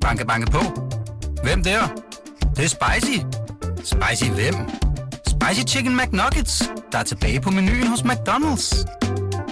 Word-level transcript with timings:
Banke, 0.00 0.26
banke 0.26 0.50
på. 0.50 0.58
Hvem 1.42 1.62
der? 1.62 1.80
Det, 2.40 2.56
det 2.56 2.64
er 2.64 2.68
spicy. 2.68 3.18
Spicy 3.76 4.30
hvem? 4.30 4.54
Spicy 5.26 5.74
Chicken 5.74 5.96
McNuggets, 5.96 6.70
der 6.92 6.98
er 6.98 7.02
tilbage 7.02 7.40
på 7.40 7.50
menuen 7.50 7.86
hos 7.86 8.00
McDonald's. 8.00 8.84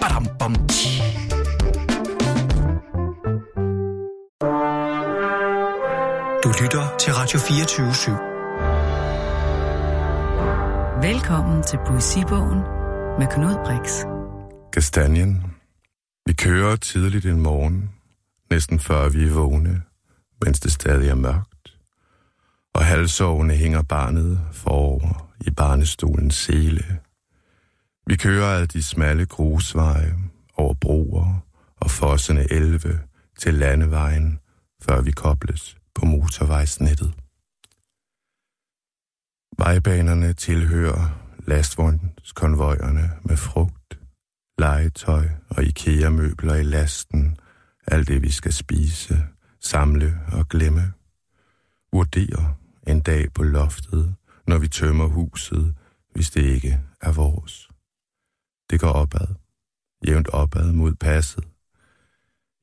Badum, 0.00 0.26
bom, 0.38 0.54
tji. 0.68 1.02
Du 6.44 6.52
lytter 6.62 6.96
til 7.00 7.12
Radio 7.14 7.38
24 7.38 7.90
/7. 7.90 8.10
Velkommen 11.06 11.62
til 11.62 11.78
Poesibogen 11.86 12.58
med 13.18 13.26
Knud 13.26 13.54
Brix. 13.64 14.04
Kastanjen. 14.72 15.44
Vi 16.26 16.32
kører 16.32 16.76
tidligt 16.76 17.26
en 17.26 17.40
morgen, 17.40 17.90
næsten 18.50 18.80
før 18.80 19.08
vi 19.08 19.24
er 19.24 19.34
vågne, 19.34 19.82
mens 20.44 20.60
det 20.60 20.72
stadig 20.72 21.08
er 21.08 21.14
mørkt. 21.14 21.78
Og 22.74 22.84
halvsovende 22.84 23.56
hænger 23.56 23.82
barnet 23.82 24.40
forover 24.52 25.32
i 25.40 25.50
barnestolens 25.50 26.34
sele. 26.34 27.00
Vi 28.06 28.16
kører 28.16 28.46
ad 28.46 28.66
de 28.66 28.82
smalle 28.82 29.26
grusveje 29.26 30.14
over 30.56 30.74
broer 30.74 31.40
og 31.76 31.90
fossende 31.90 32.52
elve 32.52 33.00
til 33.38 33.54
landevejen, 33.54 34.40
før 34.82 35.00
vi 35.00 35.10
kobles 35.10 35.76
på 35.94 36.04
motorvejsnettet. 36.04 37.14
Vejbanerne 39.58 40.32
tilhører 40.32 41.28
lastvognskonvojerne 41.46 43.10
med 43.24 43.36
frugt, 43.36 43.98
legetøj 44.58 45.28
og 45.48 45.64
IKEA-møbler 45.64 46.54
i 46.54 46.62
lasten, 46.62 47.38
alt 47.90 48.08
det 48.08 48.22
vi 48.22 48.30
skal 48.30 48.52
spise, 48.52 49.22
samle 49.60 50.20
og 50.32 50.48
glemme. 50.48 50.92
Vurdere 51.92 52.54
en 52.86 53.00
dag 53.00 53.32
på 53.32 53.42
loftet, 53.42 54.14
når 54.46 54.58
vi 54.58 54.68
tømmer 54.68 55.06
huset, 55.06 55.74
hvis 56.14 56.30
det 56.30 56.42
ikke 56.42 56.80
er 57.00 57.12
vores. 57.12 57.68
Det 58.70 58.80
går 58.80 58.88
opad, 58.88 59.26
jævnt 60.06 60.28
opad 60.28 60.72
mod 60.72 60.94
passet. 60.94 61.44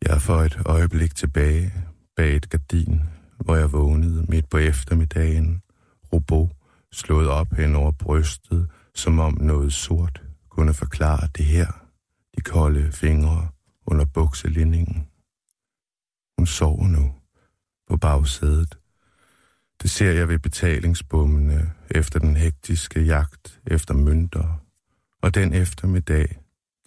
Jeg 0.02 0.22
får 0.22 0.42
et 0.44 0.58
øjeblik 0.66 1.16
tilbage 1.16 1.74
bag 2.16 2.36
et 2.36 2.50
gardin, 2.50 3.02
hvor 3.40 3.56
jeg 3.56 3.72
vågnede 3.72 4.26
midt 4.30 4.50
på 4.50 4.58
eftermiddagen, 4.58 5.62
robot 6.14 6.52
slået 6.92 7.30
op 7.30 7.54
hen 7.54 7.76
over 7.76 7.92
brystet, 7.92 8.70
som 8.94 9.20
om 9.20 9.38
noget 9.42 9.74
sort 9.74 10.24
kunne 10.50 10.74
forklare 10.74 11.28
det 11.38 11.46
her, 11.46 11.68
de 12.38 12.42
kolde 12.42 12.92
fingre 12.92 13.48
under 13.88 14.06
bukselinningen. 14.06 15.08
Hun 16.38 16.48
sover 16.48 16.88
nu 16.88 17.14
på 17.90 17.98
bagsædet. 17.98 18.78
Det 19.82 19.90
ser 19.90 20.12
jeg 20.12 20.28
ved 20.30 20.40
betalingsbommene 20.40 21.72
efter 21.90 22.20
den 22.20 22.36
hektiske 22.36 23.02
jagt 23.02 23.60
efter 23.68 23.94
mønter. 23.94 24.62
Og 25.22 25.36
den 25.36 25.54
eftermiddag 25.54 26.38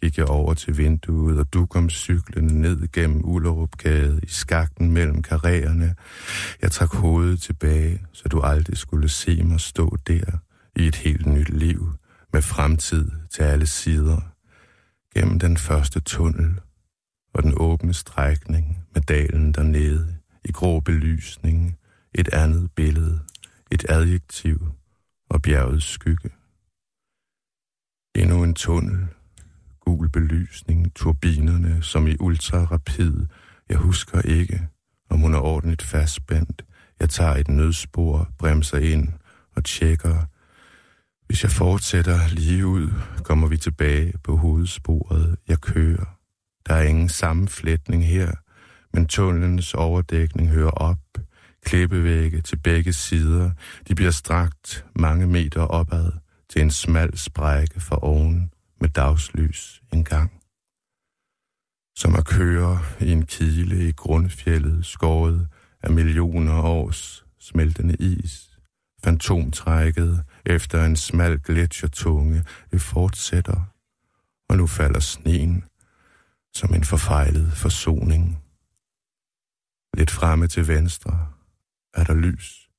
gik 0.02 0.18
jeg 0.18 0.26
over 0.26 0.54
til 0.54 0.78
vinduet, 0.78 1.38
og 1.38 1.52
du 1.52 1.66
kom 1.66 1.90
cyklende 1.90 2.60
ned 2.60 2.92
gennem 2.92 3.24
Ullerupgade 3.24 4.20
i 4.22 4.28
skakten 4.28 4.92
mellem 4.92 5.22
karriererne. 5.22 5.94
Jeg 6.62 6.70
trak 6.70 6.94
hovedet 6.94 7.42
tilbage, 7.42 8.02
så 8.12 8.28
du 8.28 8.40
aldrig 8.40 8.76
skulle 8.76 9.08
se 9.08 9.42
mig 9.42 9.60
stå 9.60 9.96
der 10.06 10.38
i 10.76 10.86
et 10.86 10.96
helt 10.96 11.26
nyt 11.26 11.48
liv, 11.48 11.92
med 12.32 12.42
fremtid 12.42 13.10
til 13.30 13.42
alle 13.42 13.66
sider, 13.66 14.20
gennem 15.14 15.38
den 15.38 15.56
første 15.56 16.00
tunnel 16.00 16.60
og 17.32 17.42
den 17.42 17.54
åbne 17.56 17.94
strækning 17.94 18.84
med 18.94 19.02
dalen 19.02 19.52
dernede 19.52 20.16
i 20.44 20.52
grå 20.52 20.80
belysning, 20.80 21.78
et 22.14 22.28
andet 22.28 22.70
billede, 22.72 23.20
et 23.70 23.86
adjektiv 23.88 24.68
og 25.30 25.42
bjergets 25.42 25.86
skygge. 25.86 26.30
Endnu 28.14 28.44
en 28.44 28.54
tunnel, 28.54 29.06
gul 29.80 30.08
belysning, 30.08 30.94
turbinerne 30.94 31.82
som 31.82 32.06
i 32.06 32.16
ultrarapid. 32.20 33.26
Jeg 33.68 33.76
husker 33.76 34.20
ikke, 34.20 34.68
om 35.10 35.20
hun 35.20 35.34
er 35.34 35.38
ordentligt 35.38 35.82
fastspændt. 35.82 36.64
Jeg 37.00 37.08
tager 37.08 37.34
et 37.34 37.48
nødspor, 37.48 38.28
bremser 38.38 38.78
ind 38.78 39.08
og 39.56 39.64
tjekker. 39.64 40.24
Hvis 41.26 41.42
jeg 41.42 41.50
fortsætter 41.50 42.28
lige 42.28 42.66
ud, 42.66 42.88
kommer 43.24 43.48
vi 43.48 43.56
tilbage 43.56 44.18
på 44.18 44.36
hovedsporet. 44.36 45.36
Jeg 45.48 45.60
kører. 45.60 46.17
Der 46.68 46.74
er 46.74 46.82
ingen 46.82 47.08
sammenflætning 47.08 48.06
her, 48.06 48.32
men 48.94 49.06
tunnelens 49.06 49.74
overdækning 49.74 50.48
hører 50.48 50.70
op. 50.70 50.98
Klippevægge 51.64 52.40
til 52.40 52.56
begge 52.56 52.92
sider. 52.92 53.50
De 53.88 53.94
bliver 53.94 54.10
strakt 54.10 54.86
mange 54.94 55.26
meter 55.26 55.60
opad 55.60 56.12
til 56.50 56.62
en 56.62 56.70
smal 56.70 57.18
sprække 57.18 57.80
for 57.80 57.96
oven 57.96 58.52
med 58.80 58.88
dagslys 58.88 59.82
en 59.92 60.04
gang. 60.04 60.32
Som 61.96 62.14
at 62.14 62.26
køre 62.26 62.78
i 63.00 63.12
en 63.12 63.26
kile 63.26 63.88
i 63.88 63.92
grundfjellet, 63.92 64.86
skåret 64.86 65.48
af 65.82 65.90
millioner 65.90 66.62
års 66.62 67.24
smeltende 67.40 67.94
is. 67.94 68.58
Fantomtrækket 69.04 70.24
efter 70.46 70.84
en 70.84 70.96
smal 70.96 71.38
gletsjertunge, 71.38 72.44
det 72.70 72.80
fortsætter, 72.80 73.60
og 74.48 74.56
nu 74.56 74.66
falder 74.66 75.00
sneen 75.00 75.64
som 76.54 76.74
en 76.74 76.84
forfejlet 76.84 77.52
forsoning. 77.52 78.42
Lidt 79.94 80.10
fremme 80.10 80.46
til 80.46 80.68
venstre 80.68 81.28
er 81.94 82.04
der 82.04 82.14
lys. 82.14 82.70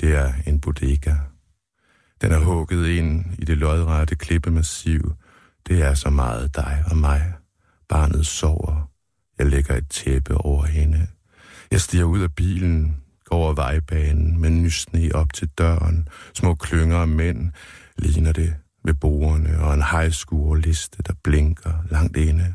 Det 0.00 0.14
er 0.14 0.32
en 0.46 0.60
bodega. 0.60 1.14
Den 2.20 2.32
er 2.32 2.38
hugget 2.38 2.86
ind 2.86 3.24
i 3.38 3.44
det 3.44 3.58
lodrette 3.58 4.16
klippemassiv. 4.16 5.14
Det 5.66 5.82
er 5.82 5.94
så 5.94 6.10
meget 6.10 6.56
dig 6.56 6.84
og 6.90 6.96
mig. 6.96 7.34
Barnet 7.88 8.26
sover. 8.26 8.90
Jeg 9.38 9.46
lægger 9.46 9.74
et 9.76 9.88
tæppe 9.88 10.34
over 10.34 10.64
hende. 10.66 11.06
Jeg 11.70 11.80
stiger 11.80 12.04
ud 12.04 12.20
af 12.20 12.34
bilen, 12.34 13.02
går 13.24 13.36
over 13.36 13.54
vejbanen 13.54 14.40
med 14.40 14.50
nysne 14.50 15.10
op 15.14 15.32
til 15.32 15.48
døren. 15.48 16.08
Små 16.34 16.54
klynger 16.54 16.96
af 16.96 17.08
mænd 17.08 17.52
ligner 17.98 18.32
det 18.32 18.56
ved 18.84 18.94
bordene 18.94 19.58
og 19.58 19.74
en 19.74 19.82
hejskuerliste, 19.82 21.02
der 21.02 21.12
blinker 21.24 21.84
langt 21.90 22.16
inde. 22.16 22.54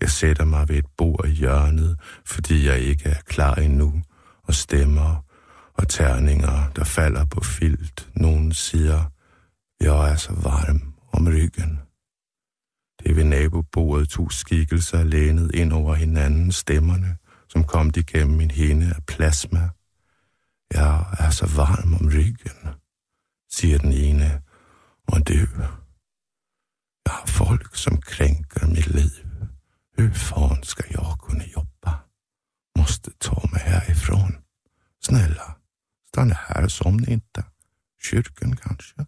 Jeg 0.00 0.10
sætter 0.10 0.44
mig 0.44 0.68
ved 0.68 0.76
et 0.76 0.86
bord 0.96 1.26
i 1.26 1.30
hjørnet, 1.30 2.00
fordi 2.24 2.66
jeg 2.66 2.78
ikke 2.80 3.08
er 3.08 3.20
klar 3.26 3.54
endnu, 3.54 4.02
og 4.42 4.54
stemmer 4.54 5.26
og 5.74 5.88
terninger, 5.88 6.70
der 6.76 6.84
falder 6.84 7.24
på 7.24 7.40
filt. 7.40 8.10
Nogen 8.14 8.52
siger, 8.52 9.10
jeg 9.80 10.10
er 10.10 10.16
så 10.16 10.32
varm 10.32 10.94
om 11.12 11.28
ryggen. 11.28 11.80
Det 12.98 13.10
er 13.10 13.14
ved 13.14 13.24
nabobordet 13.24 14.08
to 14.08 14.30
skikkelser 14.30 15.04
lænet 15.04 15.54
ind 15.54 15.72
over 15.72 15.94
hinanden 15.94 16.52
stemmerne, 16.52 17.16
som 17.48 17.64
kom 17.64 17.92
igennem 17.96 18.36
min 18.36 18.50
hende 18.50 18.86
af 18.96 19.04
plasma. 19.06 19.68
Jeg 20.72 21.04
er 21.18 21.30
så 21.30 21.46
varm 21.56 21.94
om 21.94 22.06
ryggen, 22.06 22.74
siger 23.50 23.78
den 23.78 23.92
ene, 23.92 24.42
og 25.06 25.28
det 25.28 25.48
Jeg 27.06 27.14
har 27.14 27.26
folk, 27.26 27.76
som 27.76 27.96
krænker 27.96 28.66
mit 28.66 28.86
liv. 28.86 29.25
Hur 29.98 30.10
fan 30.10 30.62
ska 30.62 30.84
jag 30.90 31.20
kunna 31.20 31.44
jobba? 31.44 32.00
Måste 32.78 33.10
ta 33.18 33.48
mig 33.52 33.62
härifrån. 33.62 34.36
Snälla, 35.00 35.56
stanna 36.08 36.34
här 36.34 36.64
och 36.64 36.72
somna 36.72 37.08
inte. 37.08 37.44
Kyrkan 38.02 38.56
kanske? 38.56 39.06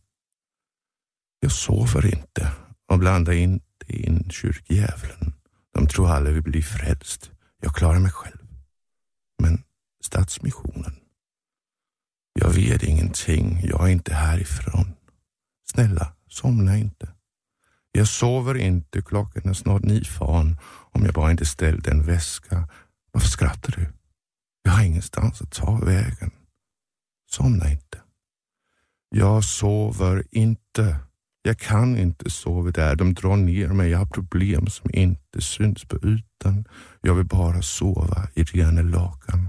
Jag 1.40 1.52
sover 1.52 2.14
inte 2.14 2.52
och 2.86 2.98
blandar 2.98 3.32
inte 3.32 3.68
in 3.88 4.30
kyrkjävlen. 4.30 5.32
De 5.74 5.86
tror 5.86 6.10
alla 6.10 6.30
vi 6.30 6.40
blir 6.40 6.62
frälst. 6.62 7.30
Jag 7.60 7.74
klarar 7.74 7.98
mig 7.98 8.10
själv. 8.10 8.46
Men 9.42 9.62
Stadsmissionen? 10.04 10.94
Jag 12.32 12.50
vet 12.50 12.82
ingenting. 12.82 13.60
Jag 13.64 13.88
är 13.88 13.92
inte 13.92 14.14
härifrån. 14.14 14.94
Snälla, 15.72 16.12
somna 16.28 16.76
inte. 16.76 17.08
Jag 17.92 18.08
sover 18.08 18.54
inte, 18.54 19.02
klockan 19.02 19.48
är 19.48 19.52
snart 19.52 19.82
ni 19.82 20.04
fan, 20.04 20.56
om 20.92 21.04
jag 21.04 21.14
bara 21.14 21.30
inte 21.30 21.46
ställt 21.46 21.86
en 21.86 22.06
väska. 22.06 22.68
Varför 23.12 23.28
skrattar 23.28 23.74
du? 23.76 23.86
Jag 24.62 24.72
har 24.72 24.84
ingenstans 24.84 25.42
att 25.42 25.52
ta 25.52 25.78
vägen. 25.84 26.30
Somna 27.30 27.70
inte. 27.70 27.98
Jag 29.08 29.44
sover 29.44 30.24
inte. 30.30 30.96
Jag 31.42 31.58
kan 31.58 31.96
inte 31.96 32.30
sova 32.30 32.70
där. 32.70 32.96
De 32.96 33.14
drar 33.14 33.36
ner 33.36 33.68
mig. 33.68 33.90
Jag 33.90 33.98
har 33.98 34.06
problem 34.06 34.66
som 34.66 34.90
inte 34.94 35.40
syns 35.40 35.84
på 35.84 35.96
ytan. 35.96 36.64
Jag 37.00 37.14
vill 37.14 37.26
bara 37.26 37.62
sova 37.62 38.28
i 38.34 38.42
rena 38.42 38.82
lakan. 38.82 39.48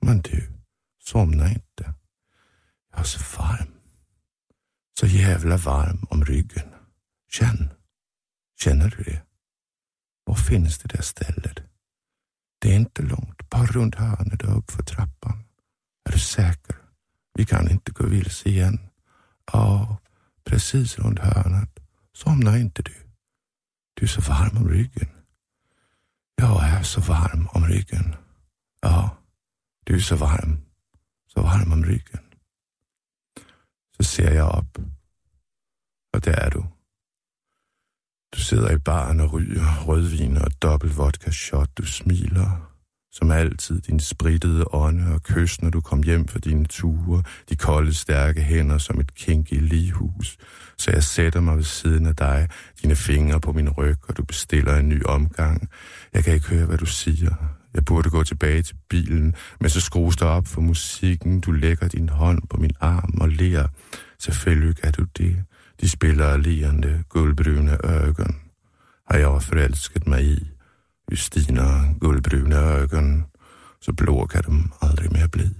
Men 0.00 0.20
du, 0.20 0.48
somna 1.02 1.48
inte. 1.48 1.94
Jag 2.90 3.00
är 3.00 3.04
så 3.04 3.38
varm. 3.38 3.72
Så 5.00 5.06
jävla 5.06 5.56
varm 5.56 6.06
om 6.10 6.24
ryggen. 6.24 6.68
Känn. 7.30 7.70
Känner 8.64 8.94
du 8.96 9.02
det? 9.02 9.22
Var 10.24 10.34
finns 10.34 10.78
det 10.78 10.88
där 10.88 11.02
stället? 11.02 11.58
Det 12.58 12.72
är 12.72 12.76
inte 12.76 13.02
långt, 13.02 13.50
bara 13.50 13.66
runt 13.66 13.94
hörnet 13.94 14.42
och 14.42 14.58
uppför 14.58 14.82
trappan. 14.82 15.44
Är 16.04 16.12
du 16.12 16.18
säker? 16.18 16.76
Vi 17.34 17.46
kan 17.46 17.70
inte 17.70 17.92
gå 17.92 18.06
vilse 18.06 18.48
igen. 18.48 18.78
Ja, 19.52 19.96
precis 20.44 20.98
runt 20.98 21.18
hörnet. 21.18 21.80
Somna 22.12 22.58
inte 22.58 22.82
du. 22.82 22.94
Du 23.94 24.04
är 24.04 24.08
så 24.08 24.20
varm 24.20 24.56
om 24.56 24.68
ryggen. 24.68 25.08
Jag 26.34 26.64
är 26.64 26.82
så 26.82 27.00
varm 27.00 27.48
om 27.52 27.64
ryggen. 27.64 28.14
Ja, 28.80 29.16
du 29.84 29.94
är 29.94 30.00
så 30.00 30.16
varm. 30.16 30.58
Så 31.34 31.42
varm 31.42 31.72
om 31.72 31.84
ryggen. 31.84 32.24
Så 33.96 34.04
ser 34.04 34.34
jag 34.34 34.58
upp. 34.58 34.78
Och 36.12 36.20
det 36.20 36.34
är 36.34 36.50
du. 36.50 36.79
Sidder 38.40 38.70
i 38.70 38.78
baren 38.78 39.20
og 39.20 39.32
ryger 39.32 39.84
rødvin 39.86 40.36
og 40.36 40.50
dobbelt 40.62 40.98
vodka 40.98 41.30
shot. 41.30 41.68
Du 41.78 41.86
smiler, 41.86 42.70
som 43.12 43.30
altid, 43.30 43.80
din 43.80 44.00
sprittede 44.00 44.74
ånde 44.74 45.14
og 45.14 45.22
kys, 45.22 45.62
når 45.62 45.70
du 45.70 45.80
kom 45.80 46.02
hjem 46.02 46.28
fra 46.28 46.38
dine 46.38 46.64
ture, 46.64 47.22
de 47.48 47.56
kolde, 47.56 47.94
stærke 47.94 48.40
hænder 48.40 48.78
som 48.78 49.00
et 49.00 49.14
kink 49.14 49.52
i 49.52 49.54
ligehus. 49.54 50.36
Så 50.78 50.90
jeg 50.90 51.04
sætter 51.04 51.40
mig 51.40 51.56
ved 51.56 51.64
siden 51.64 52.06
af 52.06 52.16
dig, 52.16 52.48
dine 52.82 52.96
fingre 52.96 53.40
på 53.40 53.52
min 53.52 53.68
ryg, 53.68 53.96
og 54.08 54.16
du 54.16 54.24
bestiller 54.24 54.76
en 54.76 54.88
ny 54.88 55.04
omgang. 55.04 55.68
Jeg 56.14 56.24
kan 56.24 56.34
ikke 56.34 56.48
høre, 56.48 56.66
hvad 56.66 56.78
du 56.78 56.86
siger. 56.86 57.34
Jeg 57.74 57.84
burde 57.84 58.10
gå 58.10 58.22
tilbage 58.22 58.62
til 58.62 58.76
bilen, 58.88 59.34
men 59.60 59.70
så 59.70 59.80
skrues 59.80 60.16
der 60.16 60.26
op 60.26 60.46
for 60.46 60.60
musikken. 60.60 61.40
Du 61.40 61.52
lægger 61.52 61.88
din 61.88 62.08
hånd 62.08 62.42
på 62.50 62.56
min 62.56 62.72
arm 62.80 63.18
og 63.20 63.28
ler. 63.28 63.66
Selvfølgelig 64.18 64.74
er 64.82 64.90
du 64.90 65.04
det. 65.18 65.36
De 65.80 65.88
spiller 65.88 66.36
leende, 66.36 67.04
guldbrune 67.08 67.78
ögon. 67.84 68.34
Har 69.10 69.18
jeg 69.18 69.42
forelsket 69.42 70.06
mig 70.06 70.24
i. 70.24 70.50
Justina, 71.10 71.92
guldbrune 72.00 72.56
ögon. 72.56 73.26
Så 73.80 73.92
blå 73.92 74.26
kan 74.26 74.42
de 74.42 74.70
aldrig 74.82 75.12
mere 75.12 75.28
blive. 75.28 75.54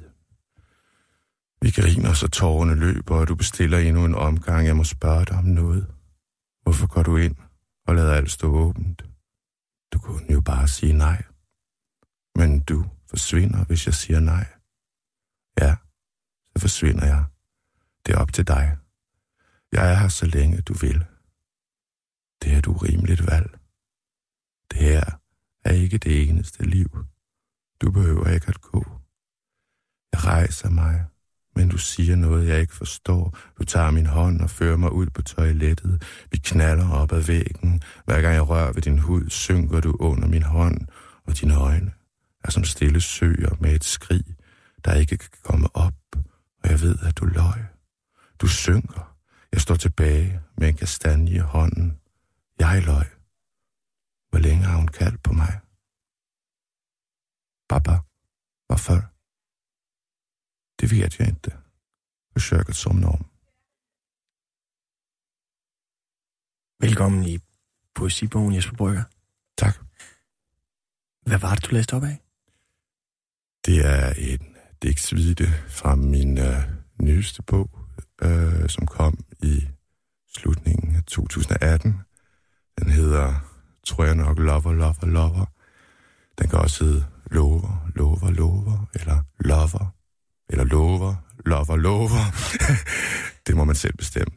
Vi 1.63 1.71
griner, 1.71 2.13
så 2.13 2.29
tårerne 2.29 2.75
løber, 2.75 3.17
og 3.17 3.29
du 3.29 3.35
bestiller 3.35 3.79
endnu 3.79 4.05
en 4.05 4.15
omgang. 4.15 4.67
Jeg 4.67 4.77
må 4.77 4.85
spørge 4.85 5.25
dig 5.25 5.39
om 5.39 5.45
noget. 5.45 5.87
Hvorfor 6.63 6.87
går 6.87 7.03
du 7.03 7.17
ind 7.17 7.37
og 7.87 7.95
lader 7.95 8.15
alt 8.15 8.31
stå 8.31 8.47
åbent? 8.47 9.05
Du 9.93 9.99
kunne 9.99 10.33
jo 10.33 10.41
bare 10.41 10.69
sige 10.69 10.93
nej. 10.93 11.23
Men 12.35 12.61
du 12.61 12.85
forsvinder, 13.11 13.65
hvis 13.65 13.87
jeg 13.87 13.95
siger 13.95 14.21
nej. 14.21 14.47
Ja, 15.61 15.77
så 16.53 16.61
forsvinder 16.61 17.07
jeg. 17.07 17.25
Det 18.07 18.15
er 18.15 18.19
op 18.19 18.33
til 18.33 18.47
dig. 18.47 18.77
Jeg 19.73 19.93
er 19.93 19.95
her 19.95 20.09
så 20.09 20.27
længe 20.27 20.61
du 20.61 20.75
vil. 20.75 21.05
Det 22.43 22.53
er 22.53 22.59
et 22.59 22.67
urimeligt 22.67 23.27
valg. 23.27 23.59
Det 24.71 24.79
her 24.79 25.05
er 25.65 25.73
ikke 25.73 25.99
det 25.99 26.29
eneste 26.29 26.65
liv. 26.65 27.07
Du 27.83 27.91
behøver 27.91 28.29
ikke 28.29 28.49
at 28.49 28.61
gå. 28.61 28.85
Jeg 30.13 30.25
rejser 30.25 30.71
mig, 30.71 31.05
men 31.57 31.69
du 31.69 31.79
siger 31.79 32.17
noget, 32.17 32.49
jeg 32.49 32.61
ikke 32.61 32.75
forstår. 32.75 33.39
Du 33.59 33.65
tager 33.65 33.91
min 33.91 34.07
hånd 34.07 34.41
og 34.41 34.51
fører 34.51 34.77
mig 34.77 34.93
ud 34.93 35.07
på 35.07 35.23
toilettet. 35.23 36.03
Vi 36.31 36.39
knaller 36.39 36.91
op 36.91 37.13
ad 37.13 37.21
væggen. 37.21 37.83
Hver 38.05 38.21
gang 38.23 38.35
jeg 38.35 38.49
rører 38.49 38.73
ved 38.73 38.83
din 38.83 38.99
hud, 38.99 39.31
synker 39.31 39.81
du 39.81 39.97
under 40.01 40.29
min 40.29 40.43
hånd, 40.43 40.87
og 41.27 41.41
dine 41.41 41.55
øjne 41.55 41.93
er 42.45 42.51
som 42.51 42.65
stille 42.65 43.01
søer 43.01 43.57
med 43.61 43.75
et 43.75 43.85
skrig, 43.85 44.25
der 44.85 44.95
ikke 44.95 45.17
kan 45.17 45.31
komme 45.43 45.77
op, 45.77 45.95
og 46.63 46.71
jeg 46.71 46.81
ved, 46.81 46.99
at 47.03 47.19
du 47.19 47.25
løg. 47.25 47.65
Du 48.41 48.47
synker. 48.47 49.10
Jeg 49.53 49.61
står 49.61 49.77
tilbage 49.77 50.43
med 50.57 50.69
en 50.69 50.77
kastanje 50.77 51.35
i 51.35 51.39
hånden. 51.39 52.01
Jeg 52.59 52.83
løg. 52.83 53.07
Hvor 54.31 54.39
længe 54.39 54.65
har 54.65 54.77
hun 54.77 54.89
kaldt 54.89 55.23
på 55.23 55.33
mig? 55.33 55.61
Papa, 57.69 57.95
hvorfor? 58.67 58.99
Det 60.81 60.91
vet 60.91 61.19
jag 61.19 61.29
inte. 61.29 61.51
Försök 62.33 62.69
att 62.69 62.77
somna 62.77 63.09
om. 63.09 63.25
Velkommen 66.81 67.25
i 67.25 67.39
Poesibogen, 67.95 68.55
Jesper 68.55 68.77
Brygger. 68.77 69.05
Tak. 69.57 69.75
Hvad 71.27 71.39
var 71.39 71.55
det, 71.55 71.65
du 71.65 71.75
læste 71.75 71.97
op 71.97 72.05
af? 72.05 72.19
Det 73.67 73.87
er 73.87 74.13
en 74.17 74.57
digtsvide 74.83 75.47
fra 75.69 75.95
min 75.95 76.39
øh, 76.39 76.63
nyeste 77.03 77.43
bog, 77.43 77.80
øh, 78.23 78.69
som 78.69 78.87
kom 78.87 79.19
i 79.43 79.69
slutningen 80.35 80.97
af 80.97 81.03
2018. 81.03 82.01
Den 82.79 82.91
hedder, 82.91 83.35
tror 83.87 84.05
jeg 84.05 84.15
nok, 84.15 84.39
Lover, 84.39 84.73
Lover, 84.73 85.07
Lover. 85.07 85.47
Den 86.39 86.49
kan 86.49 86.59
også 86.59 86.85
hedde 86.85 87.05
Lover, 87.31 87.91
Lover, 87.95 88.31
Lover, 88.31 88.87
eller 88.95 89.23
Lover, 89.41 89.95
eller 90.49 90.65
Lover, 90.65 91.15
Lover, 91.47 91.77
Lover. 91.77 92.25
det 93.47 93.57
må 93.57 93.65
man 93.65 93.77
selv 93.77 93.97
bestemme. 93.97 94.35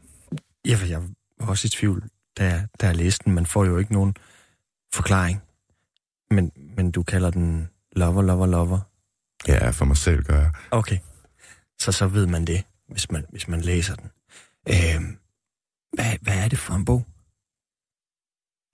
Ja, 0.64 0.74
for 0.74 0.86
jeg 0.86 1.02
var 1.40 1.46
også 1.46 1.66
i 1.66 1.68
tvivl, 1.68 2.08
da 2.38 2.44
jeg, 2.44 2.66
da 2.80 2.86
jeg 2.86 2.96
læste 2.96 3.24
den. 3.24 3.34
Man 3.34 3.46
får 3.46 3.64
jo 3.64 3.78
ikke 3.78 3.92
nogen 3.92 4.14
forklaring. 4.94 5.42
Men, 6.30 6.52
men 6.76 6.90
du 6.90 7.02
kalder 7.02 7.30
den 7.30 7.68
Lover, 7.96 8.22
Lover, 8.22 8.46
Lover. 8.46 8.80
Ja, 9.48 9.70
for 9.70 9.84
mig 9.84 9.96
selv 9.96 10.24
gør 10.24 10.38
jeg. 10.38 10.52
Okay. 10.70 10.98
Så 11.80 11.92
så 11.92 12.06
ved 12.06 12.26
man 12.26 12.44
det, 12.44 12.64
hvis 12.88 13.10
man, 13.10 13.26
hvis 13.30 13.48
man 13.48 13.60
læser 13.60 13.96
den. 13.96 14.10
Øh, 14.68 15.16
hvad, 15.92 16.18
hvad 16.22 16.44
er 16.44 16.48
det 16.48 16.58
for 16.58 16.74
en 16.74 16.84
bog? 16.84 17.06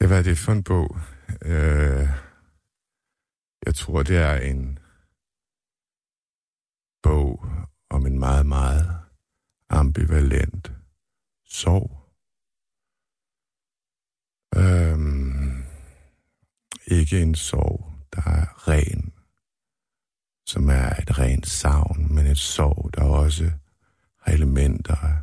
Ja, 0.00 0.06
hvad 0.06 0.18
er 0.18 0.22
det 0.22 0.38
for 0.38 0.52
en 0.52 0.64
bog? 0.64 0.96
Øh, 1.42 2.08
jeg 3.66 3.74
tror, 3.74 4.02
det 4.02 4.16
er 4.16 4.36
en 4.36 4.78
bog 7.02 7.46
om 7.90 8.06
en 8.06 8.18
meget, 8.18 8.46
meget 8.46 9.00
ambivalent 9.68 10.72
sorg. 11.44 12.00
Øhm, 14.56 15.64
ikke 16.86 17.22
en 17.22 17.34
sorg, 17.34 17.92
der 18.12 18.22
er 18.22 18.68
ren, 18.68 19.12
som 20.46 20.68
er 20.68 20.90
et 21.02 21.18
rent 21.18 21.46
savn, 21.46 22.14
men 22.14 22.26
et 22.26 22.38
sorg, 22.38 22.90
der 22.94 23.04
også 23.04 23.52
har 24.30 24.36
elementer 24.36 24.96
af 24.96 25.18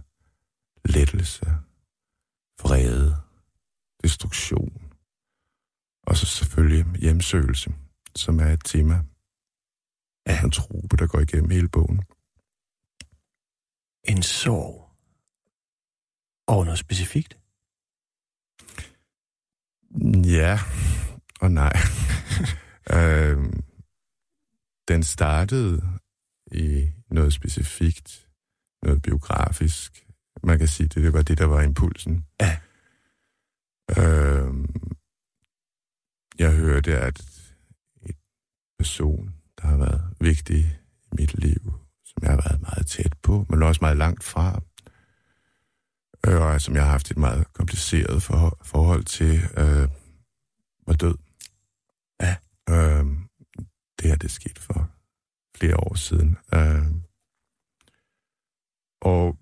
lettelse, 0.85 1.45
vrede, 2.61 3.15
destruktion, 4.03 4.93
og 6.03 6.17
så 6.17 6.25
selvfølgelig 6.25 7.01
hjemsøgelse, 7.01 7.75
som 8.15 8.39
er 8.39 8.53
et 8.53 8.65
tema 8.65 9.03
af 10.25 10.43
en 10.43 10.51
trope, 10.51 10.97
der 10.97 11.07
går 11.07 11.19
igennem 11.19 11.49
hele 11.49 11.69
bogen. 11.69 12.01
En 14.03 14.23
sorg. 14.23 14.89
Over 16.47 16.65
noget 16.65 16.79
specifikt? 16.79 17.39
Ja 20.25 20.59
og 21.41 21.51
nej. 21.51 21.73
øhm, 22.97 23.63
den 24.87 25.03
startede 25.03 25.99
i 26.51 26.91
noget 27.09 27.33
specifikt, 27.33 28.26
noget 28.83 29.01
biografisk. 29.01 30.07
Man 30.43 30.59
kan 30.59 30.67
sige, 30.67 30.87
det, 30.87 31.03
det 31.03 31.13
var 31.13 31.21
det, 31.21 31.37
der 31.37 31.45
var 31.45 31.61
impulsen. 31.61 32.25
Ja. 32.41 32.57
Øhm, 33.97 34.97
jeg 36.39 36.55
hørte, 36.55 36.97
at 36.97 37.21
en 38.01 38.13
person, 38.79 39.33
der 39.61 39.67
har 39.67 39.77
været 39.77 40.01
vigtig 40.19 40.59
i 41.03 41.09
mit 41.11 41.39
liv, 41.39 41.73
som 42.05 42.23
jeg 42.23 42.31
har 42.31 42.41
været 42.49 42.61
meget 42.61 42.87
tæt 42.87 43.13
på, 43.23 43.45
men 43.49 43.63
også 43.63 43.79
meget 43.81 43.97
langt 43.97 44.23
fra, 44.23 44.61
øh, 46.27 46.41
og 46.41 46.61
som 46.61 46.75
jeg 46.75 46.83
har 46.83 46.91
haft 46.91 47.11
et 47.11 47.17
meget 47.17 47.53
kompliceret 47.53 48.23
for, 48.23 48.57
forhold 48.61 49.03
til, 49.03 49.41
øh, 49.57 49.89
var 50.87 50.93
død. 50.93 51.17
Ja. 52.21 52.35
Øh, 52.69 53.05
det 53.99 54.09
her, 54.09 54.15
det 54.15 54.31
skete 54.31 54.61
for 54.61 54.89
flere 55.55 55.77
år 55.77 55.95
siden. 55.95 56.37
Øh, 56.53 57.06
og 59.07 59.37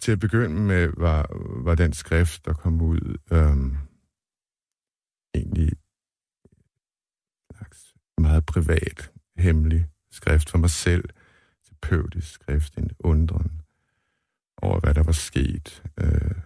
til 0.00 0.12
at 0.12 0.18
begynde 0.18 0.60
med, 0.60 0.92
var, 0.96 1.26
var 1.64 1.74
den 1.74 1.92
skrift, 1.92 2.44
der 2.44 2.52
kom 2.52 2.80
ud, 2.80 3.16
øh, 3.32 3.56
egentlig 5.34 5.68
en 5.68 7.56
slags 7.56 7.94
meget 8.18 8.46
privat, 8.46 9.12
hemmelig 9.36 9.86
skrift 10.10 10.50
for 10.50 10.58
mig 10.58 10.70
selv, 10.70 11.04
terapeutisk 11.64 12.32
skrift, 12.32 12.78
en 12.78 12.90
undren 12.98 13.60
over, 14.62 14.80
hvad 14.80 14.94
der 14.94 15.02
var 15.02 15.12
sket, 15.12 15.82
øh, 15.98 16.36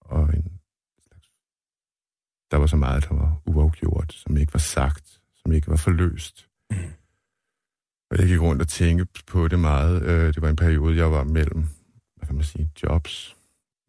og 0.00 0.22
en 0.22 0.60
slags, 1.08 1.28
der 2.50 2.56
var 2.56 2.66
så 2.66 2.76
meget, 2.76 3.08
der 3.08 3.14
var 3.14 3.42
uafgjort, 3.46 4.12
som 4.12 4.36
ikke 4.36 4.54
var 4.54 4.60
sagt, 4.60 5.20
som 5.34 5.52
ikke 5.52 5.68
var 5.68 5.76
forløst. 5.76 6.48
Mm. 6.70 6.76
Og 8.10 8.18
jeg 8.18 8.26
gik 8.26 8.40
rundt 8.40 8.62
og 8.62 8.68
tænkte 8.68 9.22
på 9.26 9.48
det 9.48 9.58
meget. 9.58 10.02
Øh, 10.02 10.34
det 10.34 10.42
var 10.42 10.48
en 10.48 10.56
periode, 10.56 10.96
jeg 10.96 11.10
var 11.10 11.24
mellem, 11.24 11.77
kan 12.28 12.36
man 12.36 12.44
sige, 12.44 12.70
jobs. 12.82 13.36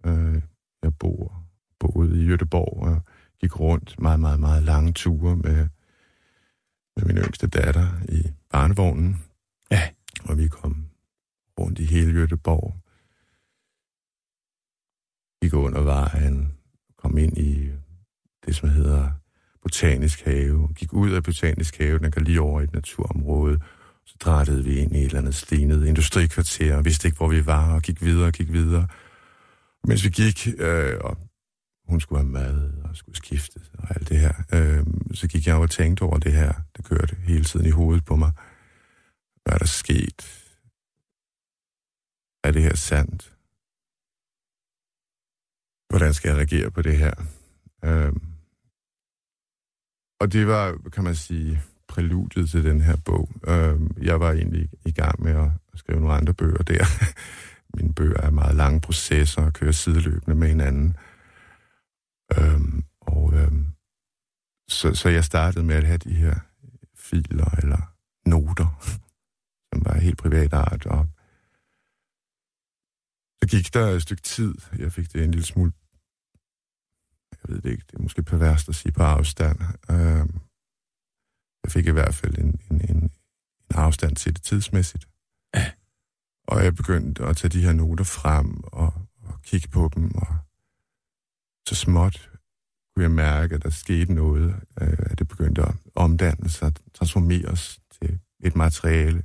Øh, 0.05 0.41
jeg 0.83 0.97
bor, 0.99 1.43
boede 1.79 2.21
i 2.21 2.25
Jødeborg 2.25 2.87
og 2.87 3.01
gik 3.39 3.59
rundt 3.59 3.99
meget, 3.99 4.19
meget, 4.19 4.39
meget 4.39 4.63
lange 4.63 4.93
ture 4.93 5.35
med, 5.35 5.67
med 6.95 7.05
min 7.05 7.17
yngste 7.17 7.47
datter 7.47 7.87
i 8.09 8.31
barnevognen. 8.49 9.23
Ja. 9.71 9.89
Og 10.23 10.37
vi 10.37 10.47
kom 10.47 10.85
rundt 11.59 11.79
i 11.79 11.85
hele 11.85 12.13
Jødeborg. 12.13 12.75
Gik 15.41 15.53
under 15.53 15.81
vejen, 15.81 16.53
kom 16.97 17.17
ind 17.17 17.37
i 17.37 17.71
det, 18.45 18.55
som 18.55 18.69
hedder 18.69 19.11
Botanisk 19.61 20.25
Have. 20.25 20.73
Gik 20.75 20.93
ud 20.93 21.11
af 21.11 21.23
Botanisk 21.23 21.77
Have, 21.77 21.99
den 21.99 22.11
kan 22.11 22.23
lige 22.23 22.41
over 22.41 22.61
i 22.61 22.63
et 22.63 22.73
naturområde. 22.73 23.59
Så 24.09 24.15
drættede 24.19 24.63
vi 24.63 24.77
ind 24.79 24.95
i 24.95 24.99
et 24.99 25.05
eller 25.05 25.19
andet 25.19 25.35
stenet 25.35 25.85
industrikvarter, 25.85 26.75
og 26.75 26.85
vidste 26.85 27.07
ikke, 27.07 27.17
hvor 27.17 27.27
vi 27.27 27.45
var, 27.45 27.75
og 27.75 27.81
gik 27.81 28.01
videre 28.01 28.27
og 28.27 28.33
gik 28.33 28.51
videre. 28.51 28.87
Mens 29.83 30.03
vi 30.03 30.09
gik, 30.09 30.47
øh, 30.57 30.97
og 31.01 31.17
hun 31.87 31.99
skulle 31.99 32.21
have 32.21 32.31
mad 32.31 32.71
og 32.83 32.95
skulle 32.95 33.17
skifte 33.17 33.59
og 33.73 33.95
alt 33.95 34.09
det 34.09 34.19
her, 34.19 34.33
øh, 34.53 34.85
så 35.13 35.27
gik 35.27 35.47
jeg 35.47 35.55
og 35.55 35.69
tænkte 35.69 36.01
over 36.01 36.17
det 36.17 36.31
her. 36.31 36.53
Det 36.77 36.85
kørte 36.85 37.15
hele 37.15 37.43
tiden 37.43 37.65
i 37.65 37.69
hovedet 37.69 38.05
på 38.05 38.15
mig. 38.15 38.31
Hvad 39.43 39.53
er 39.53 39.57
der 39.57 39.65
sket? 39.65 40.45
Er 42.43 42.51
det 42.51 42.61
her 42.61 42.75
sandt? 42.75 43.33
Hvordan 45.89 46.13
skal 46.13 46.29
jeg 46.29 46.37
reagere 46.37 46.71
på 46.71 46.81
det 46.81 46.97
her? 46.97 47.13
Øh, 47.85 48.13
og 50.19 50.33
det 50.33 50.47
var, 50.47 50.89
kan 50.93 51.03
man 51.03 51.15
sige, 51.15 51.61
præludiet 51.99 52.49
til 52.49 52.63
den 52.63 52.81
her 52.81 52.97
bog. 53.05 53.29
Øh, 53.47 53.79
jeg 54.01 54.19
var 54.19 54.31
egentlig 54.31 54.69
i 54.85 54.91
gang 54.91 55.23
med 55.23 55.31
at 55.31 55.51
skrive 55.75 55.99
nogle 55.99 56.15
andre 56.15 56.33
bøger 56.33 56.63
der. 56.63 56.85
Mine 57.77 57.93
bøger 57.93 58.21
er 58.21 58.29
meget 58.29 58.55
lange 58.55 58.81
processer 58.81 59.41
og 59.41 59.53
kører 59.53 59.71
sideløbende 59.71 60.35
med 60.35 60.47
hinanden. 60.47 60.97
Øh, 62.37 62.61
og 63.01 63.33
øh, 63.33 63.51
så, 64.67 64.95
så 64.95 65.09
jeg 65.09 65.25
startede 65.25 65.65
med 65.65 65.75
at 65.75 65.83
have 65.83 65.97
de 65.97 66.13
her 66.13 66.35
filer 66.95 67.49
eller 67.63 67.93
noter, 68.25 68.79
som 69.69 69.85
var 69.85 69.99
helt 69.99 70.17
privat 70.17 70.53
art. 70.53 70.85
Og 70.85 71.07
så 73.41 73.47
gik 73.49 73.73
der 73.73 73.87
et 73.87 74.01
stykke 74.01 74.21
tid. 74.23 74.55
Jeg 74.77 74.91
fik 74.91 75.13
det 75.13 75.23
en 75.23 75.31
lille 75.31 75.45
smule, 75.45 75.71
jeg 77.31 77.55
ved 77.55 77.61
det 77.61 77.71
ikke, 77.71 77.83
det 77.91 77.97
er 77.97 78.01
måske 78.01 78.23
perverst 78.23 78.69
at 78.69 78.75
sige 78.75 78.91
på 78.91 79.03
afstand. 79.03 79.59
Øh, 79.91 80.48
jeg 81.69 81.73
fik 81.73 81.87
i 81.87 81.91
hvert 81.91 82.15
fald 82.15 82.37
en, 82.37 82.59
en, 82.71 82.81
en, 82.89 82.97
en 82.97 83.75
afstand 83.75 84.15
til 84.15 84.35
det 84.35 84.43
tidsmæssigt. 84.43 85.07
Ja. 85.55 85.71
Og 86.47 86.63
jeg 86.63 86.75
begyndte 86.75 87.23
at 87.23 87.37
tage 87.37 87.49
de 87.49 87.61
her 87.61 87.73
noter 87.73 88.03
frem 88.03 88.63
og, 88.63 88.93
og 89.21 89.41
kigge 89.41 89.67
på 89.67 89.91
dem, 89.95 90.15
og 90.15 90.27
så 91.67 91.75
småt 91.75 92.29
kunne 92.95 93.03
jeg 93.03 93.11
mærke, 93.11 93.55
at 93.55 93.63
der 93.63 93.69
skete 93.69 94.13
noget, 94.13 94.55
øh, 94.81 94.97
at 94.99 95.19
det 95.19 95.27
begyndte 95.27 95.61
at 95.61 95.75
omdanne 95.95 96.49
sig, 96.49 96.73
transformeres 96.93 97.79
til 98.01 98.19
et 98.39 98.55
materiale. 98.55 99.23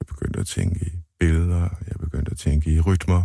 Jeg 0.00 0.06
begyndte 0.06 0.40
at 0.40 0.46
tænke 0.46 0.86
i 0.86 0.90
billeder, 1.18 1.68
jeg 1.86 1.96
begyndte 2.00 2.30
at 2.30 2.38
tænke 2.38 2.70
i 2.74 2.80
rytmer, 2.80 3.24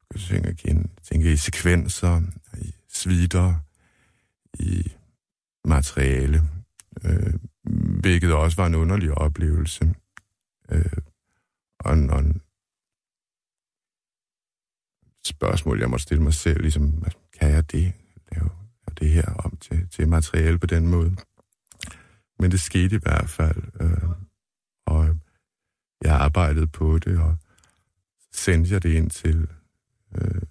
jeg 0.00 0.20
begyndte 0.20 0.48
at 0.48 0.58
tænke, 0.58 0.88
tænke 1.02 1.32
i 1.32 1.36
sekvenser, 1.36 2.22
i 2.58 2.74
svider, 2.88 3.54
i 4.58 4.92
materiale, 5.64 6.42
øh, 7.04 7.34
hvilket 8.00 8.32
også 8.32 8.56
var 8.56 8.66
en 8.66 8.74
underlig 8.74 9.12
oplevelse. 9.12 9.94
Øh, 10.70 10.98
og, 11.80 11.92
en, 11.92 12.10
og 12.10 12.18
en 12.18 12.40
spørgsmål, 15.26 15.80
jeg 15.80 15.90
måtte 15.90 16.02
stille 16.02 16.22
mig 16.22 16.34
selv, 16.34 16.60
ligesom, 16.60 17.04
kan 17.40 17.50
jeg 17.50 17.72
det? 17.72 17.92
Lave, 18.32 18.50
lave 18.86 18.94
det 18.98 19.10
her 19.10 19.34
om 19.34 19.56
til, 19.56 19.88
til 19.88 20.08
materiale 20.08 20.58
på 20.58 20.66
den 20.66 20.88
måde? 20.88 21.16
Men 22.38 22.50
det 22.50 22.60
skete 22.60 22.96
i 22.96 23.00
hvert 23.02 23.28
fald, 23.28 23.62
øh, 23.80 24.08
og 24.86 25.16
jeg 26.02 26.14
arbejdede 26.14 26.66
på 26.66 26.98
det, 26.98 27.18
og 27.18 27.36
sendte 28.32 28.72
jeg 28.72 28.82
det 28.82 28.92
ind 28.92 29.10
til 29.10 29.48
øh, 30.14 30.42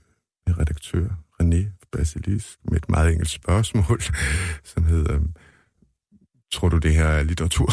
redaktør, 0.48 1.10
René 1.42 1.88
Basilisk, 1.92 2.60
med 2.64 2.78
et 2.78 2.90
meget 2.90 3.12
enkelt 3.12 3.30
spørgsmål, 3.30 4.02
som 4.74 4.84
hedder, 4.84 5.20
tror 6.54 6.70
du 6.70 6.78
det 6.78 6.94
her 6.94 7.06
er 7.06 7.24
litteratur? 7.24 7.70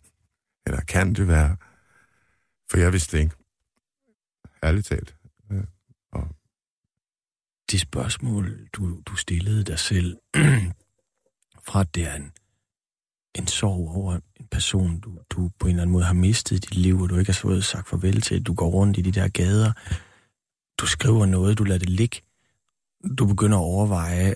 Eller 0.66 0.80
kan 0.80 1.14
det 1.14 1.28
være? 1.28 1.56
For 2.70 2.78
jeg 2.78 2.92
vidste 2.92 3.20
ikke. 3.20 3.34
Ærligt 4.62 4.86
talt. 4.86 5.16
Øh, 5.52 5.64
og 6.12 6.28
De 7.70 7.78
spørgsmål, 7.78 8.68
du, 8.72 9.00
du 9.06 9.16
stillede 9.16 9.64
dig 9.64 9.78
selv, 9.78 10.16
fra 11.66 11.80
at 11.80 11.94
det 11.94 12.06
er 12.06 12.14
en, 12.14 12.32
en 13.34 13.46
sorg 13.46 13.88
over 13.96 14.14
en 14.14 14.46
person, 14.50 15.00
du, 15.00 15.18
du 15.30 15.50
på 15.58 15.66
en 15.66 15.70
eller 15.70 15.82
anden 15.82 15.92
måde 15.92 16.04
har 16.04 16.14
mistet 16.14 16.56
i 16.56 16.58
dit 16.58 16.74
liv, 16.74 17.00
og 17.00 17.08
du 17.08 17.16
ikke 17.16 17.32
har 17.32 17.40
fået 17.40 17.64
sagt 17.64 17.88
farvel 17.88 18.20
til, 18.20 18.42
du 18.42 18.54
går 18.54 18.68
rundt 18.68 18.98
i 18.98 19.02
de 19.02 19.12
der 19.12 19.28
gader, 19.28 19.72
du 20.78 20.86
skriver 20.86 21.26
noget, 21.26 21.58
du 21.58 21.64
lader 21.64 21.78
det 21.78 21.90
ligge, 21.90 22.20
du 23.18 23.26
begynder 23.26 23.58
at 23.58 23.62
overveje 23.62 24.34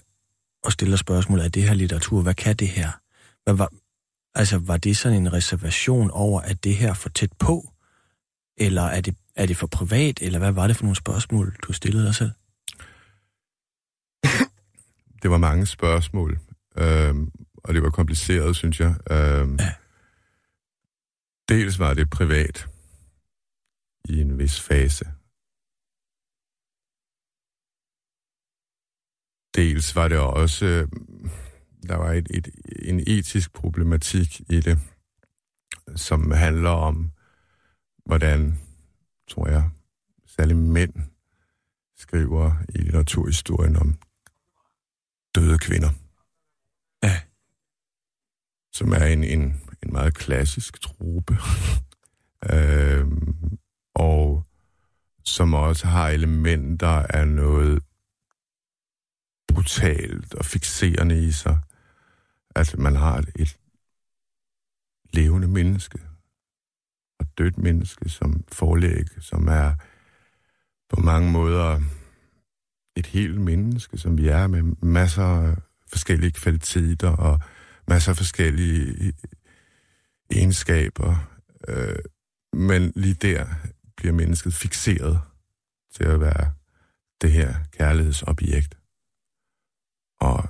og 0.65 0.73
stille 0.73 0.97
spørgsmål, 0.97 1.41
er 1.41 1.49
det 1.49 1.63
her 1.63 1.75
litteratur, 1.75 2.23
hvad 2.23 2.35
kan 2.35 2.57
det 2.57 2.69
her? 2.69 3.02
Hvad 3.45 3.55
var, 3.55 3.69
altså, 4.35 4.59
var 4.59 4.77
det 4.77 4.97
sådan 4.97 5.19
en 5.19 5.33
reservation 5.33 6.11
over, 6.11 6.41
at 6.41 6.65
det 6.65 6.77
her 6.77 6.95
for 6.95 7.09
tæt 7.09 7.33
på? 7.39 7.73
Eller 8.57 8.83
er 8.83 9.01
det, 9.01 9.17
er 9.37 9.47
det 9.47 9.57
for 9.57 9.67
privat? 9.67 10.23
Eller 10.23 10.39
hvad 10.39 10.53
var 10.53 10.67
det 10.67 10.77
for 10.77 10.85
nogle 10.85 10.97
spørgsmål, 10.97 11.57
du 11.63 11.73
stillede 11.73 12.07
dig 12.07 12.15
selv? 12.15 12.33
det 15.23 15.31
var 15.31 15.39
mange 15.39 15.67
spørgsmål, 15.67 16.39
øh, 16.77 17.15
og 17.65 17.75
det 17.75 17.83
var 17.83 17.91
kompliceret, 17.91 18.57
synes 18.57 18.81
jeg. 18.81 18.95
Øh, 19.11 19.49
Ja. 19.59 19.75
Dels 21.49 21.79
var 21.79 21.95
det 21.95 22.11
privat 22.11 22.69
i 24.09 24.21
en 24.21 24.39
vis 24.39 24.61
fase. 24.61 25.05
Dels 29.55 29.97
var 29.97 30.09
det 30.09 30.19
også, 30.19 30.67
øh, 30.67 30.89
der 31.89 31.97
var 31.97 32.13
et, 32.13 32.27
et, 32.31 32.49
en 32.83 33.01
etisk 33.07 33.53
problematik 33.53 34.41
i 34.41 34.61
det, 34.61 34.79
som 35.97 36.31
handler 36.31 36.71
om, 36.71 37.11
hvordan, 38.05 38.59
tror 39.29 39.49
jeg, 39.49 39.71
særligt 40.27 40.59
mænd 40.59 40.95
skriver 41.97 42.53
i 42.69 42.79
litteraturhistorien 42.79 43.77
om 43.77 43.99
døde 45.35 45.59
kvinder. 45.59 45.91
Ja. 47.03 47.21
Som 48.73 48.93
er 48.93 49.05
en, 49.05 49.25
en, 49.25 49.41
en 49.83 49.93
meget 49.93 50.15
klassisk 50.15 50.81
trope. 50.81 51.37
øhm, 52.53 53.59
og 53.95 54.45
som 55.25 55.55
også 55.55 55.87
har 55.87 56.09
elementer 56.09 56.89
af 56.89 57.29
noget 57.29 57.83
brutalt 59.49 60.35
og 60.35 60.45
fixerende 60.45 61.27
i 61.27 61.33
sig. 61.33 61.61
At 62.57 62.79
man 62.79 62.97
har 62.97 63.19
et, 63.19 63.31
et 63.37 63.59
levende 65.13 65.49
menneske 65.49 65.99
og 67.19 67.27
dødt 67.39 67.59
menneske 67.59 68.09
som 68.09 68.45
forlæg, 68.53 69.07
som 69.21 69.49
er 69.49 69.75
på 70.89 71.01
mange 71.01 71.33
måder 71.33 71.81
et 72.97 73.07
helt 73.07 73.41
menneske, 73.41 73.99
som 73.99 74.19
vi 74.19 74.29
er, 74.29 74.47
med 74.47 74.63
masser 74.83 75.23
af 75.23 75.57
forskellige 75.89 76.33
kvaliteter 76.33 77.09
og 77.09 77.41
masser 77.89 78.13
af 78.13 78.17
forskellige 78.17 79.09
e-, 79.09 79.23
egenskaber. 80.31 81.33
Øh, 81.69 81.97
men 82.53 82.93
lige 82.97 83.15
der 83.15 83.47
bliver 83.97 84.13
mennesket 84.13 84.55
fixeret 84.55 85.21
til 85.95 86.05
at 86.05 86.21
være 86.21 86.53
det 87.21 87.33
her 87.33 87.55
kærlighedsobjekt. 87.73 88.79
Og 90.21 90.49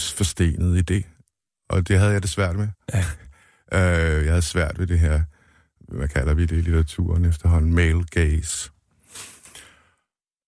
forstenet 0.00 0.78
i 0.78 0.82
det. 0.82 1.04
Og 1.68 1.88
det 1.88 1.98
havde 1.98 2.12
jeg 2.12 2.22
det 2.22 2.30
svært 2.30 2.56
med. 2.56 2.68
Ja. 2.94 3.04
øh, 4.18 4.24
jeg 4.24 4.32
havde 4.32 4.42
svært 4.42 4.78
ved 4.78 4.86
det 4.86 4.98
her, 4.98 5.22
hvad 5.88 6.08
kalder 6.08 6.34
vi 6.34 6.46
det 6.46 6.56
i 6.56 6.60
litteraturen 6.60 7.24
efterhånden, 7.24 7.74
male 7.74 8.04
gaze. 8.04 8.70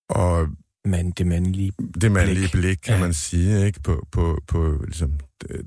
Og 0.08 0.48
Men 0.84 1.10
det 1.10 1.26
mandlige 1.26 1.72
det 2.00 2.12
mandlige 2.12 2.36
blik. 2.40 2.50
blik, 2.52 2.62
blik 2.62 2.76
kan 2.84 2.94
Ja. 2.94 3.00
man 3.00 3.14
sige, 3.14 3.66
ikke 3.66 3.80
på, 3.80 4.06
på, 4.12 4.42
på 4.46 4.82
ligesom, 4.84 5.12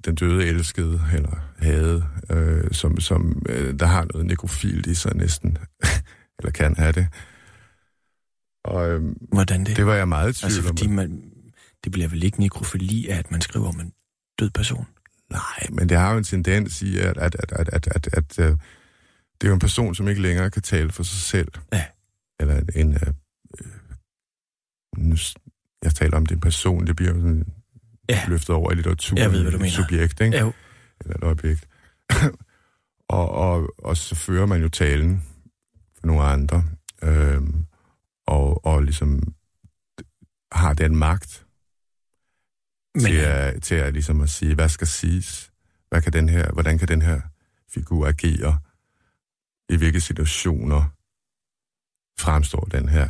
den 0.05 0.15
døde 0.15 0.45
elskede, 0.45 1.01
eller 1.13 1.51
hade, 1.57 2.05
øh, 2.29 2.71
som, 2.71 2.99
som 2.99 3.41
øh, 3.49 3.79
der 3.79 3.85
har 3.85 4.05
noget 4.13 4.25
nekrofilt 4.27 4.87
i 4.87 4.93
sig 4.93 5.15
næsten, 5.15 5.57
eller 6.39 6.51
kan 6.51 6.75
have 6.77 6.91
det. 6.91 7.07
Og 8.63 8.89
øh, 8.89 9.15
Hvordan 9.33 9.65
det? 9.65 9.77
det 9.77 9.85
var 9.85 9.95
jeg 9.95 10.07
meget 10.07 10.29
i 10.29 10.39
tvivl 10.39 10.45
altså, 10.47 10.61
om. 10.61 10.77
fordi 10.77 10.87
man, 10.87 11.28
det 11.83 11.91
bliver 11.91 12.07
vel 12.07 12.23
ikke 12.23 12.39
nekrofili 12.39 13.07
at 13.07 13.31
man 13.31 13.41
skriver 13.41 13.67
om 13.67 13.79
en 13.79 13.93
død 14.39 14.49
person? 14.49 14.87
Nej, 15.29 15.67
men 15.69 15.89
det 15.89 15.97
har 15.97 16.11
jo 16.11 16.17
en 16.17 16.23
tendens 16.23 16.81
i, 16.81 16.97
at, 16.97 17.17
at, 17.17 17.35
at, 17.39 17.51
at, 17.51 17.69
at, 17.73 17.87
at, 17.87 18.07
at 18.13 18.39
øh, 18.39 18.57
det 19.41 19.43
er 19.43 19.47
jo 19.47 19.53
en 19.53 19.59
person, 19.59 19.95
som 19.95 20.07
ikke 20.07 20.21
længere 20.21 20.51
kan 20.51 20.61
tale 20.61 20.91
for 20.91 21.03
sig 21.03 21.19
selv. 21.19 21.51
Ja. 21.73 21.85
Eller 22.39 22.61
en... 22.75 22.93
øh, 22.93 23.13
øh, 23.59 23.67
nu, 24.97 25.15
jeg 25.83 25.95
taler 25.95 26.17
om 26.17 26.25
det 26.25 26.31
er 26.31 26.35
en 26.37 26.41
person, 26.41 26.87
det 26.87 26.95
bliver 26.95 27.13
sådan 27.13 27.45
Ja. 28.09 28.25
løftet 28.27 28.55
over 28.55 28.71
i 28.71 28.75
litteraturen. 28.75 29.17
Jeg 29.23 29.31
ved, 29.31 29.41
hvad 29.41 29.51
du 29.51 29.57
mener. 29.57 29.71
Subjekt, 29.71 30.21
ikke? 30.21 30.39
Jo. 30.39 30.53
eller 31.01 31.17
et 31.17 31.23
objekt. 31.23 31.67
og, 33.09 33.29
og, 33.29 33.73
og 33.77 33.97
så 33.97 34.15
fører 34.15 34.45
man 34.45 34.61
jo 34.61 34.69
talen 34.69 35.23
for 35.99 36.07
nogle 36.07 36.23
andre, 36.23 36.63
øhm, 37.03 37.65
og, 38.27 38.65
og 38.65 38.83
ligesom 38.83 39.33
har 40.51 40.73
den 40.73 40.95
magt 40.95 41.45
men, 42.95 43.03
til, 43.03 43.15
at, 43.15 43.63
til 43.63 43.75
at, 43.75 43.93
ligesom 43.93 44.21
at 44.21 44.29
sige, 44.29 44.55
hvad 44.55 44.69
skal 44.69 44.87
siges? 44.87 45.51
Hvad 45.89 46.01
kan 46.01 46.13
den 46.13 46.29
her, 46.29 46.51
hvordan 46.51 46.77
kan 46.77 46.87
den 46.87 47.01
her 47.01 47.21
figur 47.69 48.07
agere? 48.07 48.59
I 49.69 49.75
hvilke 49.75 50.01
situationer 50.01 50.95
fremstår 52.19 52.61
den 52.61 52.89
her 52.89 53.09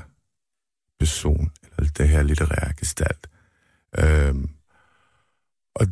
person, 1.00 1.52
eller 1.78 1.92
det 1.92 2.10
her 2.10 2.24
litterære 2.24 2.74
gestalt? 2.74 3.28
Øhm, 3.98 4.50
og 5.76 5.88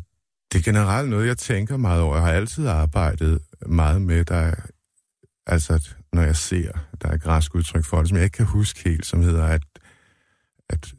det 0.52 0.58
er 0.58 0.62
generelt 0.62 1.10
noget, 1.10 1.26
jeg 1.26 1.38
tænker 1.38 1.76
meget 1.76 2.02
over. 2.02 2.16
Jeg 2.16 2.24
har 2.24 2.32
altid 2.32 2.66
arbejdet 2.66 3.40
meget 3.66 4.02
med, 4.02 4.24
der 4.24 4.54
altså, 5.48 5.88
når 6.12 6.22
jeg 6.22 6.36
ser, 6.36 6.72
der 7.02 7.08
er 7.08 7.12
et 7.12 7.22
græsk 7.22 7.54
udtryk 7.54 7.84
for 7.84 7.98
det, 7.98 8.08
som 8.08 8.16
jeg 8.16 8.24
ikke 8.24 8.36
kan 8.36 8.46
huske 8.46 8.88
helt, 8.88 9.06
som 9.06 9.22
hedder, 9.22 9.46
at, 9.46 9.62
at 10.68 10.94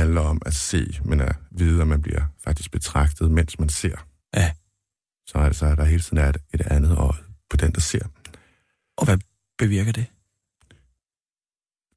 handler 0.00 0.20
om 0.20 0.42
at 0.46 0.54
se, 0.54 1.00
men 1.04 1.20
at 1.20 1.36
vide, 1.50 1.80
at 1.80 1.88
man 1.88 2.02
bliver 2.02 2.22
faktisk 2.44 2.70
betragtet, 2.70 3.30
mens 3.30 3.58
man 3.58 3.68
ser. 3.68 4.06
Ja. 4.34 4.52
Så 5.26 5.38
altså, 5.38 5.66
er 5.66 5.74
der 5.74 5.84
hele 5.84 6.02
tiden 6.02 6.18
er 6.18 6.28
et, 6.28 6.36
et 6.54 6.60
andet 6.60 6.96
øje 6.96 7.22
på 7.50 7.56
den, 7.56 7.72
der 7.72 7.80
ser. 7.80 8.06
Og 8.96 9.04
hvad 9.04 9.18
bevirker 9.58 9.92
det? 9.92 10.06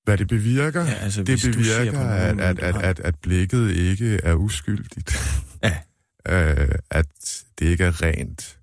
Hvad 0.03 0.17
det 0.17 0.27
bevirker? 0.27 0.81
Ja, 0.85 0.93
altså, 0.93 1.23
det 1.23 1.39
bevirker, 1.43 1.99
at, 1.99 2.39
at, 2.39 2.59
at, 2.59 2.75
at, 2.75 2.99
at 2.99 3.19
blikket 3.19 3.71
ikke 3.71 4.19
er 4.23 4.33
uskyldigt. 4.33 5.11
Ja. 5.63 5.77
øh, 6.33 6.75
at 6.89 7.43
det 7.59 7.65
ikke 7.65 7.83
er 7.83 8.01
rent. 8.01 8.59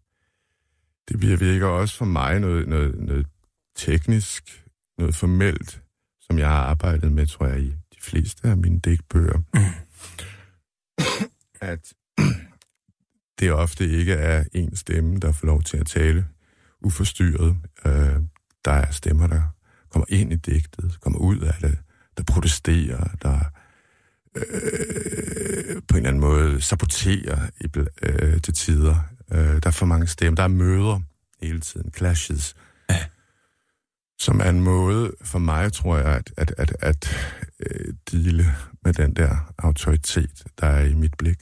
Det 1.08 1.20
bevirker 1.20 1.66
også 1.66 1.96
for 1.96 2.04
mig 2.04 2.40
noget, 2.40 2.68
noget, 2.68 2.98
noget 2.98 3.26
teknisk, 3.76 4.64
noget 4.98 5.14
formelt, 5.14 5.82
som 6.20 6.38
jeg 6.38 6.48
har 6.48 6.62
arbejdet 6.62 7.12
med, 7.12 7.26
tror 7.26 7.46
jeg, 7.46 7.60
i 7.60 7.74
de 8.00 8.04
fleste 8.04 8.48
af 8.48 8.56
mine 8.56 8.80
digtbøger. 8.80 9.38
Mm. 9.54 9.60
at 11.60 11.92
det 13.38 13.52
ofte 13.52 13.88
ikke 13.88 14.12
er 14.12 14.44
en 14.52 14.76
stemme, 14.76 15.18
der 15.18 15.32
får 15.32 15.46
lov 15.46 15.62
til 15.62 15.76
at 15.76 15.86
tale 15.86 16.26
uforstyrret. 16.80 17.56
Øh, 17.84 18.16
der 18.64 18.70
er 18.70 18.90
stemmer, 18.90 19.26
der 19.26 19.42
kommer 19.90 20.06
ind 20.08 20.32
i 20.32 20.36
digtet, 20.36 21.00
kommer 21.00 21.18
ud 21.18 21.38
af 21.38 21.54
det, 21.60 21.78
der 22.16 22.24
protesterer, 22.24 23.08
der 23.22 23.38
øh, 24.36 25.82
på 25.88 25.96
en 25.96 25.96
eller 25.96 26.08
anden 26.08 26.20
måde 26.20 26.60
saboterer 26.60 27.48
i, 27.60 27.66
øh, 28.02 28.40
til 28.40 28.54
tider. 28.54 28.96
Øh, 29.32 29.38
der 29.38 29.66
er 29.66 29.70
for 29.70 29.86
mange 29.86 30.06
stemmer. 30.06 30.36
Der 30.36 30.42
er 30.42 30.48
møder 30.48 31.00
hele 31.42 31.60
tiden, 31.60 31.92
clashes. 31.96 32.54
Ja. 32.90 33.04
Som 34.20 34.40
er 34.40 34.48
en 34.48 34.60
måde 34.60 35.12
for 35.22 35.38
mig, 35.38 35.72
tror 35.72 35.96
jeg, 35.96 36.06
at, 36.06 36.32
at, 36.36 36.54
at, 36.58 36.76
at 36.80 37.16
øh, 37.60 37.94
dele 38.10 38.44
med 38.84 38.92
den 38.92 39.16
der 39.16 39.52
autoritet, 39.58 40.44
der 40.60 40.66
er 40.66 40.84
i 40.84 40.94
mit 40.94 41.14
blik. 41.18 41.38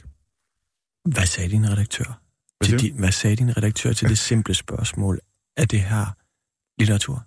Hvad 1.14 1.26
sagde 1.26 1.50
din 1.50 1.70
redaktør? 1.70 2.20
Hvad, 2.58 2.68
til 2.68 2.80
din, 2.80 2.98
hvad 2.98 3.12
sagde 3.12 3.36
din 3.36 3.56
redaktør 3.56 3.92
til 3.92 4.08
det 4.08 4.18
simple 4.30 4.54
spørgsmål? 4.54 5.20
Er 5.56 5.64
det 5.64 5.80
her 5.80 6.06
litteratur? 6.78 7.24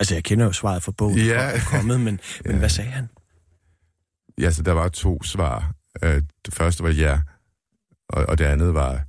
Altså, 0.00 0.14
jeg 0.14 0.24
kender 0.24 0.44
jo 0.44 0.52
svaret 0.52 0.82
for 0.82 0.92
bogen, 0.92 1.18
ja. 1.18 1.40
er 1.40 1.60
kommet, 1.70 2.00
men, 2.00 2.20
ja. 2.44 2.50
men 2.50 2.58
hvad 2.58 2.68
sagde 2.68 2.90
han? 2.90 3.08
Ja, 4.38 4.50
så 4.50 4.62
der 4.62 4.72
var 4.72 4.88
to 4.88 5.22
svar. 5.22 5.74
Øh, 6.02 6.22
det 6.46 6.54
første 6.54 6.82
var 6.82 6.90
ja, 6.90 7.20
og, 8.08 8.26
og 8.26 8.38
det 8.38 8.44
andet 8.44 8.74
var, 8.74 9.04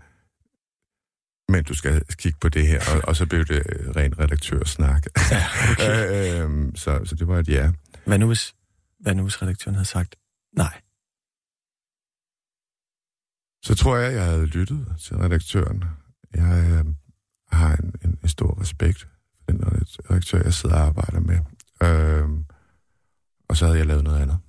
men 1.51 1.63
du 1.63 1.73
skal 1.73 2.05
kigge 2.15 2.37
på 2.41 2.49
det 2.49 2.67
her, 2.67 2.79
og, 2.95 3.01
og 3.07 3.15
så 3.15 3.25
blev 3.25 3.45
det 3.45 3.63
ren 3.95 4.19
redaktørsnak. 4.19 5.05
Ja, 5.31 5.43
okay. 5.71 6.41
øh, 6.41 6.51
øh, 6.67 6.71
så, 6.75 7.01
så 7.05 7.15
det 7.15 7.27
var 7.27 7.39
et 7.39 7.47
ja. 7.49 7.71
Hvad 8.05 8.19
nu, 8.19 8.27
hvis, 8.27 8.55
hvad 8.99 9.15
nu 9.15 9.23
hvis 9.23 9.41
redaktøren 9.41 9.75
havde 9.75 9.87
sagt 9.87 10.15
nej? 10.55 10.81
Så 13.63 13.75
tror 13.75 13.97
jeg, 13.97 14.13
jeg 14.13 14.25
havde 14.25 14.45
lyttet 14.45 14.95
til 14.99 15.17
redaktøren. 15.17 15.83
Jeg 16.33 16.69
øh, 16.71 16.85
har 17.51 17.75
en, 17.75 17.93
en, 18.05 18.19
en 18.23 18.29
stor 18.29 18.61
respekt 18.61 18.99
for 18.99 19.51
den 19.51 19.63
redaktør, 20.09 20.43
jeg 20.43 20.53
sidder 20.53 20.75
og 20.75 20.81
arbejder 20.81 21.19
med. 21.19 21.39
Øh, 21.83 22.29
og 23.49 23.57
så 23.57 23.65
havde 23.65 23.77
jeg 23.77 23.87
lavet 23.87 24.03
noget 24.03 24.21
andet. 24.21 24.39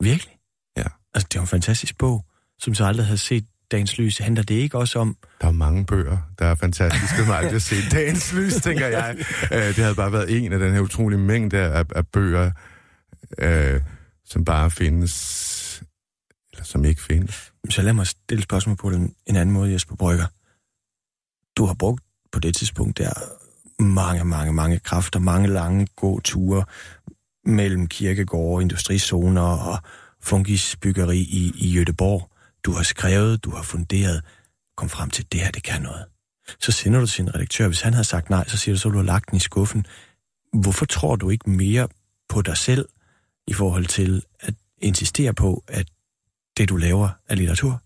Virkelig? 0.00 0.38
Ja. 0.76 0.84
Altså, 1.14 1.28
det 1.32 1.38
var 1.38 1.42
en 1.42 1.48
fantastisk 1.48 1.98
bog, 1.98 2.26
som 2.58 2.74
så 2.74 2.84
aldrig 2.84 3.06
havde 3.06 3.18
set 3.18 3.46
dagens 3.70 3.98
lys. 3.98 4.18
Handler 4.18 4.42
det 4.42 4.54
ikke 4.54 4.78
også 4.78 4.98
om... 4.98 5.16
Der 5.40 5.46
er 5.46 5.52
mange 5.52 5.86
bøger, 5.86 6.18
der 6.38 6.46
er 6.46 6.54
fantastiske, 6.54 7.16
som 7.16 7.30
aldrig 7.30 7.52
har 7.52 7.58
set 7.58 7.92
dagens 7.96 8.32
lys, 8.32 8.54
tænker 8.54 8.86
jeg. 8.86 9.16
Øh, 9.52 9.58
det 9.58 9.76
havde 9.76 9.94
bare 9.94 10.12
været 10.12 10.44
en 10.44 10.52
af 10.52 10.58
den 10.58 10.72
her 10.72 10.80
utrolige 10.80 11.18
mængde 11.18 11.58
af, 11.58 11.84
af 11.96 12.06
bøger, 12.06 12.50
øh, 13.38 13.80
som 14.24 14.44
bare 14.44 14.70
findes, 14.70 15.82
eller 16.52 16.64
som 16.64 16.84
ikke 16.84 17.02
findes. 17.02 17.52
Så 17.70 17.82
lad 17.82 17.92
mig 17.92 18.06
stille 18.06 18.42
spørgsmål 18.42 18.76
på 18.76 18.90
den 18.90 19.14
en 19.26 19.36
anden 19.36 19.52
måde, 19.52 19.72
Jesper 19.72 19.96
Brygger. 19.96 20.26
Du 21.56 21.64
har 21.64 21.74
brugt 21.74 22.04
på 22.32 22.40
det 22.40 22.56
tidspunkt 22.56 22.98
der 22.98 23.12
mange, 23.82 24.24
mange, 24.24 24.52
mange 24.52 24.78
kræfter, 24.78 25.20
mange 25.20 25.48
lange 25.48 25.86
gåture 25.96 26.64
mellem 27.44 27.86
kirkegårde, 27.86 28.62
industrizoner 28.62 29.42
og 29.42 29.78
fungisbyggeri 30.22 31.18
i, 31.18 31.52
i 31.56 31.68
Jødeborg. 31.68 32.29
Du 32.64 32.72
har 32.72 32.82
skrevet, 32.82 33.44
du 33.44 33.50
har 33.50 33.62
funderet, 33.62 34.24
kom 34.76 34.88
frem 34.88 35.10
til, 35.10 35.32
det 35.32 35.40
her, 35.40 35.50
det 35.50 35.62
kan 35.62 35.82
noget. 35.82 36.04
Så 36.60 36.72
sender 36.72 37.00
du 37.00 37.06
til 37.06 37.14
sin 37.14 37.34
redaktør. 37.34 37.66
Hvis 37.66 37.80
han 37.80 37.94
havde 37.94 38.04
sagt 38.04 38.30
nej, 38.30 38.48
så 38.48 38.56
siger 38.56 38.74
du, 38.74 38.78
så 38.78 38.88
du 38.88 38.96
har 38.96 39.04
lagt 39.04 39.30
den 39.30 39.36
i 39.36 39.40
skuffen. 39.40 39.86
Hvorfor 40.52 40.86
tror 40.86 41.16
du 41.16 41.30
ikke 41.30 41.50
mere 41.50 41.88
på 42.28 42.42
dig 42.42 42.56
selv 42.56 42.88
i 43.46 43.52
forhold 43.52 43.86
til 43.86 44.24
at 44.40 44.54
insistere 44.78 45.34
på, 45.34 45.64
at 45.68 45.90
det, 46.56 46.68
du 46.68 46.76
laver, 46.76 47.08
er 47.28 47.34
litteratur? 47.34 47.82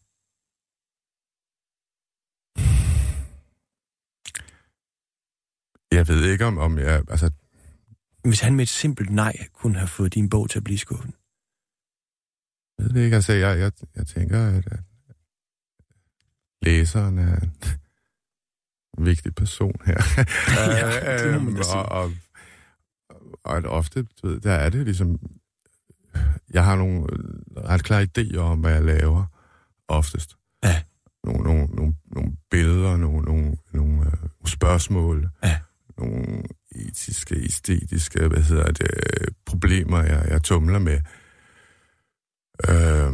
Jeg 5.95 6.09
ved 6.09 6.31
ikke, 6.33 6.45
om, 6.45 6.59
om 6.59 6.79
jeg... 6.79 7.05
Altså... 7.09 7.31
Hvis 8.25 8.41
han 8.41 8.55
med 8.55 8.63
et 8.63 8.69
simpelt 8.69 9.11
nej 9.11 9.49
kunne 9.53 9.79
have 9.79 9.89
fået 9.89 10.15
din 10.15 10.29
bog 10.29 10.51
til 10.51 10.59
at 10.59 10.65
blive 10.65 10.79
skuffen? 10.79 11.15
Jeg 12.79 12.87
ved 12.87 12.95
det 12.95 13.05
ikke. 13.05 13.17
Altså, 13.17 13.33
jeg, 13.33 13.59
jeg, 13.59 13.73
jeg 13.97 14.07
tænker, 14.07 14.47
at, 14.47 14.67
at 14.67 14.81
læseren 16.63 17.19
er 17.19 17.41
en 17.41 17.55
vigtig 19.11 19.35
person 19.35 19.75
her. 19.87 20.01
ja, 20.57 21.19
det 21.19 21.35
øhm, 21.35 21.57
og, 21.75 21.87
og, 21.87 22.13
og 23.45 23.57
at 23.57 23.67
ofte, 23.67 24.03
du 24.03 24.29
ved, 24.29 24.41
der 24.41 24.53
er 24.53 24.71
det 24.71 24.85
ligesom... 24.85 25.19
Jeg 26.53 26.65
har 26.65 26.77
nogle 26.77 27.07
ret 27.57 27.85
klare 27.85 28.07
idéer 28.19 28.39
om, 28.39 28.61
hvad 28.61 28.73
jeg 28.73 28.85
laver 28.85 29.25
oftest. 29.89 30.37
Ja. 30.65 30.83
Nogle, 31.25 31.43
nogle, 31.45 31.67
nogle, 31.67 31.95
nogle 32.07 32.33
billeder, 32.51 32.97
nogle, 32.97 33.23
nogle, 33.23 33.57
nogle 33.73 34.01
uh, 34.01 34.29
spørgsmål. 34.47 35.29
Ja 35.43 35.59
nogle 35.99 36.43
etiske, 36.75 37.35
æstetiske, 37.45 38.29
hvad 38.29 38.43
hedder 38.43 38.73
det, 38.73 38.89
problemer, 39.47 40.03
jeg, 40.03 40.27
jeg 40.29 40.43
tumler 40.43 40.79
med. 40.79 41.01
Øh, 42.69 43.13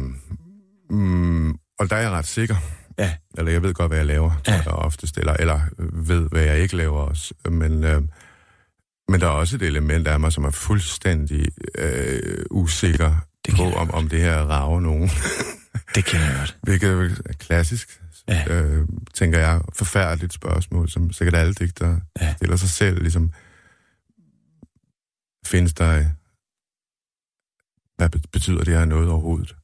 mm, 0.89 1.49
og 1.51 1.89
der 1.89 1.95
er 1.95 2.01
jeg 2.01 2.11
ret 2.11 2.27
sikker. 2.27 2.55
Ja. 2.97 3.13
Eller 3.37 3.51
jeg 3.51 3.63
ved 3.63 3.73
godt, 3.73 3.89
hvad 3.89 3.97
jeg 3.97 4.05
laver, 4.05 4.41
ja. 4.47 4.53
jeg 4.53 4.67
oftest. 4.67 5.17
Eller, 5.17 5.33
eller 5.33 5.61
ved, 5.93 6.29
hvad 6.29 6.41
jeg 6.41 6.59
ikke 6.59 6.75
laver 6.75 6.99
også. 6.99 7.33
Men, 7.49 7.83
øh, 7.83 8.01
men 9.07 9.21
der 9.21 9.27
er 9.27 9.31
også 9.31 9.55
et 9.55 9.61
element 9.61 10.07
af 10.07 10.19
mig, 10.19 10.33
som 10.33 10.43
er 10.43 10.51
fuldstændig 10.51 11.47
øh, 11.75 12.45
usikker 12.51 13.15
det 13.45 13.55
på, 13.55 13.63
om, 13.63 13.91
om 13.91 14.09
det 14.09 14.21
her 14.21 14.37
rager 14.37 14.79
nogen. 14.79 15.09
det 15.95 16.05
kan 16.05 16.19
jeg 16.19 16.35
godt. 16.39 16.57
Hvilket 16.63 17.21
er 17.25 17.33
klassisk 17.33 18.01
ja. 18.27 18.43
øh, 18.47 18.87
tænker 19.13 19.39
jeg, 19.39 19.61
forfærdeligt 19.73 20.33
spørgsmål, 20.33 20.89
som 20.89 21.11
sikkert 21.11 21.35
alle 21.35 21.53
digter 21.53 21.99
ja. 22.21 22.33
stiller 22.33 22.55
sig 22.55 22.69
selv. 22.69 23.01
Ligesom, 23.01 23.31
findes 25.45 25.73
der... 25.73 26.05
Hvad 28.01 28.09
betyder 28.09 28.63
det 28.63 28.77
her 28.77 28.85
noget 28.85 29.09
overhovedet? 29.09 29.55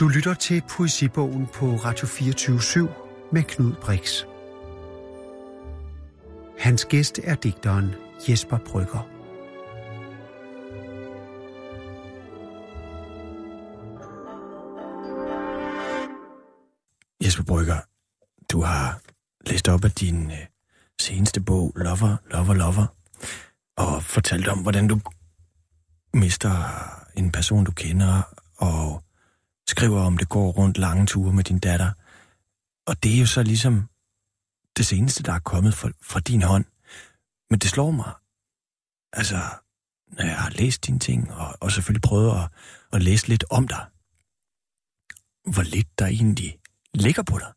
Du 0.00 0.08
lytter 0.08 0.34
til 0.34 0.62
Poesibogen 0.70 1.46
på 1.46 1.66
Radio 1.76 2.06
24 2.06 2.88
med 3.32 3.42
Knud 3.42 3.72
Brix. 3.72 4.24
Hans 6.58 6.84
gæst 6.84 7.20
er 7.24 7.34
digteren 7.34 7.94
Jesper 8.28 8.58
Brygger. 8.58 9.08
Jesper 17.24 17.44
Brygger, 17.44 17.80
du 18.52 18.62
har 18.62 19.00
læst 19.46 19.68
op 19.68 19.84
af 19.84 19.90
din 19.90 20.30
øh, 20.30 20.46
seneste 21.00 21.40
bog, 21.40 21.72
Lover, 21.76 22.16
Lover, 22.30 22.54
Lover, 22.54 22.86
og 23.76 24.02
fortalt 24.02 24.48
om, 24.48 24.58
hvordan 24.58 24.88
du 24.88 25.00
mister 26.14 26.52
en 27.16 27.32
person, 27.32 27.64
du 27.64 27.72
kender, 27.72 28.22
og 28.56 29.04
skriver 29.68 30.00
om 30.00 30.18
det 30.18 30.28
går 30.28 30.50
rundt 30.50 30.78
lange 30.78 31.06
ture 31.06 31.32
med 31.32 31.44
din 31.44 31.58
datter. 31.58 31.92
Og 32.86 33.02
det 33.02 33.14
er 33.14 33.18
jo 33.18 33.26
så 33.26 33.42
ligesom 33.42 33.88
det 34.76 34.86
seneste, 34.86 35.22
der 35.22 35.32
er 35.32 35.38
kommet 35.38 35.74
fra, 35.74 35.90
fra 36.02 36.20
din 36.20 36.42
hånd. 36.42 36.64
Men 37.50 37.58
det 37.58 37.70
slår 37.70 37.90
mig, 37.90 38.12
altså, 39.12 39.40
når 40.06 40.24
jeg 40.24 40.36
har 40.36 40.50
læst 40.50 40.86
dine 40.86 40.98
ting, 40.98 41.32
og, 41.32 41.56
og 41.60 41.72
selvfølgelig 41.72 42.02
prøvet 42.02 42.42
at, 42.42 42.48
at 42.92 43.02
læse 43.02 43.28
lidt 43.28 43.44
om 43.50 43.68
dig, 43.68 43.86
hvor 45.52 45.62
lidt 45.62 45.98
der 45.98 46.06
egentlig 46.06 46.58
ligger 46.94 47.22
på 47.22 47.38
dig. 47.38 47.52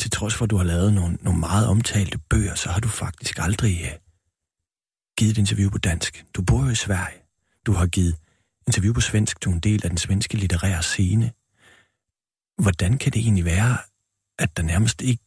Til 0.00 0.10
trods 0.10 0.34
for, 0.34 0.44
at 0.44 0.50
du 0.50 0.56
har 0.56 0.64
lavet 0.64 0.92
nogle, 0.92 1.18
nogle 1.20 1.40
meget 1.40 1.68
omtalte 1.68 2.18
bøger, 2.18 2.54
så 2.54 2.70
har 2.70 2.80
du 2.80 2.88
faktisk 2.88 3.38
aldrig 3.38 3.80
uh, 3.82 3.98
givet 5.18 5.30
et 5.30 5.38
interview 5.38 5.70
på 5.70 5.78
dansk. 5.78 6.24
Du 6.34 6.42
bor 6.42 6.64
jo 6.64 6.70
i 6.70 6.74
Sverige. 6.74 7.29
Du 7.66 7.72
har 7.72 7.86
givet 7.86 8.16
interview 8.66 8.92
på 8.92 9.00
svensk. 9.00 9.44
Du 9.44 9.50
er 9.50 9.54
en 9.54 9.60
del 9.60 9.80
af 9.84 9.90
den 9.90 9.98
svenske 9.98 10.36
litterære 10.36 10.82
scene. 10.82 11.32
Hvordan 12.62 12.98
kan 12.98 13.12
det 13.12 13.20
egentlig 13.20 13.44
være, 13.44 13.78
at 14.38 14.56
der 14.56 14.62
nærmest 14.62 15.02
ikke 15.02 15.24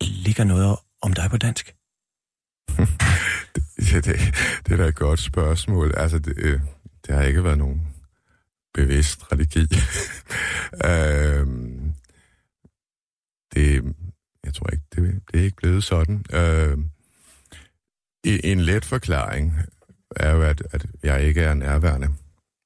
ligger 0.00 0.44
noget 0.44 0.76
om 1.02 1.12
dig 1.12 1.30
på 1.30 1.36
dansk? 1.36 1.74
ja, 3.92 4.00
det, 4.00 4.16
det 4.66 4.72
er 4.72 4.76
da 4.76 4.84
et 4.84 4.94
godt 4.94 5.20
spørgsmål. 5.20 5.94
Altså, 5.96 6.18
det, 6.18 6.34
øh, 6.36 6.60
det 7.06 7.14
har 7.14 7.22
ikke 7.22 7.44
været 7.44 7.58
nogen 7.58 7.94
bevidst 8.74 9.10
strategi. 9.10 9.60
øhm, 10.90 11.94
det, 13.54 13.94
jeg 14.44 14.54
tror 14.54 14.70
ikke, 14.70 14.84
det, 14.94 15.22
det 15.32 15.40
er 15.40 15.44
ikke 15.44 15.56
blevet 15.56 15.84
sådan. 15.84 16.24
Øhm, 16.32 16.90
en 18.24 18.60
let 18.60 18.84
forklaring 18.84 19.54
er 20.16 20.34
jo, 20.34 20.42
at, 20.42 20.62
at 20.70 20.86
jeg 21.02 21.22
ikke 21.22 21.40
er 21.40 21.54
nærværende. 21.54 22.08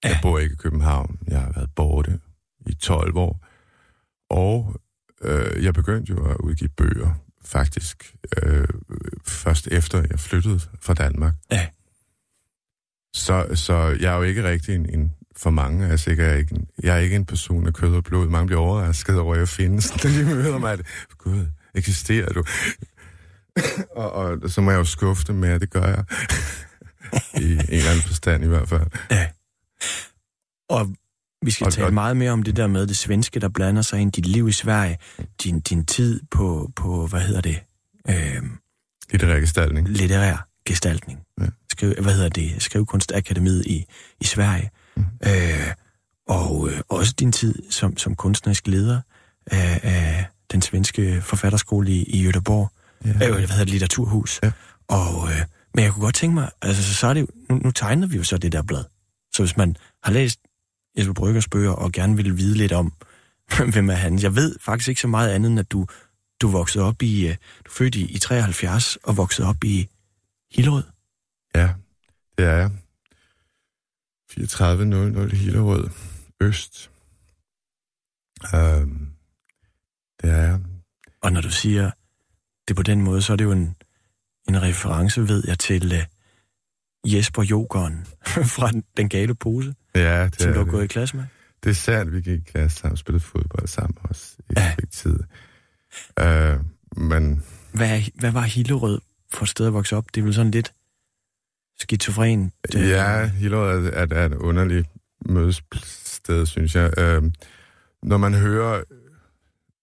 Ja. 0.04 0.08
Jeg 0.08 0.18
bor 0.22 0.38
ikke 0.38 0.52
i 0.52 0.56
København. 0.56 1.18
Jeg 1.28 1.40
har 1.40 1.52
været 1.52 1.70
borte 1.76 2.20
i 2.66 2.74
12 2.74 3.16
år. 3.16 3.44
Og 4.30 4.80
øh, 5.22 5.64
jeg 5.64 5.74
begyndte 5.74 6.10
jo 6.10 6.30
at 6.30 6.36
udgive 6.36 6.68
bøger, 6.68 7.10
faktisk, 7.44 8.14
øh, 8.42 8.68
først 9.26 9.68
efter 9.68 10.04
jeg 10.10 10.20
flyttede 10.20 10.60
fra 10.80 10.94
Danmark. 10.94 11.34
Ja. 11.50 11.66
Så, 13.14 13.46
så 13.54 13.96
jeg 14.00 14.12
er 14.12 14.16
jo 14.16 14.22
ikke 14.22 14.48
rigtig 14.48 14.74
en, 14.74 14.94
en 14.94 15.14
for 15.36 15.50
mange, 15.50 15.88
altså 15.88 16.10
ikke, 16.10 16.22
jeg, 16.22 16.32
er 16.32 16.36
ikke 16.36 16.54
en, 16.54 16.68
jeg 16.82 16.96
er 16.96 17.00
ikke 17.00 17.16
en 17.16 17.24
person 17.24 17.66
af 17.66 17.74
kød 17.74 17.94
og 17.94 18.04
blod. 18.04 18.28
Mange 18.28 18.46
bliver 18.46 18.60
overrasket 18.60 19.18
over, 19.18 19.34
at 19.34 19.40
jeg 19.40 19.48
findes, 19.48 19.90
når 20.04 20.10
de 20.10 20.24
møder 20.24 20.58
mig, 20.58 20.72
at 20.72 20.80
gud, 21.18 21.46
eksisterer 21.74 22.32
du? 22.32 22.44
og, 23.96 24.12
og 24.12 24.50
så 24.50 24.60
må 24.60 24.70
jeg 24.70 24.78
jo 24.78 24.84
skuffe 24.84 25.24
dem 25.26 25.36
med, 25.36 25.48
at 25.48 25.60
det 25.60 25.70
gør 25.70 25.84
jeg. 25.86 26.04
I 27.34 27.52
en 27.52 27.60
eller 27.68 27.90
anden 27.90 28.02
forstand 28.02 28.44
i 28.44 28.46
hvert 28.46 28.68
fald. 28.68 28.86
Ja. 29.10 29.26
Og 30.68 30.94
vi 31.42 31.50
skal 31.50 31.66
og, 31.66 31.72
tale 31.72 31.86
og, 31.86 31.94
meget 31.94 32.16
mere 32.16 32.30
om 32.30 32.42
det 32.42 32.56
der 32.56 32.66
med 32.66 32.86
det 32.86 32.96
svenske, 32.96 33.40
der 33.40 33.48
blander 33.48 33.82
sig 33.82 34.00
ind. 34.00 34.12
Dit 34.12 34.26
liv 34.26 34.48
i 34.48 34.52
Sverige, 34.52 34.98
din, 35.44 35.60
din 35.60 35.86
tid 35.86 36.20
på, 36.30 36.70
på, 36.76 37.06
hvad 37.06 37.20
hedder 37.20 37.40
det? 37.40 37.60
Øh, 38.08 38.42
litterær 39.10 39.40
gestaltning. 39.40 39.88
Litterær 39.88 40.48
gestaltning. 40.66 41.20
Ja. 41.40 41.46
Skriv, 41.70 41.94
hvad 42.00 42.14
hedder 42.14 42.28
det? 42.28 42.62
Skrivekunstakademiet 42.62 43.66
i, 43.66 43.84
i 44.20 44.24
Sverige. 44.24 44.70
Mm. 44.96 45.04
Øh, 45.26 45.74
og 46.28 46.68
øh, 46.70 46.80
også 46.88 47.14
din 47.18 47.32
tid 47.32 47.62
som, 47.70 47.96
som 47.96 48.14
kunstnerisk 48.14 48.66
leder 48.66 49.00
af, 49.46 49.80
af 49.82 50.26
den 50.52 50.62
svenske 50.62 51.22
forfatterskole 51.22 51.90
i, 51.90 52.02
i 52.02 52.28
Göteborg. 52.28 52.68
Ja. 53.04 53.10
Øh, 53.10 53.16
hvad 53.16 53.28
hedder 53.28 53.58
det? 53.58 53.70
Litteraturhus. 53.70 54.40
Ja. 54.42 54.52
Og, 54.88 55.28
øh, 55.30 55.42
men 55.78 55.84
jeg 55.84 55.92
kunne 55.92 56.04
godt 56.04 56.14
tænke 56.14 56.34
mig, 56.34 56.50
altså 56.62 56.94
så 56.94 57.06
er 57.06 57.14
det 57.14 57.26
nu, 57.50 57.56
nu 57.64 57.70
tegner 57.70 58.06
vi 58.06 58.16
jo 58.16 58.24
så 58.24 58.38
det 58.38 58.52
der 58.52 58.62
blad. 58.62 58.84
Så 59.34 59.42
hvis 59.42 59.56
man 59.56 59.76
har 60.02 60.12
læst 60.12 60.40
Jesper 60.98 61.12
Bryggers 61.12 61.48
bøger 61.48 61.70
og 61.70 61.92
gerne 61.92 62.16
vil 62.16 62.36
vide 62.36 62.56
lidt 62.56 62.72
om, 62.72 62.92
hvem 63.72 63.90
er 63.90 63.94
han. 63.94 64.18
Jeg 64.18 64.36
ved 64.36 64.56
faktisk 64.60 64.88
ikke 64.88 65.00
så 65.00 65.08
meget 65.08 65.30
andet, 65.30 65.50
end 65.50 65.60
at 65.60 65.70
du, 65.70 65.86
du 66.40 66.48
voksede 66.48 66.84
op 66.84 67.02
i, 67.02 67.28
øh, 67.28 67.36
du 67.66 67.70
fødte 67.70 67.98
i, 67.98 68.04
i 68.04 68.18
73 68.18 68.96
og 68.96 69.16
voksede 69.16 69.48
op 69.48 69.64
i 69.64 69.88
Hillerød. 70.52 70.84
Ja, 71.54 71.74
det 72.38 72.46
er 72.46 72.54
jeg. 72.54 72.70
3400 74.30 75.36
Hillerød 75.36 75.90
Øst. 76.40 76.90
Øhm, 78.54 79.08
det 80.22 80.30
er 80.30 80.42
jeg. 80.42 80.60
Og 81.22 81.32
når 81.32 81.40
du 81.40 81.50
siger 81.50 81.90
det 82.68 82.76
på 82.76 82.82
den 82.82 83.02
måde, 83.02 83.22
så 83.22 83.32
er 83.32 83.36
det 83.36 83.44
jo 83.44 83.52
en, 83.52 83.76
en 84.48 84.62
reference, 84.62 85.28
ved 85.28 85.42
jeg, 85.46 85.58
til 85.58 85.92
uh, 85.92 87.14
Jesper 87.14 87.42
Jokeren 87.42 88.06
fra 88.56 88.70
Den 88.96 89.08
Gale 89.08 89.34
Pose. 89.34 89.74
Ja, 89.94 90.24
det 90.24 90.42
som 90.42 90.50
er 90.50 90.54
du 90.54 90.64
har 90.64 90.70
gået 90.70 90.84
i 90.84 90.86
klasse 90.86 91.16
med? 91.16 91.24
Det 91.64 91.70
er 91.70 91.74
sandt, 91.74 92.12
vi 92.12 92.20
gik 92.20 92.40
i 92.40 92.50
klasse 92.50 92.78
sammen, 92.78 92.96
spillede 92.96 93.24
fodbold 93.24 93.66
sammen 93.66 93.98
også 94.02 94.36
i 94.50 94.52
ja. 94.56 94.74
tid. 94.90 95.18
Uh, 96.20 96.64
men... 96.96 97.44
Hvad, 97.72 98.00
hvad 98.14 98.32
var 98.32 98.42
Hillerød 98.42 99.00
for 99.32 99.42
et 99.42 99.48
sted 99.48 99.66
at 99.66 99.72
vokse 99.72 99.96
op? 99.96 100.04
Det 100.14 100.20
er 100.20 100.24
vel 100.24 100.34
sådan 100.34 100.50
lidt 100.50 100.72
skizofren? 101.80 102.52
Det... 102.72 102.88
Ja, 102.88 103.28
Hillerød 103.28 103.86
er, 103.86 103.90
er, 103.90 104.06
er 104.10 104.26
et 104.26 104.34
underligt 104.34 104.88
mødested, 105.26 106.46
synes 106.46 106.74
jeg. 106.74 106.90
Uh, 106.98 107.30
når 108.02 108.16
man 108.16 108.34
hører, 108.34 108.82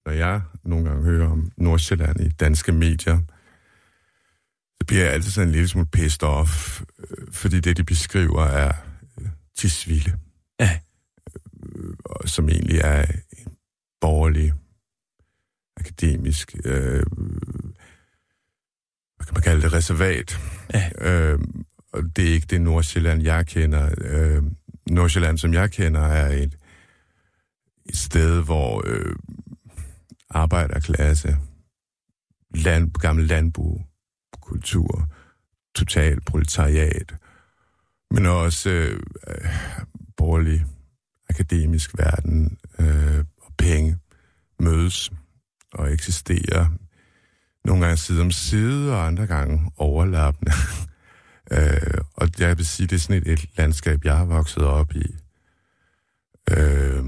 når 0.05 0.13
jeg 0.13 0.41
nogle 0.63 0.89
gange 0.89 1.03
hører 1.03 1.29
om 1.29 1.51
Nordsjælland 1.57 2.19
i 2.21 2.29
danske 2.29 2.71
medier, 2.71 3.19
så 4.81 4.85
bliver 4.87 5.03
jeg 5.03 5.13
altid 5.13 5.31
sådan 5.31 5.47
en 5.47 5.51
lille 5.51 5.67
smule 5.67 5.87
pissed 5.91 6.23
off, 6.23 6.81
fordi 7.31 7.59
det, 7.59 7.77
de 7.77 7.83
beskriver, 7.83 8.43
er 8.43 8.71
Tisvilde. 9.57 10.17
Ja. 10.59 10.79
Øh, 11.75 11.95
som 12.25 12.49
egentlig 12.49 12.79
er 12.79 13.05
en 13.37 13.53
borgerlig, 14.01 14.53
akademisk, 15.77 16.55
øh, 16.65 17.03
hvad 19.15 19.25
kan 19.25 19.33
man 19.33 19.43
kalde 19.43 19.61
det, 19.61 19.73
reservat. 19.73 20.39
Ja. 20.73 20.89
Øh, 20.97 21.39
og 21.93 22.03
det 22.15 22.29
er 22.29 22.33
ikke 22.33 22.47
det 22.49 22.61
Nordsjælland, 22.61 23.23
jeg 23.23 23.47
kender. 23.47 23.95
Øh, 23.97 24.43
Nordsjælland, 24.89 25.37
som 25.37 25.53
jeg 25.53 25.71
kender, 25.71 26.01
er 26.01 26.27
et, 26.27 26.57
et 27.85 27.97
sted, 27.97 28.43
hvor 28.43 28.83
øh, 28.85 29.15
arbejderklasse, 30.29 31.37
land, 32.55 32.91
gammel 32.93 33.25
landbrug, 33.25 33.85
kultur, 34.45 35.07
total 35.75 36.21
proletariat, 36.21 37.15
men 38.11 38.25
også 38.25 38.69
øh, 38.69 38.99
borgerlig 40.17 40.65
akademisk 41.29 41.97
verden 41.97 42.57
øh, 42.79 43.19
og 43.41 43.53
penge 43.57 43.97
mødes 44.59 45.11
og 45.73 45.93
eksisterer. 45.93 46.67
Nogle 47.65 47.85
gange 47.85 47.97
side 47.97 48.21
om 48.21 48.31
side, 48.31 48.93
og 48.93 49.07
andre 49.07 49.27
gange 49.27 49.71
overlappende. 49.77 50.51
øh, 51.55 52.01
og 52.13 52.29
jeg 52.39 52.57
vil 52.57 52.65
sige, 52.65 52.87
det 52.87 52.95
er 52.95 52.99
sådan 52.99 53.21
et, 53.21 53.27
et 53.27 53.45
landskab, 53.57 54.05
jeg 54.05 54.17
har 54.17 54.25
vokset 54.25 54.63
op 54.63 54.95
i. 54.95 55.15
Øh, 56.51 57.03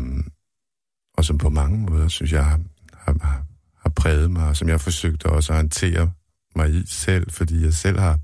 og 1.14 1.26
som 1.26 1.38
på 1.38 1.50
mange 1.50 1.78
måder, 1.78 2.08
synes 2.08 2.32
jeg, 2.32 2.46
har, 2.46 2.60
har, 2.94 3.46
har 3.80 3.90
præget 3.90 4.32
mig, 4.32 4.48
og 4.48 4.58
som 4.58 4.70
jeg 4.70 4.82
forsøgte 4.82 5.26
også 5.26 5.54
at 5.54 5.56
orientere 5.56 6.12
mig 6.58 6.70
i 6.70 6.84
selv, 6.86 7.32
fordi 7.32 7.64
jeg 7.64 7.74
selv 7.74 8.00
har 8.00 8.20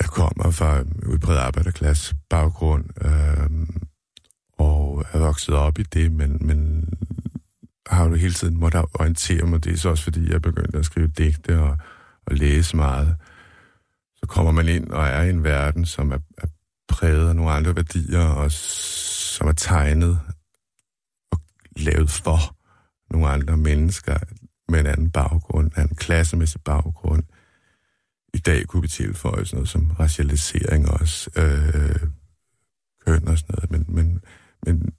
jeg 0.00 0.08
kommer 0.08 0.50
fra 0.50 0.82
udbredt 1.06 1.38
arbejderklasse 1.38 2.14
baggrund, 2.30 2.84
øh, 3.04 3.68
og 4.58 5.04
er 5.12 5.18
vokset 5.18 5.54
op 5.54 5.78
i 5.78 5.82
det, 5.82 6.12
men, 6.12 6.46
men 6.46 6.88
har 7.86 8.08
jo 8.08 8.14
hele 8.14 8.34
tiden 8.34 8.60
måttet 8.60 8.84
orientere 8.94 9.46
mig. 9.46 9.64
Det 9.64 9.72
er 9.72 9.76
så 9.76 9.88
også, 9.88 10.04
fordi 10.04 10.32
jeg 10.32 10.42
begyndte 10.42 10.78
at 10.78 10.84
skrive 10.84 11.08
digte 11.08 11.60
og, 11.60 11.76
og 12.26 12.36
læse 12.36 12.76
meget. 12.76 13.16
Så 14.16 14.26
kommer 14.26 14.52
man 14.52 14.68
ind 14.68 14.90
og 14.90 15.06
er 15.06 15.22
i 15.22 15.30
en 15.30 15.44
verden, 15.44 15.84
som 15.84 16.12
er, 16.12 16.18
er 16.38 16.46
præget 16.88 17.28
af 17.28 17.36
nogle 17.36 17.52
andre 17.52 17.76
værdier, 17.76 18.24
og 18.24 18.52
som 18.52 19.48
er 19.48 19.52
tegnet 19.52 20.20
og 21.32 21.40
lavet 21.76 22.10
for 22.10 22.56
nogle 23.10 23.28
andre 23.28 23.56
mennesker 23.56 24.18
med 24.68 24.80
en 24.80 24.86
anden 24.86 25.10
baggrund, 25.10 25.78
en 25.78 25.96
klassemæssig 25.96 26.60
baggrund 26.60 27.24
i 28.34 28.38
dag 28.38 28.66
kunne 28.66 28.82
vi 28.82 28.88
tilføje 28.88 29.44
sådan 29.44 29.56
noget 29.56 29.68
som 29.68 29.90
racialisering 29.90 30.88
også, 30.90 31.30
øh, 31.36 32.08
køn 33.06 33.28
og 33.28 33.38
sådan 33.38 33.54
noget, 33.54 33.70
men, 33.70 33.84
men, 33.88 34.24
men 34.66 34.94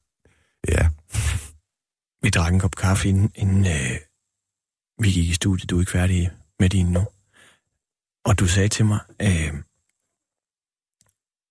ja. 0.68 0.90
Vi 2.22 2.30
drak 2.30 2.54
en 2.54 2.60
kop 2.60 2.76
kaffe, 2.76 3.10
inden, 3.10 3.32
inden 3.36 3.66
øh, 3.66 4.00
vi 5.00 5.12
gik 5.12 5.30
i 5.30 5.34
studiet. 5.34 5.70
Du 5.70 5.76
er 5.76 5.82
ikke 5.82 5.92
færdig 5.92 6.32
med 6.60 6.70
din 6.70 6.86
nu. 6.86 7.08
Og 8.26 8.40
du 8.40 8.48
sagde 8.48 8.70
til 8.70 8.86
mig, 8.86 9.00
øh, 9.22 9.54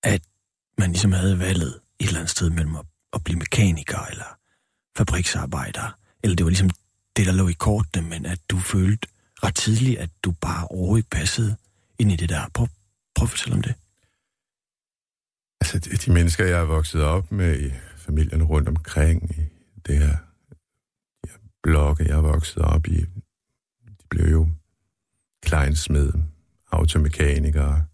at 0.03 0.23
man 0.79 0.91
ligesom 0.91 1.13
havde 1.13 1.39
valget 1.39 1.81
et 1.99 2.07
eller 2.07 2.21
andet 2.21 2.31
sted 2.31 2.51
mellem 2.51 2.77
at, 2.77 2.87
at 3.13 3.25
blive 3.25 3.39
mekaniker 3.39 3.99
eller 3.99 4.39
fabriksarbejder, 4.97 5.99
eller 6.23 6.37
det 6.37 6.45
var 6.45 6.51
ligesom 6.51 6.71
det, 7.17 7.27
der 7.27 7.33
lå 7.33 7.49
i 7.49 7.53
kortene, 7.53 8.09
men 8.09 8.27
at 8.27 8.41
du 8.49 8.59
følte 8.59 9.09
ret 9.43 9.55
tidligt, 9.55 9.99
at 9.99 10.11
du 10.23 10.33
bare 10.33 10.67
overhovedet 10.69 11.01
ikke 11.01 11.11
passede 11.11 11.57
ind 11.99 12.13
i 12.13 12.17
det 12.17 12.29
der. 12.29 12.49
Prøv, 12.55 12.67
prøv 13.15 13.25
at 13.25 13.31
fortælle 13.31 13.57
om 13.57 13.63
det. 13.63 13.75
Altså, 15.61 15.79
de, 15.79 15.97
de 15.97 16.13
mennesker, 16.13 16.45
jeg 16.45 16.61
er 16.61 16.65
vokset 16.65 17.03
op 17.03 17.33
med 17.33 17.61
i 17.61 17.73
familien 17.97 18.43
rundt 18.43 18.69
omkring 18.69 19.31
i 19.31 19.43
det 19.87 19.99
her, 19.99 20.17
de 21.25 21.31
her 21.31 21.39
blokke, 21.63 22.05
jeg 22.05 22.17
er 22.17 22.21
vokset 22.21 22.63
op 22.63 22.87
i. 22.87 23.01
De 23.01 24.05
blev 24.11 24.31
jo 24.31 24.49
kleinsmed, 25.43 26.13
automekanikere, 26.73 27.85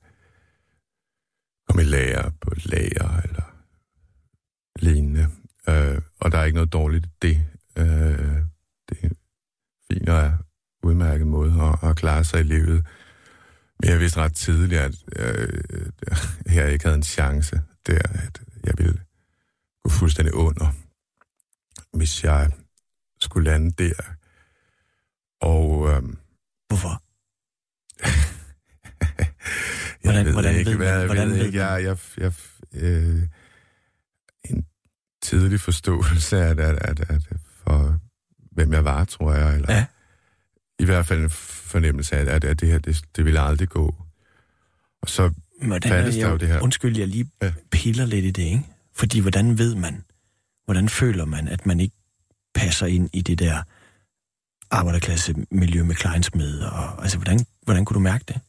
kom 1.69 1.81
i 1.81 1.83
lager 1.83 2.31
på 2.41 2.51
lager 2.65 3.21
eller 3.21 3.55
lignende. 4.79 5.29
Øh, 5.69 6.01
og 6.21 6.33
der 6.33 6.39
er 6.39 6.45
ikke 6.45 6.55
noget 6.55 6.73
dårligt 6.73 7.07
i 7.07 7.09
det. 7.23 7.47
Øh, 7.79 8.43
det 8.89 8.99
er 9.05 9.09
fint 9.93 10.09
og 10.09 10.33
udmærket 10.83 11.27
måde 11.27 11.53
at, 11.83 11.91
at 11.91 11.97
klare 11.97 12.25
sig 12.25 12.41
i 12.41 12.43
livet. 12.43 12.87
Men 13.81 13.91
jeg 13.91 14.01
vidste 14.01 14.21
ret 14.21 14.35
tidligt, 14.35 14.81
at 14.81 14.95
øh, 15.17 15.63
her 16.47 16.67
ikke 16.67 16.85
havde 16.85 16.97
en 16.97 17.03
chance 17.03 17.61
der, 17.87 17.99
at 18.25 18.43
jeg 18.65 18.75
ville 18.79 19.01
gå 19.85 19.91
fuldstændig 19.91 20.35
under, 20.35 20.73
hvis 21.97 22.25
jeg 22.25 22.51
skulle 23.21 23.51
lande 23.51 23.71
der. 23.71 24.15
Og... 25.41 25.89
Øh, 25.91 26.03
Hvorfor? 26.69 27.03
jeg 30.05 30.13
Hvordan- 30.13 30.27
ved 30.27 30.33
hvordan 30.33 30.57
ikke, 30.57 30.71
ved 30.71 30.77
hvad 30.77 30.99
jeg 30.99 31.07
hvordan 31.07 31.29
ved 31.29 31.37
ved 31.37 31.47
ikke. 31.47 31.59
Jeg, 31.59 31.83
jeg, 31.85 31.99
jeg, 32.17 32.33
øh, 32.73 33.23
en 34.45 34.67
tidlig 35.23 35.61
forståelse 35.61 36.37
af, 36.39 36.51
at, 36.51 36.61
at, 36.61 36.79
at, 36.81 37.01
at 37.11 37.23
for 37.65 37.99
hvem 38.59 38.73
jeg 38.73 38.85
var, 38.85 39.05
tror 39.05 39.33
jeg. 39.35 39.55
Eller, 39.55 39.73
Ja. 39.75 39.85
I 40.79 40.85
hvert 40.85 41.07
fald 41.07 41.21
en 41.23 41.31
fornemmelse 41.31 42.17
af, 42.17 42.35
at, 42.35 42.45
at 42.45 42.61
det 42.61 42.69
her, 42.69 42.79
det, 42.79 43.03
det 43.17 43.25
ville 43.25 43.41
aldrig 43.41 43.69
gå. 43.69 43.95
Og 45.03 45.09
så 45.09 45.33
Hvordan 45.63 45.91
Fattes 45.91 46.17
er 46.17 46.21
der 46.21 46.27
jo 46.27 46.33
jeg, 46.33 46.41
det 46.41 46.49
her. 46.49 46.61
Undskyld, 46.61 46.99
jeg 46.99 47.09
lige 47.09 47.31
Ja. 47.43 47.53
piller 47.71 48.07
lidt 48.07 48.25
i 48.25 48.31
det, 48.31 48.43
ikke? 48.43 48.63
Fordi 48.95 49.21
hvordan 49.21 49.59
ved 49.59 49.75
man, 49.75 50.05
hvordan 50.65 50.89
føler 50.89 51.25
man, 51.25 51.49
at 51.49 51.67
man 51.67 51.81
ikke 51.81 51.95
passer 52.55 52.87
ind 52.87 53.11
i 53.13 53.23
det 53.23 53.39
der 53.39 53.63
arbejderklasse 54.71 55.35
miljø 55.51 55.83
med 55.83 55.95
kleinsmed, 55.95 56.61
og 56.61 57.03
altså, 57.03 57.19
hvordan, 57.19 57.47
hvordan 57.63 57.85
kunne 57.85 57.95
du 57.95 58.01
mærke 58.01 58.25
det? 58.29 58.41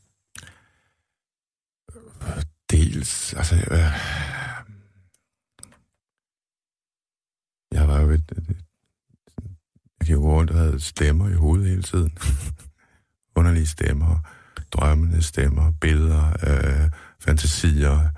Dels, 2.71 3.33
altså... 3.33 3.55
Øh, 3.55 3.93
jeg 7.71 7.87
var 7.87 8.01
jo 8.01 8.09
et... 8.09 8.23
et 8.37 8.55
jeg 10.09 10.17
gik 10.17 10.23
jo 10.23 10.31
rundt 10.31 10.51
og 10.51 10.57
havde 10.57 10.79
stemmer 10.79 11.29
i 11.29 11.33
hovedet 11.33 11.69
hele 11.69 11.83
tiden. 11.83 12.17
Underlige 13.35 13.67
stemmer, 13.67 14.19
drømmende 14.71 15.21
stemmer, 15.21 15.71
billeder, 15.81 16.33
øh, 16.47 16.91
fantasier. 17.19 18.09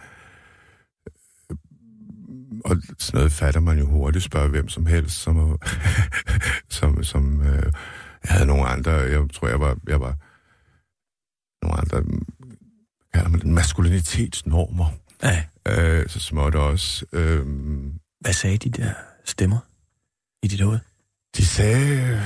Og 2.65 2.77
sådan 2.99 3.17
noget 3.17 3.32
fatter 3.32 3.60
man 3.60 3.80
jo 3.80 3.86
hurtigt, 3.86 4.23
spørger 4.23 4.47
hvem 4.47 4.69
som 4.69 4.86
helst, 4.86 5.15
som, 5.15 5.60
som, 6.77 7.04
som 7.04 7.41
øh, 7.41 7.71
jeg 8.23 8.32
havde 8.32 8.45
nogle 8.45 8.65
andre, 8.67 8.91
jeg 8.91 9.27
tror, 9.34 9.47
jeg 9.47 9.60
var, 9.60 9.77
jeg 9.88 10.01
var 10.01 10.15
nogle 11.62 11.77
andre 11.77 12.04
kalder 13.13 13.30
man 13.30 13.39
det, 13.39 13.47
maskulinitetsnormer. 13.47 14.86
Ja. 15.23 15.43
Øh, 15.67 16.10
så 16.10 16.19
småt 16.19 16.56
også. 16.56 17.06
Øh, 17.13 17.45
Hvad 18.19 18.34
sagde 18.34 18.58
de 18.58 18.69
der 18.69 18.93
stemmer 19.25 19.60
i 20.43 20.47
dit 20.47 20.62
hoved? 20.62 20.80
De 21.37 21.45
sagde... 21.45 22.21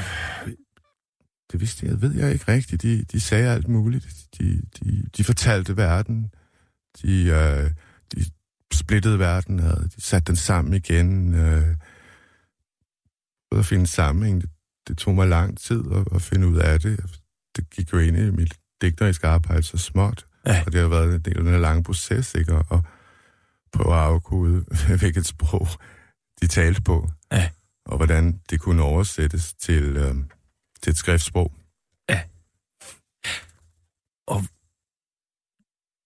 Det 1.52 1.60
vidste 1.62 1.86
jeg, 1.86 2.02
ved 2.02 2.16
jeg 2.16 2.32
ikke 2.34 2.48
rigtigt. 2.52 2.82
De, 2.82 3.04
de 3.04 3.20
sagde 3.22 3.50
alt 3.52 3.68
muligt. 3.68 4.08
De, 4.40 4.62
de, 4.80 5.06
de 5.18 5.24
fortalte 5.24 5.78
verden. 5.78 6.32
De, 7.02 7.24
øh, 7.24 7.72
de 8.16 8.26
splittede 8.74 9.20
verden. 9.20 9.60
havde- 9.60 9.90
De 9.96 10.02
satte 10.02 10.28
den 10.28 10.36
sammen 10.36 10.74
igen. 10.74 11.34
Øh, 11.34 11.62
prøvede 13.50 13.60
at 13.60 13.66
finde 13.66 13.82
en 13.82 13.88
sammenhæng. 13.88 14.42
Det, 14.42 14.50
det 14.88 14.98
tog 14.98 15.16
mig 15.16 15.28
lang 15.28 15.58
tid 15.60 15.84
at, 15.92 16.08
at 16.16 16.22
finde 16.22 16.48
ud 16.48 16.58
af 16.58 16.80
det. 16.80 17.00
Det 17.56 17.70
gik 17.70 17.94
jo 17.94 17.98
ind 17.98 18.18
i 18.18 18.30
mit 18.30 18.54
digteriske 18.82 19.28
arbejde 19.28 19.64
så 19.64 19.78
småt. 19.78 20.26
Ja. 20.46 20.64
Og 20.66 20.72
det 20.72 20.82
har 20.82 20.88
været 20.88 21.16
en 21.16 21.22
del 21.22 21.38
af 21.38 21.44
den 21.44 21.52
her 21.54 21.60
lange 21.60 21.84
proces, 21.84 22.36
ikke? 22.36 22.54
Og, 22.54 22.66
og 22.70 22.84
prøve 23.74 23.94
at 23.96 24.00
afkode, 24.02 24.66
hvilket 25.00 25.26
sprog 25.26 25.68
de 26.42 26.48
talte 26.48 26.82
på. 26.82 27.10
Ja. 27.32 27.50
Og 27.86 27.98
hvordan 27.98 28.42
det 28.50 28.60
kunne 28.60 28.82
oversættes 28.82 29.54
til, 29.54 29.98
øh, 29.98 30.16
til 30.82 30.92
et 30.92 30.98
skriftsprog. 30.98 31.52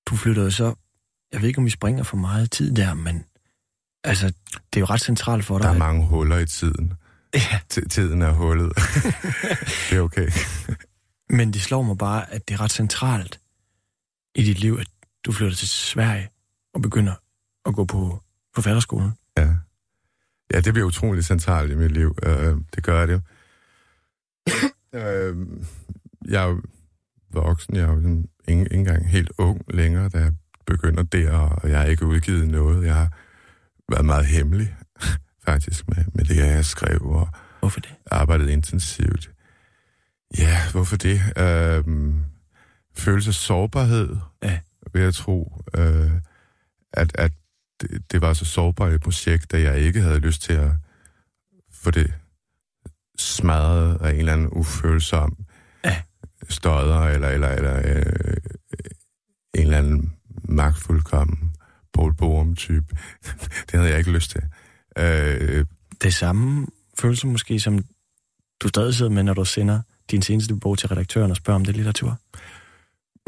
Du 0.09 0.15
flytter 0.15 0.43
jo 0.43 0.49
så, 0.51 0.75
jeg 1.33 1.41
ved 1.41 1.47
ikke, 1.47 1.57
om 1.57 1.65
vi 1.65 1.69
springer 1.69 2.03
for 2.03 2.17
meget 2.17 2.51
tid 2.51 2.75
der, 2.75 2.93
men 2.93 3.25
altså, 4.03 4.25
det 4.73 4.75
er 4.75 4.79
jo 4.79 4.85
ret 4.85 5.01
centralt 5.01 5.45
for 5.45 5.57
dig. 5.57 5.67
Der 5.67 5.73
er 5.73 5.77
mange 5.77 6.05
huller 6.05 6.37
i 6.37 6.45
tiden. 6.45 6.93
Ja, 7.33 7.59
T- 7.73 7.87
tiden 7.87 8.21
er 8.21 8.31
hullet. 8.31 8.75
det 9.89 9.97
er 9.97 10.01
okay. 10.01 10.31
men 11.29 11.53
det 11.53 11.61
slår 11.61 11.81
mig 11.81 11.97
bare, 11.97 12.31
at 12.31 12.47
det 12.47 12.53
er 12.53 12.61
ret 12.61 12.71
centralt 12.71 13.39
i 14.35 14.43
dit 14.43 14.59
liv, 14.59 14.77
at 14.79 14.87
du 15.25 15.31
flytter 15.31 15.55
til 15.55 15.69
Sverige 15.69 16.29
og 16.73 16.81
begynder 16.81 17.13
at 17.65 17.75
gå 17.75 17.85
på 17.85 18.23
forfatterskolen. 18.55 19.11
Ja. 19.37 19.55
Ja, 20.53 20.59
det 20.59 20.73
bliver 20.73 20.87
utroligt 20.87 21.25
centralt 21.25 21.71
i 21.71 21.75
mit 21.75 21.91
liv. 21.91 22.17
Øh, 22.23 22.57
det 22.75 22.83
gør 22.83 23.05
det. 23.05 23.21
øh, 24.95 25.37
jeg 26.27 26.43
er 26.43 26.47
jo 26.47 26.61
voksen. 27.33 27.75
Jeg 27.75 27.83
er 27.83 27.93
jo 27.93 27.97
ikke, 27.99 28.27
ikke 28.47 28.73
engang 28.73 29.09
helt 29.09 29.31
ung 29.37 29.61
længere, 29.69 30.09
da 30.09 30.17
jeg 30.19 30.33
begynder 30.65 31.03
der, 31.03 31.31
og 31.31 31.69
jeg 31.69 31.79
har 31.79 31.85
ikke 31.85 32.05
udgivet 32.05 32.47
noget. 32.47 32.85
Jeg 32.85 32.95
har 32.95 33.11
været 33.91 34.05
meget 34.05 34.25
hemmelig, 34.25 34.75
faktisk, 35.47 35.87
med, 35.87 36.05
med 36.13 36.25
det, 36.25 36.37
jeg 36.37 36.65
skrev, 36.65 37.01
og 37.01 37.27
Hvorfor 37.59 37.79
det? 37.79 37.95
arbejdet 38.11 38.49
intensivt. 38.49 39.31
Ja, 40.37 40.57
hvorfor 40.71 40.97
det? 40.97 41.21
Øhm, 41.37 42.23
følelse 42.95 43.29
af 43.29 43.33
sårbarhed, 43.33 44.15
Ja. 44.43 44.59
vil 44.93 45.01
jeg 45.01 45.13
tro. 45.13 45.63
Øh, 45.75 46.11
at 46.93 47.11
at 47.15 47.31
det, 47.81 48.11
det 48.11 48.21
var 48.21 48.33
så 48.33 48.45
sårbart 48.45 48.93
et 48.93 49.01
projekt, 49.01 49.53
at 49.53 49.61
jeg 49.61 49.79
ikke 49.79 50.01
havde 50.01 50.19
lyst 50.19 50.41
til 50.41 50.53
at 50.53 50.71
få 51.71 51.91
det 51.91 52.13
smadret 53.17 54.01
af 54.01 54.11
en 54.11 54.19
eller 54.19 54.33
anden 54.33 54.47
ufølsom 54.49 55.37
Ja. 55.85 56.01
støder, 56.49 56.99
eller, 57.03 57.27
eller, 57.29 57.47
eller 57.49 57.77
øh, 57.85 58.03
en 59.55 59.61
eller 59.61 59.77
anden 59.77 60.13
magtfuldkommen 60.43 61.51
Paul 61.93 62.13
Borum-type. 62.15 62.95
det 63.71 63.71
havde 63.71 63.89
jeg 63.89 63.97
ikke 63.97 64.11
lyst 64.11 64.31
til. 64.31 64.41
Øh, 64.97 65.65
Det 66.01 66.13
samme 66.13 66.67
følelse 66.99 67.27
måske, 67.27 67.59
som 67.59 67.79
du 68.61 68.67
stadig 68.67 68.93
sidder 68.95 69.11
med, 69.11 69.23
når 69.23 69.33
du 69.33 69.45
sender 69.45 69.81
din 70.11 70.21
seneste 70.21 70.55
bog 70.55 70.77
til 70.77 70.87
redaktøren 70.89 71.31
og 71.31 71.37
spørger 71.37 71.55
om 71.55 71.65
det 71.65 71.71
er 71.71 71.75
litteratur. 71.75 72.17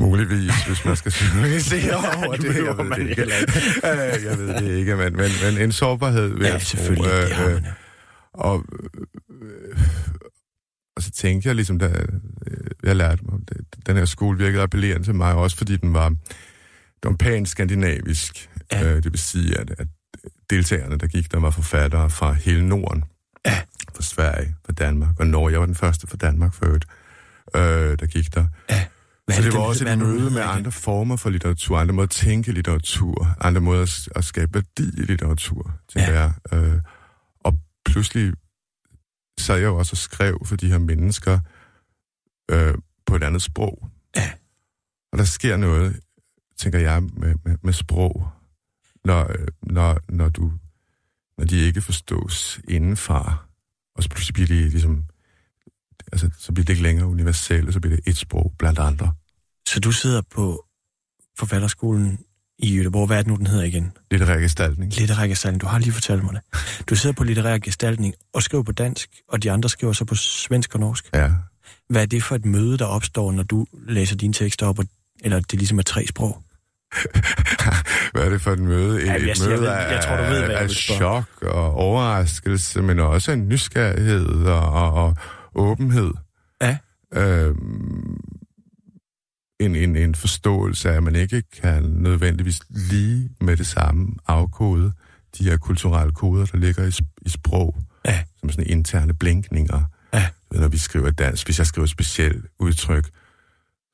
Muligvis, 0.02 0.66
hvis 0.68 0.86
man 0.86 0.96
skal 0.96 1.12
journalisere 1.22 1.96
over 2.26 2.36
det. 2.36 2.56
Jeg 2.56 2.78
ved 2.78 2.90
det 2.96 3.10
ikke. 3.10 3.22
Øh, 3.22 4.24
jeg 4.30 4.38
ved 4.38 4.48
det 4.48 4.78
ikke, 4.78 4.96
men, 4.96 5.16
men, 5.18 5.32
men 5.44 5.62
en 5.64 5.72
sårbarhed 5.72 6.28
vil 6.34 6.46
Ja, 6.46 6.52
jeg 6.52 6.62
tro. 6.62 6.66
selvfølgelig. 6.66 7.12
Det 7.12 7.32
har 7.36 7.46
Øh, 7.46 7.54
man 7.54 7.64
jo. 7.64 7.70
og, 8.34 8.66
øh, 9.42 9.78
og 10.96 11.04
så 11.04 11.12
tænkte 11.12 11.48
jeg 11.48 11.56
ligesom, 11.56 11.80
da 11.80 11.86
øh, 12.48 12.58
jeg 12.84 12.96
lærte 12.96 13.24
mig, 13.26 13.40
det, 13.50 13.58
den 13.88 13.98
her 13.98 14.06
skole 14.06 14.38
virkede 14.38 14.62
appellerende 14.64 15.08
til 15.08 15.16
mig, 15.16 15.34
også 15.34 15.58
fordi 15.58 15.78
den 15.78 15.94
var, 15.94 16.10
den 16.10 16.18
var 17.04 17.16
pænt 17.20 17.50
skandinavisk. 17.50 18.50
Ja. 18.72 18.84
Øh, 18.90 18.96
det 19.04 19.12
vil 19.12 19.20
sige, 19.20 19.58
at, 19.60 19.72
at 19.78 19.88
deltagerne, 20.50 20.98
der 20.98 21.08
gik, 21.08 21.32
der 21.32 21.40
var 21.40 21.50
forfattere 21.50 22.10
fra 22.10 22.34
hele 22.34 22.68
Norden. 22.68 23.04
Ja. 23.46 23.62
Fra 23.96 24.04
Sverige, 24.04 24.56
fra 24.66 24.74
Danmark 24.74 25.20
og 25.20 25.28
Norge. 25.28 25.52
Jeg 25.52 25.60
var 25.60 25.66
den 25.66 25.76
første 25.76 26.08
fra 26.08 26.18
Danmark 26.18 26.54
for 26.54 26.66
øvrigt, 26.66 26.86
øh, 27.56 27.62
der 28.00 28.06
gik 28.06 28.36
der. 28.36 28.46
Hvad 29.26 29.36
Så 29.36 29.42
det 29.42 29.54
var 29.54 29.60
også 29.60 29.88
et 29.88 29.98
møde 29.98 30.32
med 30.32 30.42
andre 30.42 30.72
former 30.72 31.16
for 31.16 31.30
litteratur, 31.30 31.78
andre 31.78 31.94
måder 31.94 32.06
at 32.08 32.10
tænke 32.10 32.52
litteratur, 32.52 33.36
andre 33.42 33.62
måder 33.62 33.82
at, 33.82 34.10
at 34.16 34.26
skabe 34.26 34.54
værdi 34.54 35.02
i 35.02 35.06
litteratur, 35.06 35.74
tænker 35.94 36.12
Ja. 36.14 36.20
jeg. 36.22 36.34
Øh, 36.54 36.82
og 37.40 37.54
pludselig 37.86 38.34
sad 39.40 39.56
jeg 39.58 39.66
jo 39.66 39.78
også 39.78 39.94
og 39.94 39.98
skrev 39.98 40.42
for 40.46 40.56
de 40.56 40.68
her 40.68 40.78
mennesker 40.78 41.40
øh, 42.52 42.74
på 43.06 43.16
et 43.16 43.24
andet 43.24 43.42
sprog. 43.42 43.90
Ja. 44.16 44.32
Og 45.12 45.18
der 45.18 45.24
sker 45.24 45.58
noget, 45.58 46.00
tænker 46.58 46.80
jeg, 46.80 47.04
med, 47.04 47.36
med, 47.46 47.58
med 47.64 47.74
sprog, 47.74 48.30
når, 49.06 49.28
øh, 49.40 49.48
når, 49.64 50.00
når, 50.10 50.30
du, 50.30 50.52
når 51.38 51.46
de 51.46 51.58
ikke 51.60 51.82
forstås 51.82 52.62
indenfra, 52.68 53.38
og 53.96 54.04
så 54.04 54.10
pludselig 54.10 54.34
bliver 54.34 54.48
de 54.48 54.70
ligesom, 54.70 55.06
altså, 56.12 56.30
så 56.40 56.52
bliver 56.52 56.66
det 56.66 56.74
ikke 56.74 56.84
længere 56.84 57.08
universelt, 57.08 57.74
så 57.74 57.80
bliver 57.80 57.96
det 57.96 58.08
et 58.08 58.18
sprog 58.18 58.54
blandt 58.60 58.80
andre. 58.80 59.14
Så 59.68 59.80
du 59.80 59.92
sidder 59.92 60.22
på 60.36 60.66
forfatterskolen 61.40 62.20
i 62.60 62.76
Jødeborg. 62.78 63.08
Hvad 63.08 63.18
er 63.18 63.22
det 63.22 63.28
nu, 63.28 63.36
den 63.36 63.48
hedder 63.48 63.64
igen? 63.64 63.92
Litterær 64.12 64.40
gestaltning. 64.40 64.94
Litterær 64.98 65.28
gestaltning. 65.28 65.62
Du 65.62 65.68
har 65.68 65.80
lige 65.80 65.92
fortalt 65.92 66.24
mig 66.24 66.34
det. 66.34 66.42
Du 66.90 66.96
sidder 66.96 67.16
på 67.16 67.24
litterær 67.24 67.58
gestaltning 67.58 68.14
og 68.34 68.44
skriver 68.44 68.64
på 68.64 68.72
dansk, 68.72 69.10
og 69.30 69.44
de 69.44 69.52
andre 69.52 69.70
skriver 69.70 69.94
så 69.94 70.06
på 70.06 70.16
svensk 70.16 70.74
og 70.74 70.80
norsk. 70.80 71.10
Ja. 71.14 71.32
Hvad 71.90 72.02
er 72.02 72.06
det 72.06 72.24
for 72.24 72.36
et 72.36 72.46
møde, 72.46 72.78
der 72.78 72.86
opstår, 72.86 73.32
når 73.32 73.44
du 73.44 73.66
læser 73.88 74.16
dine 74.16 74.34
tekster 74.34 74.66
op, 74.68 74.80
og, 74.80 74.86
eller 75.24 75.40
det 75.40 75.54
ligesom 75.60 75.80
er 75.80 75.84
tre 75.84 76.08
sprog? 76.08 76.44
hvad 78.14 78.24
er 78.26 78.30
det 78.30 78.42
for 78.42 78.52
et 78.52 78.60
møde? 78.60 79.02
Et, 79.02 79.08
Ja, 79.08 79.12
jeg- 79.12 79.22
et 79.22 79.28
jeg 79.28 79.36
møde 79.50 79.62
ved- 79.62 79.68
af, 79.68 79.94
jeg 79.94 80.04
tror, 80.04 80.16
du 80.18 80.24
ved, 80.24 80.40
hvad 80.40 80.50
jeg 80.50 80.60
af 80.60 80.70
spørge. 80.70 80.98
chok 81.00 81.42
og 81.54 81.74
overraskelse, 81.74 82.82
men 82.82 83.00
også 83.00 83.32
en 83.32 83.48
nysgerrighed 83.50 84.26
og, 84.46 84.72
og, 84.72 84.94
og 84.94 85.16
åbenhed. 85.56 86.12
Ja. 86.62 86.78
Øhm, 87.14 88.20
en, 89.60 89.76
en, 89.76 89.96
en 89.96 90.16
forståelse 90.16 90.90
af, 90.90 90.94
at 90.94 91.04
man 91.04 91.16
ikke 91.16 91.42
kan 91.42 91.84
nødvendigvis 91.84 92.60
lige 92.70 93.30
med 93.42 93.58
det 93.58 93.68
samme 93.68 94.08
afkode 94.28 94.92
de 95.38 95.44
her 95.44 95.58
kulturelle 95.58 96.14
koder, 96.14 96.46
der 96.46 96.58
ligger 96.58 96.86
i, 96.86 96.92
i 97.22 97.30
sprog, 97.30 97.76
Ja. 98.06 98.24
som 98.40 98.50
sådan 98.50 98.68
interne 98.70 99.14
blinkninger. 99.14 99.84
Ja. 100.14 100.30
Når 100.52 100.68
vi 100.68 100.78
skriver 100.78 101.12
dansk, 101.12 101.48
hvis 101.48 101.60
jeg 101.60 101.68
skriver 101.68 101.84
et 101.84 101.90
specielt 101.90 102.46
udtryk, 102.60 103.10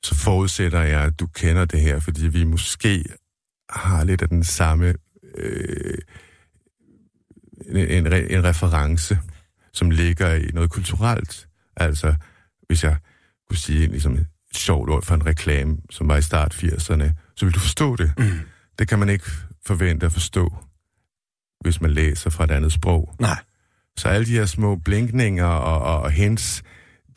så 0.04 0.14
forudsætter 0.14 0.80
jeg, 0.82 1.00
at 1.00 1.20
du 1.20 1.26
kender 1.26 1.64
det 1.64 1.80
her, 1.80 2.00
fordi 2.00 2.26
vi 2.26 2.44
måske 2.44 3.04
har 3.70 4.04
lidt 4.04 4.22
af 4.22 4.28
den 4.28 4.44
samme 4.44 4.94
øh, 5.34 5.98
en, 7.66 7.76
en, 7.76 8.12
en 8.12 8.44
reference, 8.44 9.18
som 9.72 9.90
ligger 9.90 10.34
i 10.34 10.46
noget 10.54 10.70
kulturelt. 10.70 11.47
Altså, 11.80 12.14
hvis 12.66 12.84
jeg 12.84 12.96
kunne 13.48 13.56
sige 13.56 13.86
ligesom 13.86 14.14
et 14.14 14.26
sjovt 14.54 14.90
ord 14.90 15.02
for 15.04 15.14
en 15.14 15.26
reklame, 15.26 15.76
som 15.90 16.08
var 16.08 16.16
i 16.16 16.22
start 16.22 16.54
80'erne, 16.54 17.12
så 17.36 17.44
vil 17.44 17.54
du 17.54 17.58
forstå 17.60 17.96
det. 17.96 18.12
Mm. 18.18 18.40
Det 18.78 18.88
kan 18.88 18.98
man 18.98 19.08
ikke 19.08 19.24
forvente 19.66 20.06
at 20.06 20.12
forstå, 20.12 20.56
hvis 21.60 21.80
man 21.80 21.90
læser 21.90 22.30
fra 22.30 22.44
et 22.44 22.50
andet 22.50 22.72
sprog. 22.72 23.14
Nej. 23.20 23.38
Så 23.98 24.08
alle 24.08 24.26
de 24.26 24.32
her 24.32 24.46
små 24.46 24.76
blinkninger 24.76 25.44
og, 25.44 25.82
og, 25.94 26.00
og 26.02 26.10
hints, 26.10 26.62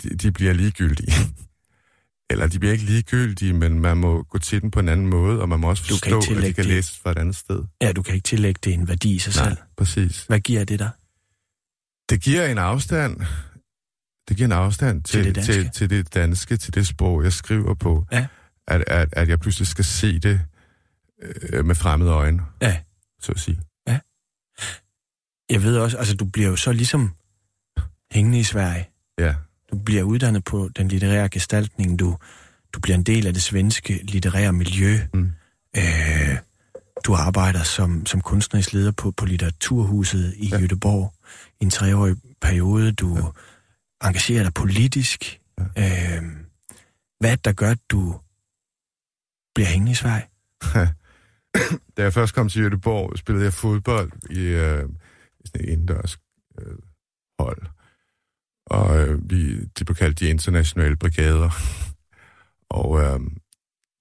de, 0.03 0.09
de 0.09 0.31
bliver 0.31 0.53
ligegyldige. 0.53 1.13
Eller 2.29 2.47
de 2.47 2.59
bliver 2.59 2.73
ikke 2.73 2.85
ligegyldige, 2.85 3.53
men 3.53 3.79
man 3.79 3.97
må 3.97 4.23
gå 4.23 4.37
til 4.37 4.61
den 4.61 4.71
på 4.71 4.79
en 4.79 4.89
anden 4.89 5.07
måde, 5.07 5.41
og 5.41 5.49
man 5.49 5.59
må 5.59 5.69
også 5.69 5.83
forstå, 5.83 6.17
at 6.17 6.23
de 6.29 6.53
kan 6.53 6.55
det- 6.55 6.65
læses 6.65 6.99
fra 6.99 7.11
et 7.11 7.17
andet 7.17 7.35
sted. 7.35 7.63
Ja, 7.81 7.91
du 7.91 8.01
kan 8.01 8.13
ikke 8.15 8.25
tillægge 8.25 8.59
det 8.63 8.73
en 8.73 8.87
værdi 8.87 9.15
i 9.15 9.19
sig 9.19 9.33
Nej, 9.35 9.49
selv. 9.49 9.57
præcis. 9.77 10.23
Hvad 10.27 10.39
giver 10.39 10.63
det 10.63 10.79
dig? 10.79 10.89
Det 12.09 12.21
giver 12.21 12.45
en 12.45 12.57
afstand. 12.57 13.17
Det 14.29 14.37
giver 14.37 14.47
en 14.47 14.51
afstand 14.51 15.03
Til 15.03 15.23
til, 15.23 15.35
det 15.35 15.43
til, 15.43 15.55
danske. 15.55 15.71
til, 15.79 15.89
til 15.89 15.89
det 15.89 16.13
danske, 16.13 16.57
til 16.57 16.73
det 16.73 16.87
sprog, 16.87 17.23
jeg 17.23 17.33
skriver 17.33 17.73
på. 17.73 18.05
Ja. 18.11 18.27
At, 18.67 18.83
at, 18.87 19.09
at 19.11 19.29
jeg 19.29 19.39
pludselig 19.39 19.67
skal 19.67 19.85
se 19.85 20.19
det 20.19 20.41
øh, 21.21 21.65
med 21.65 21.75
fremmede 21.75 22.11
øjne, 22.11 22.43
Ja. 22.61 22.77
så 23.21 23.31
at 23.31 23.39
sige. 23.39 23.59
Jeg 25.49 25.63
ved 25.63 25.77
også, 25.77 25.97
altså 25.97 26.15
du 26.15 26.25
bliver 26.25 26.49
jo 26.49 26.55
så 26.55 26.71
ligesom 26.71 27.11
hængende 28.11 28.39
i 28.39 28.43
Sverige. 28.43 28.89
Ja, 29.19 29.35
Du 29.71 29.77
bliver 29.77 30.03
uddannet 30.03 30.43
på 30.43 30.69
den 30.75 30.87
litterære 30.87 31.29
gestaltning. 31.29 31.99
Du, 31.99 32.17
du 32.73 32.79
bliver 32.79 32.95
en 32.97 33.03
del 33.03 33.27
af 33.27 33.33
det 33.33 33.43
svenske 33.43 33.99
litterære 34.03 34.53
miljø. 34.53 34.99
Mm. 35.13 35.31
Øh, 35.77 36.37
du 37.05 37.13
arbejder 37.15 37.63
som, 37.63 38.05
som 38.05 38.21
kunstnerisk 38.21 38.73
leder 38.73 38.91
på, 38.91 39.11
på 39.11 39.25
Litteraturhuset 39.25 40.33
i 40.37 40.47
ja. 40.47 40.59
Ja. 40.59 40.65
Göteborg 40.65 41.13
i 41.61 41.63
en 41.63 41.69
treårig 41.69 42.15
periode. 42.41 42.91
Du 42.91 43.15
ja. 43.17 43.21
Engagerer 44.03 44.43
dig 44.43 44.53
politisk. 44.53 45.39
Ja. 45.57 45.63
Øh, 45.63 46.23
hvad 47.19 47.31
er 47.31 47.35
der 47.35 47.53
gør, 47.53 47.69
at 47.71 47.79
du 47.89 48.19
bliver 49.55 49.67
hængende 49.67 49.91
i 49.91 49.95
Sverige? 49.95 50.27
Da 51.97 52.03
jeg 52.03 52.13
først 52.13 52.33
kom 52.35 52.49
til 52.49 52.67
Göteborg, 52.67 53.17
spillede 53.17 53.45
jeg 53.45 53.53
fodbold 53.53 54.11
i, 54.29 54.39
øh, 54.39 54.89
i 55.39 55.47
sådan 55.47 55.61
et 55.61 55.69
indendørs 55.69 56.17
øh, 56.59 56.75
hold. 57.39 57.61
Og 58.65 58.99
øh, 58.99 59.29
vi, 59.29 59.63
de 59.65 59.85
blev 59.85 59.95
kaldt 59.95 60.19
de 60.19 60.29
internationale 60.29 60.95
brigader. 60.95 61.49
Og 62.79 62.99
øh, 62.99 63.19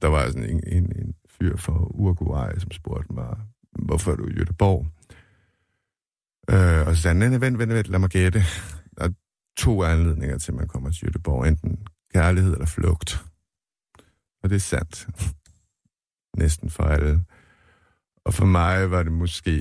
der 0.02 0.08
var 0.08 0.26
sådan 0.26 0.50
en, 0.50 0.60
en, 0.66 0.84
en 0.96 1.14
fyr 1.30 1.56
fra 1.56 1.72
Uruguay, 1.72 2.52
som 2.58 2.70
spurgte 2.70 3.12
mig, 3.12 3.36
hvorfor 3.72 4.12
er 4.12 4.16
du 4.16 4.26
i 4.28 4.32
Göteborg? 4.32 4.86
Øh, 6.54 6.86
og 6.86 6.96
så 6.96 7.02
sagde 7.02 7.20
han, 7.20 7.30
"Nej, 7.30 7.38
vent, 7.38 7.58
vent, 7.58 7.72
vent, 7.72 7.86
lad 7.88 7.98
mig 7.98 8.10
gætte. 8.10 8.44
To 9.56 9.84
anledninger 9.84 10.38
til, 10.38 10.52
at 10.52 10.56
man 10.56 10.68
kommer 10.68 10.90
til 10.90 11.06
Göteborg. 11.06 11.46
Enten 11.46 11.86
kærlighed 12.12 12.52
eller 12.52 12.66
flugt. 12.66 13.24
Og 14.42 14.50
det 14.50 14.56
er 14.56 14.60
sandt. 14.60 15.08
Næsten 16.42 16.70
for 16.70 16.82
alle. 16.82 17.24
Og 18.24 18.34
for 18.34 18.44
mig 18.44 18.90
var 18.90 19.02
det 19.02 19.12
måske 19.12 19.52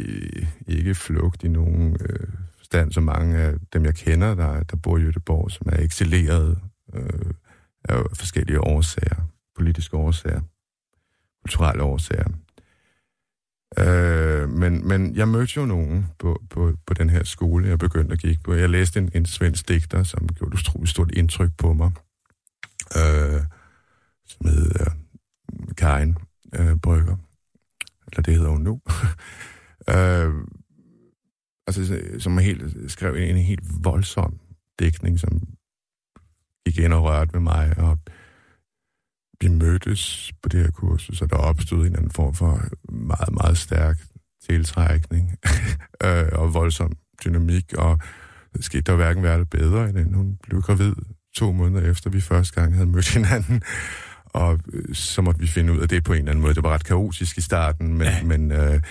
ikke 0.68 0.96
flugt 0.96 1.44
i 1.44 1.48
nogen 1.48 1.98
øh, 2.02 2.28
stand, 2.62 2.92
så 2.92 3.02
mange 3.02 3.38
af 3.38 3.54
dem, 3.74 3.86
jeg 3.86 3.96
kender, 3.96 4.36
der, 4.36 4.64
der 4.64 4.78
bor 4.78 4.98
i 4.98 5.02
Göteborg, 5.02 5.50
som 5.50 5.68
er 5.72 5.84
eksileret 5.84 6.60
øh, 6.94 7.34
af 7.84 8.04
forskellige 8.14 8.62
årsager, 8.62 9.16
politiske 9.56 9.98
årsager, 9.98 10.42
kulturelle 11.44 11.84
årsager. 11.84 12.30
Øh, 13.78 14.50
men, 14.50 14.88
men 14.88 15.16
jeg 15.16 15.28
mødte 15.28 15.54
jo 15.58 15.66
nogen 15.66 16.08
på, 16.20 16.42
på, 16.50 16.74
på 16.86 16.94
den 16.94 17.10
her 17.10 17.24
skole, 17.24 17.68
jeg 17.68 17.80
begyndte 17.80 18.14
at 18.14 18.20
gik 18.20 18.44
på. 18.44 18.54
Jeg 18.54 18.70
læste 18.70 19.00
en, 19.00 19.12
en 19.14 19.26
svensk 19.26 19.68
digter, 19.68 20.04
som 20.04 20.28
gjorde 20.28 20.54
et 20.54 20.60
utroligt 20.60 20.90
stort 20.90 21.12
indtryk 21.12 21.52
på 21.58 21.74
mig, 21.74 21.92
øh, 22.96 23.42
som 24.26 24.48
hedder 24.48 24.86
øh, 24.86 25.76
Karin 25.78 26.18
øh, 26.56 26.76
Brygger 26.76 27.18
eller 28.12 28.22
det 28.22 28.34
hedder 28.34 28.50
hun 28.50 28.62
nu, 28.62 28.82
øh, 29.96 30.34
altså, 31.68 32.02
som 32.20 32.38
helt, 32.38 32.92
skrev 32.92 33.16
en, 33.16 33.24
en 33.24 33.38
helt 33.38 33.84
voldsom 33.84 34.40
dækning, 34.80 35.20
som 35.20 35.42
gik 36.66 36.80
ind 36.80 36.94
og 36.94 37.04
rørte 37.04 37.32
med 37.34 37.40
mig, 37.40 37.74
og 37.78 37.98
vi 39.42 39.48
mødtes 39.48 40.32
på 40.44 40.50
det 40.50 40.60
her 40.60 40.72
kursus, 40.72 41.18
så 41.18 41.26
der 41.26 41.36
opstod 41.36 41.80
en 41.80 41.86
eller 41.86 41.98
anden 41.98 42.12
form 42.12 42.34
for 42.34 42.62
meget, 42.92 43.34
meget 43.34 43.58
stærk 43.58 43.98
tiltrækning 44.50 45.36
øh, 46.06 46.26
og 46.32 46.54
voldsom 46.54 46.92
dynamik, 47.26 47.74
og 47.74 48.00
det 48.56 48.64
skete 48.66 48.82
der 48.82 48.96
hverken 48.96 49.26
eller 49.26 49.44
bedre, 49.46 49.90
end 49.90 50.14
hun 50.16 50.38
blev 50.44 50.62
gravid 50.62 50.94
to 51.36 51.52
måneder 51.52 51.92
efter, 51.92 52.10
vi 52.10 52.22
første 52.22 52.62
gang 52.62 52.74
havde 52.74 52.88
mødt 52.88 53.14
hinanden. 53.18 53.62
Og 54.26 54.60
øh, 54.74 54.96
så 54.96 55.22
måtte 55.22 55.42
vi 55.42 55.48
finde 55.48 55.74
ud 55.74 55.80
af 55.80 55.90
det 55.90 56.04
på 56.04 56.14
en 56.14 56.20
eller 56.20 56.32
anden 56.32 56.42
måde. 56.42 56.54
Det 56.56 56.64
var 56.64 56.74
ret 56.74 56.84
kaotisk 56.86 57.38
i 57.38 57.42
starten, 57.42 57.88
men, 57.98 58.08
Ja. 58.08 58.24
men 58.24 58.52
øh, 58.52 58.82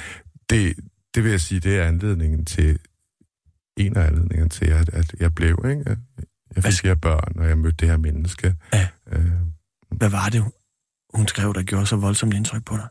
det, 0.51 0.75
det 1.15 1.25
vil 1.25 1.31
jeg 1.31 1.41
sige, 1.41 1.61
det 1.61 1.79
er 1.79 1.85
anledningen 1.85 2.45
til, 2.45 2.79
en 3.77 3.97
af 3.97 4.07
anledningerne 4.07 4.49
til, 4.49 4.65
at, 4.67 4.89
at 4.89 5.15
jeg 5.21 5.35
blev, 5.35 5.65
ikke? 5.71 5.97
Jeg 6.57 6.65
fik 6.65 6.73
sk- 6.73 6.81
her 6.89 6.95
børn, 6.95 7.39
og 7.39 7.49
jeg 7.49 7.59
mødte 7.59 7.77
det 7.77 7.89
her 7.89 7.97
menneske. 7.97 8.55
Ja. 8.73 8.89
Øh, 9.13 9.31
hvad 9.91 10.11
var 10.11 10.29
det, 10.29 10.45
hun 11.15 11.29
skrev, 11.29 11.55
der 11.55 11.63
gjorde 11.63 11.87
så 11.87 11.97
voldsomt 11.97 12.35
indtryk 12.35 12.65
på 12.65 12.77
dig? 12.77 12.89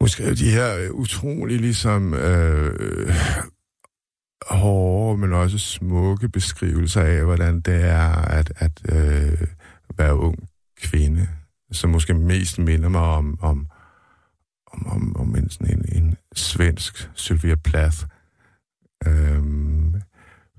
Hun 0.00 0.08
skrev 0.08 0.34
de 0.36 0.50
her 0.50 0.76
øh, 0.76 0.90
utrolig 0.90 1.60
ligesom 1.60 2.14
øh, 2.14 3.14
hårde, 4.50 5.18
men 5.18 5.32
også 5.32 5.58
smukke 5.58 6.28
beskrivelser 6.28 7.02
af, 7.02 7.24
hvordan 7.24 7.60
det 7.60 7.84
er 7.84 8.12
at, 8.12 8.52
at 8.56 8.82
øh, 8.88 9.48
være 9.98 10.16
ung 10.16 10.48
kvinde, 10.76 11.28
som 11.72 11.90
måske 11.90 12.14
mest 12.14 12.58
minder 12.58 12.88
mig 12.88 13.00
om, 13.02 13.38
om, 13.42 13.66
om, 14.66 14.86
om, 14.86 15.16
om 15.16 15.36
en, 15.36 15.50
sådan 15.50 15.78
en, 15.78 16.02
en 16.02 16.16
svensk 16.34 17.10
Sylvia 17.14 17.54
Plath, 17.54 17.98
øh, 19.06 19.42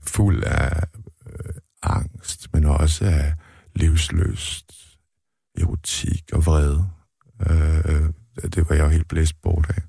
fuld 0.02 0.44
af 0.44 0.84
øh, 1.28 1.54
angst, 1.84 2.54
men 2.54 2.66
også 2.66 3.06
af 3.06 3.34
livsløst, 3.76 4.72
erotik 5.58 6.32
og 6.34 6.46
vrede. 6.46 6.90
Øh, 7.40 8.10
det 8.42 8.70
var 8.70 8.76
jeg 8.76 8.84
jo 8.84 8.90
helt 8.90 9.08
blæst 9.08 9.42
bort 9.42 9.66
af. 9.70 9.82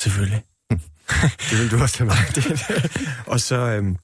Selvfølgelig. 0.00 0.44
Det 1.50 1.58
vil 1.58 1.70
du 1.70 1.82
også 1.82 2.04
have 2.04 2.08
været. 2.08 3.26
og 3.32 3.40
så, 3.40 3.56
øhm, 3.56 3.96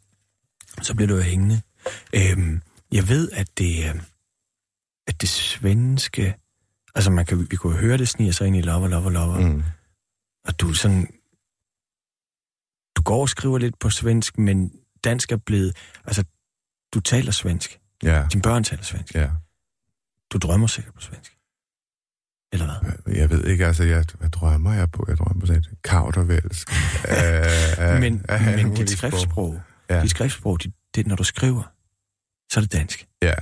så 0.83 0.95
bliver 0.95 1.09
du 1.09 1.17
jo 1.17 1.23
hængende. 1.23 1.63
Øhm, 2.15 2.63
jeg 2.93 3.09
ved, 3.09 3.31
at 3.33 3.59
det, 3.59 3.89
øhm, 3.89 4.01
at 5.07 5.21
det 5.21 5.29
svenske... 5.29 6.35
Altså, 6.95 7.11
man 7.11 7.27
kan, 7.27 7.51
vi 7.51 7.57
kunne 7.57 7.77
høre, 7.77 7.99
det 7.99 8.09
sniger 8.09 8.33
sig 8.33 8.47
ind 8.47 8.57
i 8.57 8.61
Lover, 8.61 8.89
Lover, 8.89 9.11
Lover. 9.11 9.41
Mm. 9.41 9.63
Og 10.45 10.61
du 10.61 10.73
sådan... 10.75 11.07
Du 12.97 13.03
går 13.03 13.21
og 13.21 13.29
skriver 13.29 13.59
lidt 13.59 13.79
på 13.79 13.91
svensk, 13.91 14.39
men 14.39 14.73
dansk 15.05 15.33
er 15.33 15.37
blevet... 15.37 15.77
Altså, 16.05 16.25
du 16.95 17.01
taler 17.01 17.33
svensk. 17.33 17.82
Ja, 18.03 18.27
Dine 18.33 18.43
børn 18.43 18.65
taler 18.65 18.83
svensk. 18.83 19.15
ja. 19.15 19.31
Du 20.33 20.39
drømmer 20.39 20.67
sikkert 20.67 20.95
på 20.95 21.01
svensk. 21.01 21.37
Eller 22.53 22.81
hvad? 23.05 23.15
Jeg 23.15 23.31
ved 23.31 23.45
ikke, 23.45 23.67
altså, 23.67 23.85
jeg, 23.85 24.05
hvad 24.19 24.31
drømmer 24.31 24.73
jeg 24.73 24.91
på? 24.91 25.05
Jeg 25.09 25.17
drømmer 25.17 25.41
på 25.41 25.47
sådan 25.47 25.61
et 25.63 25.83
kaudervælsk. 25.83 26.69
men 28.01 28.25
men 28.57 28.75
dit 28.75 28.91
skriftsprog, 28.91 29.61
ja. 29.91 30.03
Dit 30.03 30.11
skriftsprog, 30.11 30.63
dit, 30.63 30.75
det, 30.95 31.07
når 31.07 31.17
du 31.17 31.25
skriver, 31.25 31.63
så 32.53 32.61
er 32.61 32.61
det 32.61 32.73
dansk. 32.73 33.07
Ja, 33.23 33.35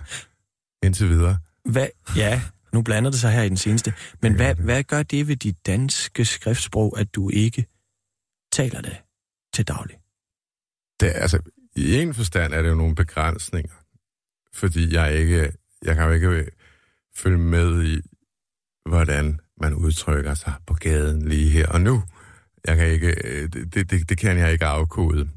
indtil 0.83 1.09
videre. 1.09 1.39
Hvad, 1.65 1.89
ja, 2.17 2.43
nu 2.73 2.83
blander 2.83 3.11
det 3.11 3.21
sig 3.21 3.33
her 3.33 3.43
i 3.43 3.49
den 3.49 3.57
seneste. 3.57 3.95
Men 4.23 4.35
hvad, 4.35 4.55
det. 4.55 4.65
hvad 4.65 4.83
gør 4.83 5.03
det 5.03 5.29
ved 5.29 5.37
dit 5.37 5.67
danske 5.67 6.25
skriftsprog, 6.25 6.99
at 6.99 7.15
du 7.15 7.31
ikke 7.31 7.67
taler 8.53 8.81
det 8.81 8.97
til 9.55 9.69
daglig? 9.69 9.97
Det, 11.01 11.13
altså, 11.15 11.39
i 11.77 12.01
en 12.01 12.15
forstand 12.15 12.55
er 12.55 12.63
det 12.63 12.69
jo 12.69 12.75
nogle 12.75 12.95
begrænsninger. 12.95 13.75
Fordi 14.55 14.95
jeg 14.95 15.15
ikke, 15.15 15.53
jeg 15.83 15.97
kan 15.97 16.05
jo 16.05 16.13
ikke 16.13 16.29
øh, 16.29 16.47
følge 17.17 17.39
med 17.39 17.85
i, 17.85 18.01
hvordan 18.89 19.41
man 19.61 19.75
udtrykker 19.75 20.35
sig 20.35 20.55
på 20.67 20.75
gaden 20.75 21.29
lige 21.29 21.51
her 21.51 21.67
og 21.67 21.81
nu. 21.81 22.03
Jeg 22.67 22.77
kan 22.77 22.89
ikke, 22.89 23.15
øh, 23.25 23.49
det, 23.53 23.91
det, 23.91 24.09
det 24.09 24.19
kan 24.19 24.39
jeg 24.39 24.53
ikke 24.53 24.67
afkode. 24.67 25.29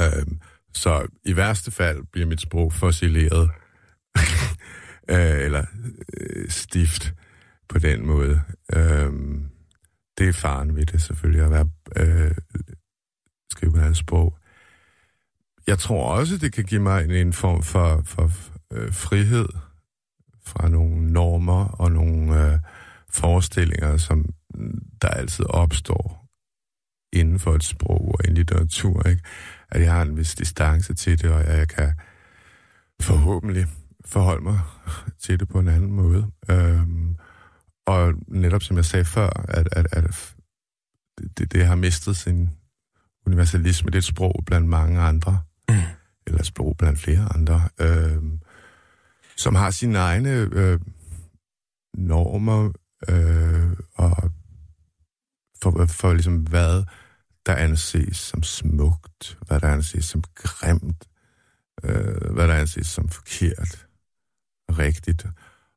Øhm, 0.00 0.40
så 0.74 1.06
i 1.24 1.36
værste 1.36 1.70
fald 1.70 2.02
bliver 2.12 2.26
mit 2.26 2.40
sprog 2.40 2.72
fossileret, 2.72 3.50
øh, 5.10 5.44
eller 5.44 5.64
øh, 6.20 6.50
stift 6.50 7.14
på 7.68 7.78
den 7.78 8.06
måde. 8.06 8.42
Øhm, 8.74 9.48
det 10.18 10.28
er 10.28 10.32
faren 10.32 10.76
ved 10.76 10.86
det 10.86 11.02
selvfølgelig, 11.02 11.44
at 11.44 11.50
være, 11.50 11.70
øh, 11.96 12.34
skrive 13.50 13.82
af 13.82 13.96
sprog. 13.96 14.38
Jeg 15.66 15.78
tror 15.78 16.12
også, 16.12 16.38
det 16.38 16.52
kan 16.52 16.64
give 16.64 16.82
mig 16.82 17.04
en, 17.04 17.10
en 17.10 17.32
form 17.32 17.62
for, 17.62 18.02
for 18.04 18.30
øh, 18.72 18.94
frihed 18.94 19.48
fra 20.46 20.68
nogle 20.68 21.12
normer 21.12 21.64
og 21.64 21.92
nogle 21.92 22.52
øh, 22.52 22.58
forestillinger, 23.10 23.96
som 23.96 24.34
mm, 24.54 24.82
der 25.02 25.08
altid 25.08 25.44
opstår 25.44 26.22
inden 27.12 27.38
for 27.38 27.54
et 27.54 27.64
sprog 27.64 28.08
og 28.08 28.28
en 28.28 28.34
litteratur. 28.34 29.08
Ikke? 29.08 29.22
At 29.70 29.80
jeg 29.80 29.92
har 29.92 30.02
en 30.02 30.16
vis 30.16 30.34
distance 30.34 30.94
til 30.94 31.22
det, 31.22 31.30
og 31.30 31.56
jeg 31.58 31.68
kan 31.68 31.92
forhåbentlig 33.00 33.66
forholde 34.04 34.44
mig 34.44 34.60
til 35.18 35.40
det 35.40 35.48
på 35.48 35.58
en 35.58 35.68
anden 35.68 35.92
måde. 35.92 36.30
Øhm, 36.50 37.16
og 37.86 38.14
netop 38.28 38.62
som 38.62 38.76
jeg 38.76 38.84
sagde 38.84 39.04
før, 39.04 39.28
at, 39.48 39.68
at, 39.72 39.86
at 39.92 40.34
det, 41.38 41.52
det 41.52 41.66
har 41.66 41.74
mistet 41.74 42.16
sin 42.16 42.50
universalisme. 43.26 43.90
Det 43.90 43.94
er 43.94 43.98
et 43.98 44.04
sprog 44.04 44.42
blandt 44.46 44.68
mange 44.68 45.00
andre, 45.00 45.42
mm. 45.72 45.82
eller 46.26 46.42
sprog 46.42 46.76
blandt 46.78 47.00
flere 47.00 47.28
andre, 47.34 47.68
øh, 47.80 48.22
som 49.36 49.54
har 49.54 49.70
sine 49.70 49.98
egne 49.98 50.30
øh, 50.30 50.80
normer 51.94 52.72
øh, 53.08 53.72
og 53.94 54.30
for, 55.62 55.86
for 55.86 56.12
ligesom 56.12 56.36
hvad 56.36 56.84
der 57.46 57.54
anses 57.54 58.16
som 58.16 58.42
smukt, 58.42 59.38
hvad 59.46 59.60
der 59.60 59.68
anses 59.68 60.04
som 60.04 60.22
grimt, 60.34 61.04
øh, 61.84 62.32
hvad 62.32 62.48
der 62.48 62.54
anses 62.54 62.86
som 62.86 63.08
forkert 63.08 63.86
og 64.68 64.78
rigtigt. 64.78 65.26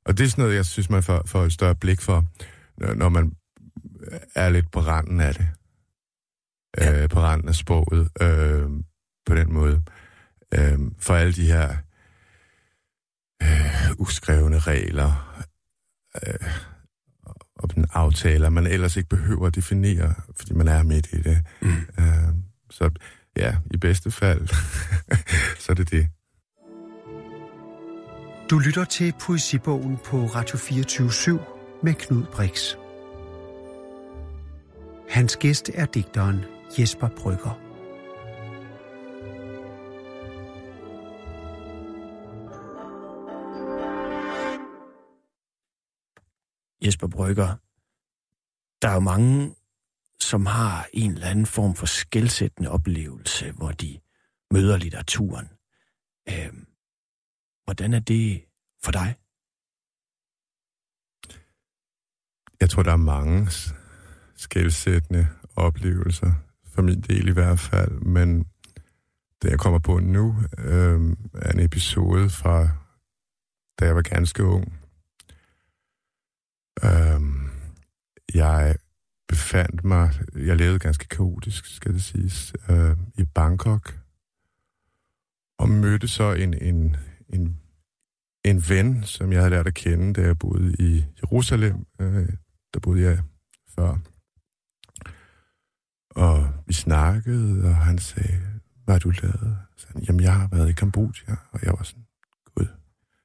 Og 0.06 0.18
det 0.18 0.24
er 0.24 0.28
sådan 0.28 0.42
noget, 0.42 0.56
jeg 0.56 0.66
synes, 0.66 0.90
man 0.90 1.04
får, 1.04 1.22
får 1.26 1.44
et 1.44 1.54
større 1.54 1.76
blik 1.76 2.02
for, 2.02 2.26
når 2.96 3.10
man 3.10 3.36
er 4.36 4.50
lidt 4.50 4.72
på 4.72 4.80
randen 4.80 5.20
af 5.20 5.34
det. 5.34 5.48
Ja. 6.78 7.04
Øh, 7.04 7.10
på 7.10 7.20
randen 7.20 7.48
af 7.48 7.56
sproget, 7.56 8.10
øh, 8.22 8.70
på 9.26 9.36
den 9.36 9.54
måde. 9.54 9.84
Øh, 10.54 10.80
for 11.00 11.16
alle 11.16 11.34
de 11.34 11.46
her 11.46 11.76
øh, 13.44 13.92
uskrevne 13.98 14.60
regler 14.60 15.44
øh, 16.28 16.50
og 17.56 17.76
den 17.76 17.86
aftaler, 17.94 18.50
man 18.50 18.68
ellers 18.68 18.98
ikke 18.98 19.10
behøver 19.10 19.48
at 19.48 19.56
definere, 19.56 20.14
fordi 20.36 20.54
man 20.54 20.68
er 20.68 20.84
midt 20.84 21.08
i 21.12 21.22
det. 21.22 21.46
Mm. 21.62 21.70
Øh, 22.00 22.34
så 22.70 22.90
ja, 23.38 23.56
i 23.72 23.78
bedste 23.78 24.12
fald, 24.12 24.48
så 25.64 25.72
er 25.72 25.74
det 25.74 25.92
det. 25.92 26.08
Du 28.50 28.60
lytter 28.60 28.86
til 28.86 29.14
Poesibogen 29.22 29.98
på 30.06 30.26
Radio 30.26 30.58
24 30.58 31.40
med 31.84 31.94
Knud 31.94 32.24
Brix. 32.24 32.76
Hans 35.10 35.38
gæst 35.38 35.72
er 35.74 35.86
digteren 35.86 36.46
Jesper 36.80 37.10
Brygger. 37.18 37.65
Jesper 46.86 47.08
Brygger, 47.08 47.56
der 48.82 48.90
er 48.90 48.94
jo 48.94 49.00
mange, 49.00 49.56
som 50.22 50.46
har 50.46 50.88
en 50.94 51.12
eller 51.12 51.28
anden 51.28 51.46
form 51.46 51.76
for 51.76 51.86
skældsættende 51.86 52.70
oplevelse, 52.70 53.52
hvor 53.52 53.72
de 53.72 54.00
møder 54.52 54.78
litteraturen. 54.78 55.50
Øhm, 56.30 56.68
hvordan 57.64 57.94
er 57.94 58.00
det 58.00 58.46
for 58.84 58.92
dig? 58.92 59.16
Jeg 62.60 62.70
tror, 62.70 62.84
der 62.84 62.92
er 62.92 62.96
mange 62.98 63.48
skældsættende 64.36 65.28
oplevelser, 65.56 66.34
for 66.66 66.82
min 66.82 67.02
del 67.02 67.28
i 67.28 67.32
hvert 67.32 67.60
fald, 67.60 67.92
men 67.92 68.44
det, 69.42 69.50
jeg 69.50 69.60
kommer 69.60 69.80
på 69.80 70.00
nu, 70.00 70.36
øh, 70.58 71.18
er 71.34 71.52
en 71.52 71.60
episode 71.60 72.30
fra, 72.30 72.70
da 73.80 73.86
jeg 73.86 73.96
var 73.96 74.02
ganske 74.02 74.44
ung. 74.44 74.85
Øh, 76.84 77.22
jeg 78.34 78.76
befandt 79.28 79.84
mig, 79.84 80.14
jeg 80.36 80.58
levede 80.58 80.80
ganske 80.80 81.08
kaotisk, 81.08 81.76
skal 81.76 81.94
det 81.94 82.04
siges, 82.04 82.54
øh, 82.70 82.98
i 83.18 83.24
Bangkok, 83.24 84.00
og 85.60 85.70
mødte 85.70 86.08
så 86.08 86.34
en, 86.34 86.54
en, 86.54 86.98
en, 87.30 87.60
en 88.46 88.64
ven, 88.70 89.04
som 89.04 89.32
jeg 89.32 89.40
havde 89.40 89.50
lært 89.50 89.68
at 89.68 89.74
kende, 89.74 90.14
da 90.14 90.22
jeg 90.22 90.40
boede 90.40 90.76
i 90.80 91.06
Jerusalem. 91.22 91.86
Øh, 92.02 92.30
der 92.74 92.80
boede 92.80 93.02
jeg 93.02 93.20
før. 93.76 93.98
Og 96.10 96.50
vi 96.68 96.74
snakkede, 96.74 97.64
og 97.64 97.76
han 97.76 97.98
sagde, 97.98 98.42
hvad 98.84 98.96
har 98.96 99.00
du 99.00 99.10
lavet? 99.10 99.58
Så 99.78 99.88
han, 99.94 100.04
Jamen, 100.04 100.22
jeg 100.22 100.34
har 100.34 100.48
været 100.48 100.70
i 100.70 100.74
Kambodja, 100.74 101.36
og 101.52 101.60
jeg 101.64 101.74
var 101.78 101.84
sådan, 101.84 102.06
gud. 102.56 102.68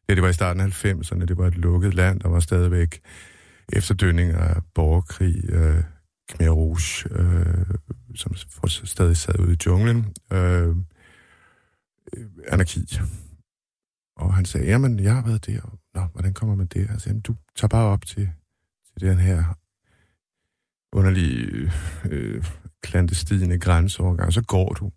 Ja, 0.08 0.14
det 0.14 0.22
var 0.22 0.28
i 0.28 0.32
starten 0.32 0.60
af 0.60 0.84
90'erne, 0.84 1.24
det 1.24 1.36
var 1.36 1.46
et 1.46 1.56
lukket 1.56 1.94
land, 1.94 2.20
der 2.20 2.28
var 2.28 2.40
stadigvæk 2.40 3.00
efterdønninger 3.72 4.38
af 4.38 4.62
borgerkrig, 4.74 5.44
øh, 5.48 5.84
Khmer 6.28 6.50
Rouge, 6.50 7.08
øh, 7.10 7.74
som 8.14 8.34
stadig 8.66 9.16
sad 9.16 9.38
ude 9.38 9.52
i 9.52 9.56
junglen, 9.66 10.14
øh, 10.32 10.76
anarki. 12.48 12.98
Og 14.16 14.34
han 14.34 14.44
sagde, 14.44 14.66
jamen, 14.66 15.00
jeg 15.00 15.14
har 15.14 15.26
været 15.26 15.46
der. 15.46 15.78
Nå, 15.94 16.00
hvordan 16.00 16.34
kommer 16.34 16.54
man 16.54 16.66
der? 16.66 16.92
Altså, 16.92 17.08
jamen, 17.10 17.22
du 17.22 17.36
tager 17.56 17.68
bare 17.68 17.86
op 17.86 18.06
til, 18.06 18.30
til 18.98 19.08
den 19.08 19.18
her 19.18 19.58
underlige 20.92 21.72
øh, 22.10 22.44
klandestine 22.82 23.58
grænseovergang, 23.58 24.32
så 24.32 24.42
går 24.42 24.72
du. 24.72 24.92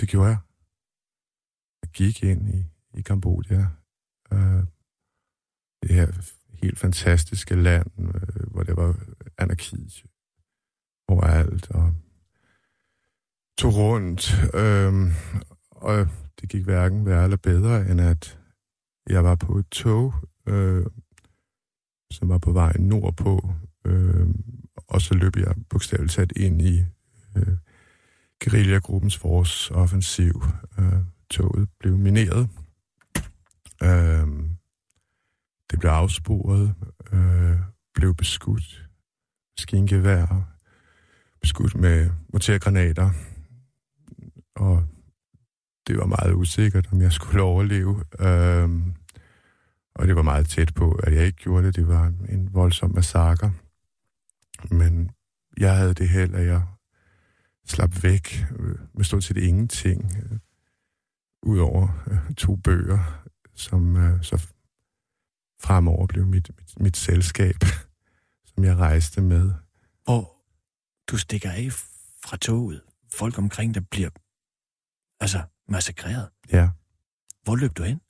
Det 0.00 0.08
gjorde 0.08 0.28
jeg. 0.28 0.38
Jeg 1.82 1.90
gik 1.90 2.22
ind 2.22 2.54
i, 2.54 2.64
i 2.98 3.02
Kambodja. 3.02 3.66
Øh, 4.32 4.62
det 5.82 5.94
her 5.94 6.37
helt 6.62 6.78
fantastiske 6.78 7.54
land, 7.54 7.86
øh, 7.98 8.50
hvor 8.50 8.62
det 8.62 8.76
var 8.76 8.94
anarki 9.38 10.04
overalt, 11.08 11.70
og 11.70 11.94
tog 13.58 13.74
rundt. 13.74 14.34
Øh, 14.54 14.92
og 15.70 16.08
det 16.40 16.48
gik 16.48 16.64
hverken 16.64 17.06
værre 17.06 17.24
eller 17.24 17.36
bedre, 17.36 17.90
end 17.90 18.00
at 18.00 18.38
jeg 19.10 19.24
var 19.24 19.34
på 19.34 19.58
et 19.58 19.66
tog, 19.70 20.14
øh, 20.46 20.86
som 22.10 22.28
var 22.28 22.38
på 22.38 22.52
vej 22.52 22.72
nordpå, 22.78 23.50
øh, 23.84 24.26
og 24.88 25.00
så 25.00 25.14
løb 25.14 25.36
jeg 25.36 25.54
bogstaveligt 25.70 26.12
talt 26.12 26.32
ind 26.36 26.62
i 26.62 26.84
øh, 27.36 27.56
guerillagruppens 28.44 29.24
offensiv. 29.70 30.42
Øh, 30.78 31.00
toget 31.30 31.68
blev 31.78 31.98
mineret. 31.98 32.48
Øh, 33.82 34.28
det 35.70 35.78
blev 35.78 35.90
afsporet, 35.90 36.74
øh, 37.12 37.58
blev 37.94 38.14
beskudt, 38.14 38.88
skingevær, 39.58 40.56
beskudt 41.40 41.74
med 41.74 42.10
mortergranater, 42.32 43.10
og 44.56 44.86
det 45.86 45.98
var 45.98 46.06
meget 46.06 46.34
usikkert, 46.34 46.88
om 46.92 47.00
jeg 47.00 47.12
skulle 47.12 47.42
overleve. 47.52 48.04
Øh, 48.20 48.70
og 49.94 50.06
det 50.08 50.16
var 50.16 50.22
meget 50.22 50.48
tæt 50.48 50.74
på, 50.74 50.92
at 50.92 51.14
jeg 51.14 51.26
ikke 51.26 51.38
gjorde 51.38 51.66
det. 51.66 51.76
Det 51.76 51.88
var 51.88 52.12
en 52.28 52.54
voldsom 52.54 52.94
massakre. 52.94 53.52
Men 54.70 55.10
jeg 55.56 55.76
havde 55.76 55.94
det 55.94 56.08
held, 56.08 56.34
at 56.34 56.46
jeg 56.46 56.62
slap 57.66 58.02
væk 58.02 58.46
øh, 58.58 58.74
med 58.94 59.04
stort 59.04 59.24
set 59.24 59.36
ingenting, 59.36 60.12
øh, 60.16 60.38
udover 61.42 62.04
øh, 62.06 62.34
to 62.34 62.56
bøger, 62.56 63.24
som 63.54 63.96
øh, 63.96 64.22
så 64.22 64.48
fremover 65.62 66.06
blev 66.06 66.26
mit, 66.26 66.50
mit, 66.58 66.80
mit 66.80 66.96
selskab, 66.96 67.56
som 68.54 68.64
jeg 68.64 68.76
rejste 68.76 69.20
med. 69.20 69.52
Og 70.06 70.36
du 71.10 71.18
stikker 71.18 71.50
af 71.50 71.72
fra 72.24 72.36
toget. 72.36 72.82
Folk 73.12 73.38
omkring 73.38 73.74
der 73.74 73.80
bliver 73.80 74.10
altså 75.20 75.42
massakreret. 75.68 76.28
Ja. 76.52 76.68
Hvor 77.42 77.56
løb 77.56 77.72
du 77.76 77.82
hen? 77.82 78.00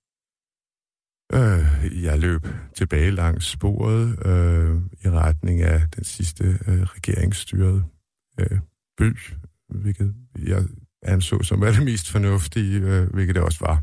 Øh, 1.33 2.03
jeg 2.05 2.19
løb 2.19 2.47
tilbage 2.75 3.11
langs 3.11 3.47
sporet 3.47 4.27
øh, 4.27 4.77
i 5.05 5.11
retning 5.11 5.63
af 5.63 5.91
den 5.97 6.05
sidste 6.05 6.45
øh, 6.45 6.83
regeringsstyrede 6.83 7.85
øh, 8.39 8.59
by, 8.99 9.17
hvilket 9.69 10.15
jeg 10.39 10.65
anså 11.03 11.43
som 11.43 11.61
var 11.61 11.71
det 11.71 11.85
mest 11.85 12.11
fornuftige, 12.11 12.81
øh, 12.81 13.13
hvilket 13.15 13.35
det 13.35 13.43
også 13.43 13.59
var. 13.61 13.83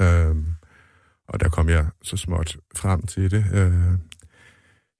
Øh, 0.00 0.36
og 1.30 1.40
der 1.40 1.48
kom 1.48 1.68
jeg 1.68 1.86
så 2.02 2.16
småt 2.16 2.56
frem 2.76 3.06
til 3.06 3.30
det. 3.30 3.44
Øh, 3.52 3.98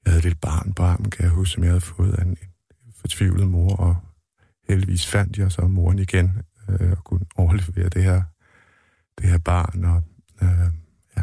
jeg 0.05 0.13
havde 0.13 0.19
et 0.19 0.25
lille 0.25 0.39
barn 0.43 0.73
på 0.73 0.83
armen, 0.83 1.11
kan 1.11 1.25
jeg 1.25 1.31
huske, 1.31 1.53
som 1.53 1.63
jeg 1.63 1.71
havde 1.71 1.81
fået 1.81 2.15
af 2.15 2.23
en, 2.23 2.37
fortvivlet 2.95 3.49
mor, 3.49 3.77
og 3.77 3.97
heldigvis 4.69 5.07
fandt 5.07 5.39
jeg 5.39 5.53
så 5.53 5.63
moren 5.63 5.99
igen, 5.99 6.43
øh, 6.69 6.91
og 6.91 7.05
kunne 7.05 7.27
overlevere 7.37 7.89
det 7.89 8.03
her, 8.03 8.23
det 9.19 9.31
her 9.31 9.39
barn, 9.39 9.85
og 9.85 10.03
øh, 10.43 10.73
ja. 11.17 11.23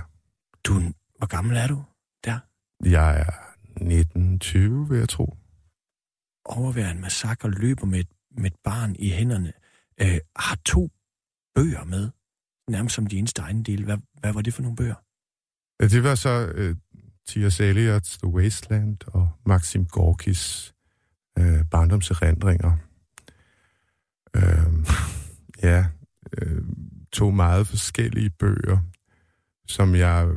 Du, 0.63 0.73
hvor 1.17 1.27
gammel 1.27 1.57
er 1.57 1.67
du 1.67 1.83
der? 2.23 2.39
Jeg 2.83 3.19
er 3.19 3.31
1920, 3.75 4.89
vil 4.89 4.99
jeg 4.99 5.09
tro. 5.09 5.37
Overværer 6.45 6.91
en 6.91 7.01
massakre, 7.01 7.49
løber 7.49 7.85
med 7.85 7.99
et, 7.99 8.09
med 8.31 8.51
et 8.51 8.57
barn 8.63 8.95
i 8.99 9.09
hænderne, 9.09 9.53
øh, 10.01 10.19
har 10.35 10.57
to 10.65 10.89
bøger 11.55 11.83
med, 11.83 12.09
nærmest 12.69 12.95
som 12.95 13.07
de 13.07 13.17
eneste 13.17 13.41
egen 13.41 13.63
del. 13.63 13.83
Hvad, 13.83 13.97
hvad 14.19 14.33
var 14.33 14.41
det 14.41 14.53
for 14.53 14.61
nogle 14.61 14.75
bøger? 14.75 14.95
Ja, 15.81 15.87
det 15.87 16.03
var 16.03 16.15
så 16.15 16.51
øh, 16.55 16.75
T.S. 17.27 17.61
Eliot's 17.61 18.17
The 18.23 18.27
Wasteland 18.27 18.97
og 19.07 19.29
Maxim 19.45 19.85
Gorkis 19.85 20.73
øh, 21.39 21.65
barndomserindringer. 21.71 22.71
Øh, 24.35 24.85
ja, 25.69 25.85
øh, 26.37 26.63
to 27.11 27.31
meget 27.31 27.67
forskellige 27.67 28.29
bøger, 28.29 28.77
som 29.67 29.95
jeg 29.95 30.27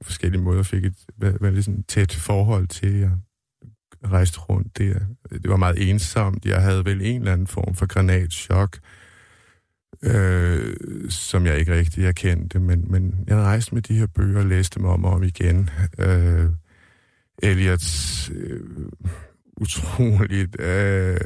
på 0.00 0.04
forskellige 0.04 0.42
måder 0.42 0.62
fik 0.62 0.84
et 0.84 0.94
veldig 1.16 1.64
sådan 1.64 1.82
tæt 1.82 2.12
forhold 2.12 2.66
til. 2.66 2.94
Jeg 2.94 3.10
rejste 4.04 4.40
rundt 4.40 4.78
der. 4.78 4.98
Det 5.30 5.50
var 5.50 5.56
meget 5.56 5.90
ensomt. 5.90 6.46
Jeg 6.46 6.62
havde 6.62 6.84
vel 6.84 7.02
en 7.02 7.20
eller 7.20 7.32
anden 7.32 7.46
form 7.46 7.74
for 7.74 7.86
granatschok, 7.86 8.76
øh, 8.76 9.05
øh, 10.06 10.76
som 11.10 11.46
jeg 11.46 11.58
ikke 11.58 11.74
rigtig 11.74 12.04
erkendte, 12.04 12.58
men, 12.58 12.84
men 12.90 13.24
jeg 13.26 13.36
rejste 13.36 13.74
med 13.74 13.82
de 13.82 13.94
her 13.94 14.06
bøger 14.06 14.38
og 14.38 14.46
læste 14.46 14.78
dem 14.78 14.84
om 14.88 15.04
og 15.04 15.12
om 15.12 15.22
igen. 15.22 15.70
Øh, 15.98 16.46
Eliots 17.42 18.30
øh, 18.34 18.60
utroligt 19.56 20.60
øh, 20.60 21.20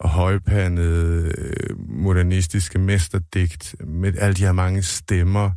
højpandede 0.00 1.32
øh, 1.38 1.78
modernistiske 1.88 2.78
mesterdigt 2.78 3.74
med 3.84 4.12
alle 4.18 4.34
de 4.34 4.44
her 4.44 4.52
mange 4.52 4.82
stemmer, 4.82 5.50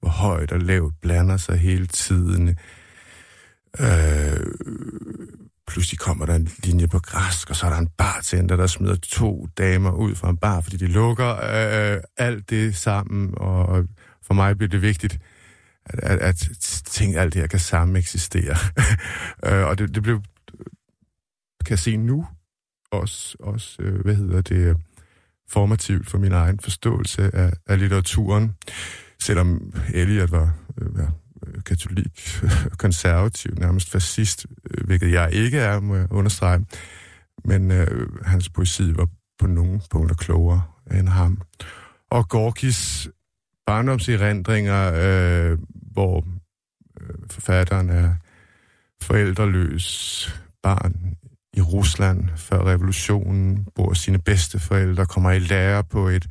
hvor 0.00 0.08
højt 0.08 0.52
og 0.52 0.60
lavt 0.60 0.94
blander 1.00 1.36
sig 1.36 1.58
hele 1.58 1.86
tiden. 1.86 2.56
Øh, 3.80 4.46
pludselig 5.66 5.98
kommer 5.98 6.26
der 6.26 6.34
en 6.34 6.48
linje 6.64 6.88
på 6.88 6.98
græsk, 6.98 7.50
og 7.50 7.56
så 7.56 7.66
er 7.66 7.70
der 7.70 7.78
en 7.78 7.88
bartender, 7.88 8.56
der 8.56 8.66
smider 8.66 8.96
to 8.96 9.48
damer 9.58 9.90
ud 9.92 10.14
fra 10.14 10.30
en 10.30 10.36
bar, 10.36 10.60
fordi 10.60 10.76
de 10.76 10.86
lukker 10.86 11.30
øh, 11.36 12.00
alt 12.16 12.50
det 12.50 12.76
sammen, 12.76 13.34
og 13.36 13.84
for 14.22 14.34
mig 14.34 14.56
bliver 14.56 14.70
det 14.70 14.82
vigtigt, 14.82 15.18
at, 15.84 15.98
at, 15.98 16.18
at 16.20 16.36
ting, 16.86 17.16
alt 17.16 17.34
det 17.34 17.40
her 17.40 17.48
kan 17.48 17.58
sammen 17.58 17.96
eksistere. 17.96 18.56
øh, 19.46 19.66
og 19.66 19.78
det, 19.78 19.94
det 19.94 20.02
blev, 20.02 20.22
kan 21.64 21.70
jeg 21.70 21.78
se 21.78 21.96
nu, 21.96 22.26
også, 22.90 23.36
også 23.40 23.82
øh, 23.82 24.00
hvad 24.00 24.14
hedder 24.14 24.40
det, 24.40 24.76
formativt 25.48 26.10
for 26.10 26.18
min 26.18 26.32
egen 26.32 26.60
forståelse 26.60 27.30
af, 27.34 27.52
af 27.66 27.78
litteraturen. 27.78 28.56
Selvom 29.22 29.74
Eliot 29.94 30.30
var 30.30 30.54
øh, 30.80 30.88
ja, 30.98 31.06
Øh, 31.46 31.62
katolik, 31.62 32.40
konservativ, 32.84 33.54
nærmest 33.58 33.90
fascist, 33.90 34.46
øh, 34.70 34.86
hvilket 34.86 35.12
jeg 35.12 35.32
ikke 35.32 35.58
er, 35.58 35.80
må 35.80 35.96
jeg 35.96 36.12
understrege. 36.12 36.66
Men 37.44 37.70
øh, 37.70 38.08
hans 38.24 38.48
poesi 38.48 38.96
var 38.96 39.08
på 39.38 39.46
nogle 39.46 39.80
punkter 39.90 40.16
klogere 40.16 40.62
end 40.90 41.08
ham. 41.08 41.42
Og 42.10 42.28
Gorkis 42.28 43.08
barndomserindringer, 43.66 44.92
øh, 44.94 45.58
hvor 45.92 46.24
øh, 47.00 47.14
forfatteren 47.30 47.90
er 47.90 48.14
forældreløs 49.02 50.28
barn 50.62 51.16
i 51.56 51.60
Rusland 51.60 52.28
før 52.36 52.64
revolutionen, 52.66 53.66
bor 53.74 53.92
sine 53.92 54.18
bedste 54.18 54.58
forældre, 54.58 55.06
kommer 55.06 55.30
i 55.30 55.38
lære 55.38 55.84
på 55.84 56.08
et 56.08 56.26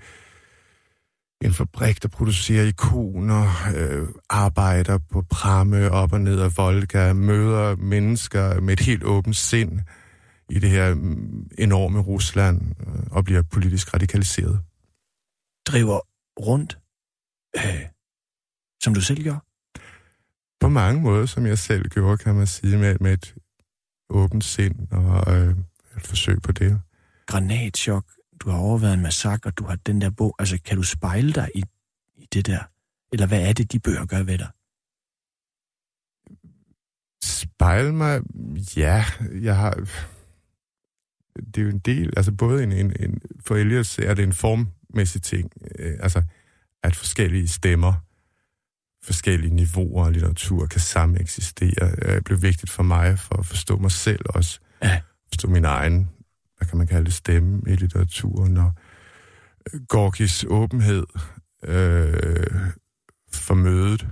en 1.42 1.54
fabrik, 1.54 2.04
der 2.04 2.08
producerer 2.08 2.64
ikoner, 2.64 3.44
øh, 3.76 4.08
arbejder 4.30 5.00
på 5.12 5.22
pramme 5.22 5.92
op 5.92 6.14
og 6.14 6.22
ned 6.22 6.40
af 6.40 6.58
Volga, 6.58 7.14
møder 7.14 7.76
mennesker 7.76 8.60
med 8.62 8.74
et 8.74 8.80
helt 8.80 9.04
åbent 9.04 9.36
sind 9.36 9.80
i 10.50 10.60
det 10.60 10.70
her 10.70 10.94
mm, 10.94 11.50
enorme 11.58 12.00
Rusland 12.00 12.62
øh, 12.88 13.04
og 13.12 13.24
bliver 13.24 13.42
politisk 13.42 13.94
radikaliseret. 13.94 14.60
Driver 15.68 16.00
rundt, 16.40 16.78
øh, 17.56 17.86
som 18.84 18.94
du 18.94 19.02
selv 19.02 19.24
gør? 19.24 19.38
På 20.60 20.70
mange 20.70 21.02
måder, 21.02 21.26
som 21.26 21.46
jeg 21.46 21.58
selv 21.58 21.90
gjorde, 21.90 22.18
kan 22.18 22.36
man 22.36 22.48
sige, 22.48 22.78
med, 22.78 22.96
med 23.00 23.14
et 23.14 23.36
åbent 24.10 24.44
sind 24.44 24.92
og 24.92 25.36
øh, 25.36 25.56
et 25.98 26.08
forsøg 26.08 26.42
på 26.42 26.52
det. 26.52 26.82
Granatchok, 27.28 28.06
du 28.40 28.50
har 28.50 28.58
overvejet 28.58 28.94
en 28.94 29.02
massakre, 29.02 29.52
du 29.52 29.66
har 29.66 29.76
den 29.76 30.02
der 30.02 30.10
bog. 30.10 30.36
Altså, 30.40 30.60
kan 30.66 30.78
du 30.78 30.84
spejle 30.84 31.34
dig 31.34 31.50
i, 31.56 31.64
i 32.16 32.28
det 32.34 32.46
der? 32.46 32.60
Eller 33.14 33.28
hvad 33.28 33.50
er 33.50 33.54
det, 33.54 33.72
de 33.72 33.80
bøger 33.80 34.06
gør 34.06 34.24
ved 34.24 34.38
dig? 34.38 34.50
Spejle 37.24 37.94
mig? 37.94 38.22
Ja, 38.78 39.06
jeg 39.42 39.58
har... 39.58 39.88
Det 41.36 41.58
er 41.58 41.62
jo 41.62 41.70
en 41.70 41.80
del, 41.80 42.14
altså 42.18 42.32
både 42.32 42.64
en, 42.64 42.72
en, 42.72 42.94
en 43.00 43.22
for 43.46 43.56
Elias 43.56 44.00
er 44.00 44.14
det 44.14 44.24
en 44.24 44.34
formmæssig 44.34 45.22
ting, 45.22 45.52
øh, 45.80 45.98
altså 46.00 46.24
at 46.84 46.96
forskellige 46.96 47.48
stemmer, 47.48 47.94
forskellige 49.04 49.56
niveauer 49.56 50.06
af 50.06 50.14
litteratur 50.14 50.66
kan 50.66 50.82
sammen 50.82 51.22
eksistere. 51.22 52.16
Det 52.16 52.24
blev 52.24 52.42
vigtigt 52.42 52.72
for 52.72 52.84
mig 52.84 53.20
for 53.20 53.36
at 53.36 53.46
forstå 53.46 53.78
mig 53.78 53.92
selv 53.92 54.26
også. 54.26 54.60
Ja. 54.84 55.02
Forstå 55.28 55.48
min 55.48 55.66
egen 55.66 56.10
hvad 56.58 56.68
kan 56.68 56.78
man 56.78 56.88
kalde 56.88 57.06
det, 57.06 57.14
stemme 57.14 57.62
i 57.68 57.76
litteraturen, 57.76 58.58
og 58.58 58.72
øh, 59.74 59.82
Gorkis 59.90 60.46
åbenhed 60.50 61.06
øh, 61.64 62.72
for 63.34 63.54
mødet 63.54 64.08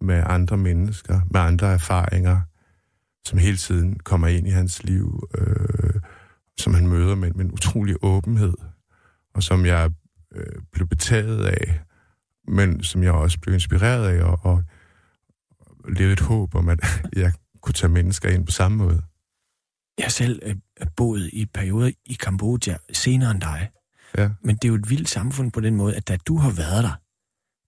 med 0.00 0.22
andre 0.26 0.56
mennesker, 0.56 1.20
med 1.30 1.40
andre 1.40 1.72
erfaringer, 1.72 2.40
som 3.24 3.38
hele 3.38 3.56
tiden 3.56 3.98
kommer 3.98 4.28
ind 4.28 4.46
i 4.46 4.50
hans 4.50 4.84
liv, 4.84 5.28
øh, 5.38 6.00
som 6.58 6.74
han 6.74 6.86
møder 6.86 7.14
med, 7.14 7.32
med 7.32 7.44
en 7.44 7.52
utrolig 7.52 7.96
åbenhed, 8.02 8.54
og 9.34 9.42
som 9.42 9.66
jeg 9.66 9.90
øh, 10.34 10.62
blev 10.72 10.86
betaget 10.86 11.44
af, 11.46 11.80
men 12.48 12.82
som 12.82 13.02
jeg 13.02 13.12
også 13.12 13.40
blev 13.40 13.54
inspireret 13.54 14.08
af, 14.08 14.22
og, 14.22 14.38
og 14.42 14.64
levede 15.88 16.12
et 16.12 16.20
håb 16.20 16.54
om, 16.54 16.68
at 16.68 16.80
jeg 17.16 17.32
kunne 17.60 17.72
tage 17.72 17.92
mennesker 17.92 18.28
ind 18.28 18.46
på 18.46 18.52
samme 18.52 18.78
måde. 18.78 19.02
Jeg 19.98 20.12
selv 20.12 20.40
øh, 20.42 20.56
boet 20.96 21.30
i 21.32 21.46
perioder 21.46 21.90
i 22.04 22.12
Kambodja 22.12 22.76
senere 22.92 23.30
end 23.30 23.40
dig. 23.40 23.70
Ja. 24.18 24.30
Men 24.42 24.56
det 24.56 24.64
er 24.64 24.68
jo 24.68 24.74
et 24.74 24.90
vildt 24.90 25.08
samfund 25.08 25.52
på 25.52 25.60
den 25.60 25.76
måde, 25.76 25.96
at 25.96 26.08
da 26.08 26.16
du 26.16 26.36
har 26.36 26.50
været 26.50 26.84
der, 26.84 27.00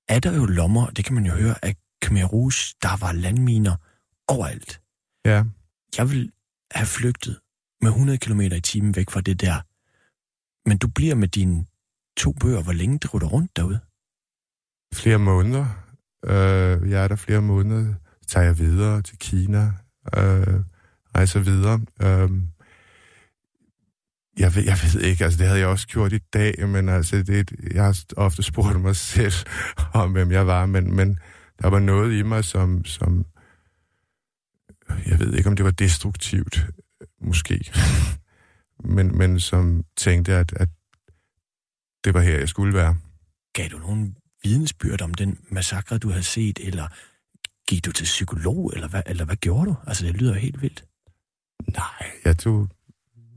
er 0.09 0.21
der 0.21 0.37
jo 0.37 0.45
lommer, 0.45 0.87
det 0.87 1.05
kan 1.05 1.15
man 1.15 1.27
jo 1.27 1.33
høre, 1.33 1.55
af 1.63 1.77
Khmer 2.03 2.25
Rouge, 2.25 2.75
der 2.83 2.97
var 2.97 3.13
landminer 3.13 3.77
overalt. 4.29 4.81
Ja. 5.25 5.45
Jeg 5.99 6.11
vil 6.11 6.33
have 6.71 6.87
flygtet 6.87 7.41
med 7.83 7.91
100 7.91 8.19
km 8.19 8.41
i 8.41 8.61
timen 8.61 8.97
væk 8.97 9.11
fra 9.11 9.21
det 9.21 9.41
der. 9.41 9.61
Men 10.69 10.79
du 10.79 10.89
bliver 10.89 11.15
med 11.15 11.29
dine 11.29 11.67
to 12.17 12.33
bøger. 12.33 12.63
Hvor 12.63 12.73
længe 12.73 12.99
du 12.99 13.09
rundt 13.09 13.57
derude? 13.57 13.81
Flere 14.95 15.19
måneder. 15.19 15.67
Øh, 16.25 16.91
jeg 16.91 17.05
er 17.05 17.09
der 17.09 17.17
flere 17.17 17.43
måneder. 17.43 17.95
Så 18.23 18.29
tager 18.29 18.47
jeg 18.47 18.59
videre 18.59 19.03
til 19.03 19.19
Kina. 19.19 19.73
Øh, 20.17 20.61
rejser 21.15 21.41
videre. 21.41 21.81
Øhm, 22.03 22.43
jeg, 24.39 24.55
ved, 24.55 24.65
jeg 24.65 24.79
ved 24.83 25.01
ikke, 25.01 25.25
altså 25.25 25.39
det 25.39 25.47
havde 25.47 25.61
jeg 25.61 25.69
også 25.69 25.87
gjort 25.87 26.13
i 26.13 26.19
dag, 26.19 26.69
men 26.69 26.89
altså 26.89 27.23
det, 27.23 27.53
jeg 27.75 27.85
har 27.85 28.05
ofte 28.17 28.43
spurgt 28.43 28.81
mig 28.81 28.97
selv 29.15 29.33
om, 29.95 30.13
hvem 30.13 30.33
jeg 30.33 30.47
var, 30.47 30.67
men, 30.67 30.95
men 30.95 31.19
der 31.63 31.69
var 31.69 31.79
noget 31.79 32.19
i 32.19 32.23
mig, 32.23 32.45
som, 32.45 32.85
som 32.85 33.27
jeg 35.07 35.19
ved 35.19 35.35
ikke, 35.35 35.49
om 35.49 35.57
det 35.57 35.65
var 35.65 35.71
destruktivt, 35.71 36.67
måske, 37.21 37.73
men, 38.97 39.19
men 39.19 39.41
som 39.41 39.85
tænkte, 39.97 40.35
at, 40.35 40.53
at 40.57 40.69
det 42.05 42.15
var 42.15 42.21
her, 42.21 42.39
jeg 42.39 42.49
skulle 42.49 42.75
være. 42.75 42.97
Gav 43.53 43.69
du 43.69 43.79
nogen 43.79 44.17
vidensbyrd 44.45 45.03
om 45.03 45.15
den 45.15 45.39
massakre, 45.51 45.99
du 45.99 46.09
havde 46.09 46.23
set, 46.23 46.59
eller 46.63 46.89
gik 47.69 47.85
du 47.85 47.93
til 47.93 48.05
psykolog, 48.05 48.73
eller 48.75 48.89
hvad, 48.89 49.03
eller 49.07 49.25
hvad 49.25 49.37
gjorde 49.37 49.71
du? 49.71 49.77
Altså, 49.87 50.07
det 50.07 50.17
lyder 50.17 50.35
helt 50.35 50.63
vildt. 50.63 50.85
Nej, 51.69 52.11
jeg 52.25 52.39
tog 52.39 52.69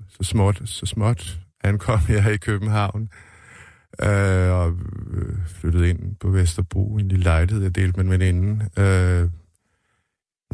så 0.10 0.24
småt, 0.24 0.62
så 0.66 0.86
småt 0.86 1.40
ankom 1.64 2.00
jeg 2.10 2.34
i 2.34 2.38
København 2.38 3.10
øh, 4.02 4.52
og 4.52 4.78
øh, 5.14 5.48
flyttede 5.48 5.90
ind 5.90 6.16
på 6.16 6.30
Vesterbro, 6.30 6.96
en 6.96 7.08
lille 7.08 7.24
lejlighed, 7.24 7.64
jeg 7.64 7.76
delte 7.76 8.04
med 8.04 8.06
en 8.06 8.12
veninde. 8.12 8.70
Øh, 8.78 9.30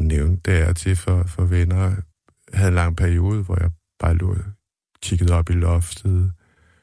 nævnte 0.00 0.50
der 0.50 0.72
til 0.72 0.96
for, 0.96 1.22
for 1.22 1.44
venner. 1.44 1.82
Jeg 2.52 2.58
havde 2.58 2.68
en 2.68 2.74
lang 2.74 2.96
periode, 2.96 3.42
hvor 3.42 3.60
jeg 3.60 3.70
bare 3.98 4.14
lå 4.14 4.36
kiggede 5.02 5.34
op 5.34 5.50
i 5.50 5.52
loftet. 5.52 6.32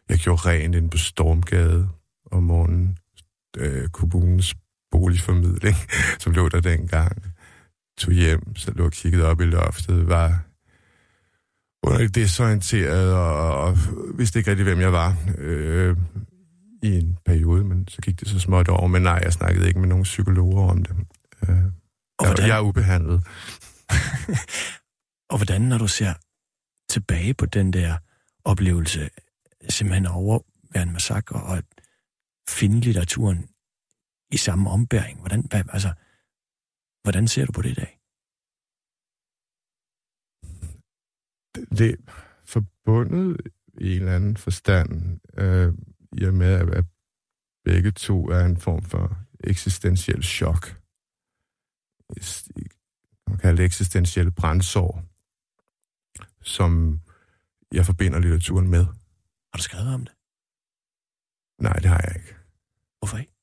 Jeg 0.09 0.17
gjorde 0.17 0.49
rent 0.49 0.75
ind 0.75 0.91
på 0.91 0.97
Stormgade 0.97 1.89
om 2.31 2.43
morgenen. 2.43 2.97
Øh, 3.57 3.89
kommunens 3.89 4.55
boligformidling, 4.91 5.75
som 6.21 6.33
lå 6.33 6.49
der 6.49 6.59
dengang 6.59 7.23
tog 7.97 8.13
hjem, 8.13 8.55
så 8.55 8.71
lå 8.75 8.85
og 8.85 8.91
kiggede 8.91 9.25
op 9.25 9.41
i 9.41 9.43
loftet, 9.43 10.07
var 10.07 10.43
underligt 11.88 12.15
desorienteret 12.15 13.13
og, 13.15 13.61
og 13.61 13.77
vidste 14.17 14.39
ikke 14.39 14.49
rigtig, 14.51 14.63
hvem 14.63 14.79
jeg 14.79 14.91
var 14.93 15.15
øh, 15.38 15.97
i 16.83 16.97
en 16.99 17.17
periode, 17.25 17.63
men 17.63 17.88
så 17.88 18.01
gik 18.01 18.19
det 18.19 18.27
så 18.27 18.39
småt 18.39 18.67
over. 18.67 18.88
Men 18.88 19.01
nej, 19.01 19.19
jeg 19.23 19.33
snakkede 19.33 19.67
ikke 19.67 19.79
med 19.79 19.88
nogen 19.88 20.03
psykologer 20.03 20.69
om 20.69 20.83
det. 20.83 20.95
Øh, 21.43 21.49
Og 21.49 21.55
jeg, 21.55 21.71
hvordan- 22.17 22.47
jeg 22.47 22.57
er 22.57 22.61
ubehandlet. 22.61 23.23
Og 25.31 25.38
hvordan, 25.38 25.61
når 25.61 25.77
du 25.77 25.88
ser 25.88 26.13
tilbage 26.89 27.33
på 27.33 27.45
den 27.45 27.73
der 27.73 27.97
oplevelse, 28.45 29.09
simpelthen 29.69 30.05
overvære 30.05 30.83
en 30.83 30.93
massakre 30.93 31.41
og 31.43 31.57
at 31.57 31.65
finde 32.49 32.79
litteraturen 32.79 33.45
i 34.31 34.38
samme 34.38 34.69
ombæring, 34.69 35.19
hvordan, 35.19 35.45
hvad, 35.49 35.63
altså, 35.73 35.91
hvordan 37.03 37.27
ser 37.27 37.45
du 37.45 37.51
på 37.51 37.61
det 37.61 37.69
i 37.69 37.73
dag? 37.73 37.96
Det 41.78 41.89
er 41.91 42.12
forbundet 42.45 43.38
i 43.82 43.91
en 43.95 43.99
eller 43.99 44.16
anden 44.16 44.38
forstand, 44.38 45.20
øh, 45.38 45.74
i 46.12 46.24
og 46.24 46.34
med, 46.34 46.47
at, 46.53 46.70
at 46.70 46.86
begge 47.66 47.91
to 47.91 48.26
er 48.30 48.45
en 48.45 48.58
form 48.58 48.82
for 48.84 49.18
eksistentiel 49.43 50.24
chok. 50.24 50.82
Man 53.28 53.38
kan 53.38 53.38
kalde 53.38 53.58
det 53.58 53.66
eksistentielle 53.66 54.32
brændsår, 54.32 55.03
som 56.41 57.01
jeg 57.74 57.86
forbinder 57.86 58.20
litteraturen 58.20 58.68
med. 58.70 58.86
Har 58.86 59.58
du 59.58 59.62
skrevet 59.64 59.93
om 59.93 60.05
det? 60.05 60.14
Nej, 61.62 61.74
det 61.74 61.86
har 61.86 62.01
jeg 62.08 62.16
ikke. 62.16 62.36
Hvorfor 62.99 63.18
ikke? 63.18 63.34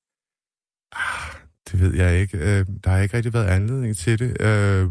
Ah, 0.93 1.35
Det 1.71 1.81
ved 1.81 1.95
jeg 1.95 2.21
ikke. 2.21 2.39
Øh, 2.39 2.67
Der 2.85 2.91
har 2.91 2.99
ikke 2.99 3.17
rigtig 3.17 3.33
været 3.33 3.47
anledning 3.47 3.97
til 3.97 4.19
det. 4.19 4.31
Øh, 4.41 4.91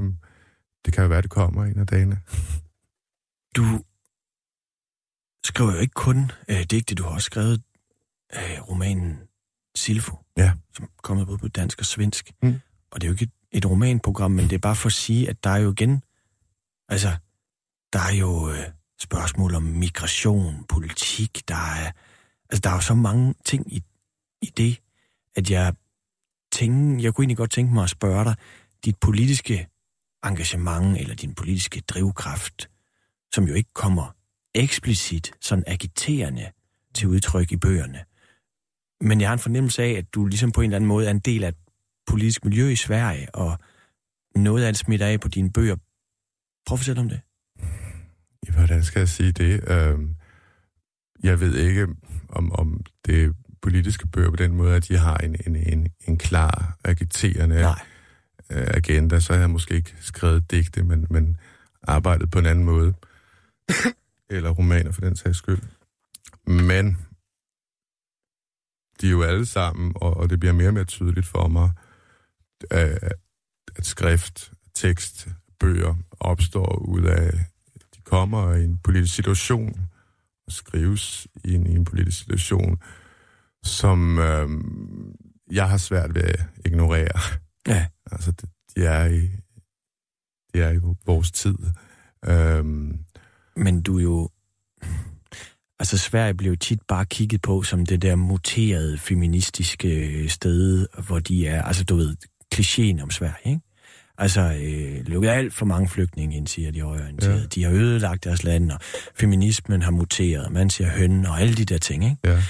Det 0.86 0.94
kan 0.94 1.04
jo 1.04 1.08
være, 1.10 1.22
det 1.22 1.30
kommer 1.30 1.66
en 1.66 1.80
af 1.80 1.88
dagene. 1.88 2.22
Du 3.56 3.64
skriver 5.46 5.74
jo 5.74 5.80
ikke 5.80 5.94
kun 5.94 6.32
øh, 6.48 6.64
digte, 6.64 6.96
du 6.96 7.04
har 7.04 7.10
også 7.10 7.26
skrevet 7.26 7.64
øh, 8.36 8.62
romanen 8.70 9.20
Silfo, 9.76 10.18
Ja. 10.38 10.54
som 10.74 10.86
er 10.86 10.90
kommet 11.04 11.28
både 11.28 11.38
på 11.38 11.48
dansk 11.48 11.80
og 11.80 11.86
svensk. 11.86 12.32
Mm. 12.44 12.60
Og 12.92 13.02
det 13.02 13.08
er 13.08 13.10
jo 13.10 13.14
ikke 13.14 13.24
et, 13.24 13.58
et 13.58 13.66
romanprogram, 13.66 14.32
men 14.32 14.46
det 14.46 14.54
er 14.54 14.60
bare 14.60 14.76
for 14.76 14.88
at 14.90 14.94
sige, 14.94 15.30
at 15.30 15.44
der 15.44 15.50
er 15.50 15.58
jo 15.58 15.72
igen, 15.72 16.04
altså, 16.90 17.12
der 17.94 18.00
er 18.00 18.14
jo 18.14 18.50
øh, 18.50 18.64
spørgsmål 19.00 19.56
om 19.56 19.64
migration, 19.64 20.64
politik, 20.70 21.48
der 21.48 21.56
er, 21.56 21.92
altså, 22.50 22.62
der 22.64 22.70
er 22.70 22.74
jo 22.74 22.82
så 22.82 22.94
mange 22.94 23.36
ting 23.46 23.74
i, 23.74 23.84
i 24.42 24.46
det, 24.58 24.80
at 25.36 25.50
jeg 25.50 25.74
tænker, 26.52 27.02
jeg 27.04 27.14
kunne 27.14 27.24
egentlig 27.24 27.38
godt 27.38 27.52
tænke 27.52 27.74
mig 27.74 27.84
at 27.84 27.90
spørge 27.90 28.26
dig, 28.26 28.36
dit 28.86 28.98
politiske 28.98 29.68
engagement 30.26 30.98
eller 30.98 31.16
din 31.16 31.36
politiske 31.36 31.82
drivkraft, 31.82 32.70
som 33.34 33.44
jo 33.48 33.54
ikke 33.54 33.74
kommer 33.74 34.16
eksplicit, 34.56 35.32
sådan 35.42 35.64
agiterende 35.68 36.52
til 36.96 37.08
udtryk 37.08 37.52
i 37.52 37.58
bøgerne. 37.58 38.04
Men 39.02 39.22
jeg 39.22 39.30
har 39.30 39.34
en 39.34 39.40
fornemmelse 39.40 39.84
af, 39.84 39.92
at 39.92 40.14
du 40.14 40.26
ligesom 40.26 40.52
på 40.52 40.62
en 40.62 40.66
eller 40.66 40.76
anden 40.76 40.88
måde 40.88 41.08
er 41.08 41.12
en 41.12 41.20
del 41.20 41.44
af 41.44 41.50
et 41.50 41.58
politisk 42.08 42.46
miljø 42.46 42.70
i 42.70 42.76
Sverige, 42.76 43.36
og 43.36 43.60
noget 44.36 44.64
af 44.64 44.74
det 44.74 44.80
smitter 44.80 45.08
af 45.08 45.20
på 45.20 45.28
dine 45.28 45.52
bøger. 45.52 45.76
Prøv 46.66 46.76
at 46.76 46.80
fortælle 46.80 47.02
om 47.02 47.10
det. 47.10 47.22
Hvordan 48.56 48.84
skal 48.84 49.00
jeg 49.00 49.10
sige 49.10 49.32
det? 49.32 49.72
Øhm, 49.72 50.16
jeg 51.24 51.40
ved 51.40 51.56
ikke, 51.56 51.88
om, 52.30 52.52
om 52.52 52.86
det 53.06 53.36
politiske 53.62 54.08
bøger 54.08 54.30
på 54.30 54.36
den 54.36 54.56
måde, 54.56 54.76
at 54.76 54.88
de 54.88 54.98
har 54.98 55.18
en, 55.18 55.36
en, 55.48 55.56
en, 55.56 55.88
en 56.08 56.18
klar 56.18 56.78
agiterende 56.84 57.62
Nej. 57.62 57.80
øh, 58.50 58.68
agenda, 58.68 59.20
så 59.20 59.34
har 59.34 59.40
jeg 59.40 59.50
måske 59.50 59.76
ikke 59.76 59.96
skrevet 60.00 60.52
digte, 60.52 60.84
men, 60.84 61.08
men 61.10 61.38
arbejdet 61.84 62.32
på 62.32 62.40
en 62.40 62.46
anden 62.46 62.66
måde. 62.66 62.94
Eller 64.36 64.50
romaner 64.50 64.92
for 64.92 65.02
den 65.02 65.16
sags 65.16 65.38
skyld. 65.38 65.62
Men 66.48 66.98
de 69.02 69.08
er 69.08 69.12
jo 69.12 69.24
alle 69.24 69.46
sammen, 69.46 69.92
og, 69.96 70.14
og 70.18 70.30
det 70.30 70.40
bliver 70.40 70.54
mere 70.54 70.68
og 70.68 70.74
mere 70.74 70.86
tydeligt 70.86 71.26
for 71.28 71.48
mig, 71.48 71.72
øh, 72.74 72.98
at 73.76 73.86
skrift, 73.86 74.54
tekst, 74.74 75.28
bøger 75.60 75.96
opstår 76.20 76.76
ud 76.88 77.04
af, 77.04 77.32
de 77.96 78.02
kommer 78.04 78.54
i 78.54 78.64
en 78.64 78.78
politisk 78.78 79.16
situation, 79.16 79.90
og 80.48 80.52
skrives 80.52 81.28
i 81.44 81.54
en, 81.54 81.68
i 81.68 81.76
en 81.76 81.86
politisk 81.86 82.20
situation, 82.20 82.82
som 83.64 84.20
øh, 84.20 84.50
jeg 85.52 85.70
har 85.70 85.78
svært 85.78 86.16
ved 86.16 86.22
at 86.24 86.46
ignorere. 86.66 87.20
Ja. 87.68 87.88
Altså, 88.12 88.32
det- 88.32 88.50
de 88.76 88.86
er 88.86 89.06
i, 89.06 89.22
de 90.54 90.62
er 90.62 90.72
i 90.72 90.80
vores 91.06 91.32
tid. 91.32 91.56
Øhm, 92.26 93.06
Men 93.56 93.82
du 93.82 93.98
er 93.98 94.02
jo... 94.04 94.30
Altså, 95.80 95.98
Sverige 95.98 96.34
blev 96.34 96.58
tit 96.58 96.82
bare 96.88 97.06
kigget 97.06 97.42
på 97.42 97.64
som 97.64 97.86
det 97.86 98.02
der 98.02 98.16
muterede 98.16 98.98
feministiske 98.98 100.30
sted, 100.30 100.88
hvor 101.08 101.20
de 101.20 101.48
er, 101.48 101.62
altså 101.64 101.84
du 101.84 101.96
ved, 101.96 102.16
klichéen 102.56 103.04
om 103.04 103.10
Sverige, 103.12 103.50
ikke? 103.50 103.62
Altså, 104.18 104.42
øh, 104.42 105.08
lukket 105.08 105.30
alt 105.30 105.54
for 105.54 105.66
mange 105.66 105.90
flygtninge 105.90 106.38
ind, 106.38 106.48
siger 106.48 106.72
de 106.72 106.82
højreorienterede. 106.82 107.36
Ja. 107.36 107.42
Ja. 107.42 107.48
De 107.48 107.64
har 107.64 107.72
ødelagt 107.72 108.24
deres 108.24 108.44
land, 108.44 108.72
og 108.72 108.80
feminismen 109.16 109.82
har 109.82 109.92
muteret, 109.92 110.52
man 110.52 110.70
siger 110.70 110.90
høn, 110.90 111.26
og 111.26 111.42
alle 111.42 111.54
de 111.56 111.66
der 111.66 111.78
ting, 111.78 112.04
ikke? 112.04 112.18
ja. 112.24 112.44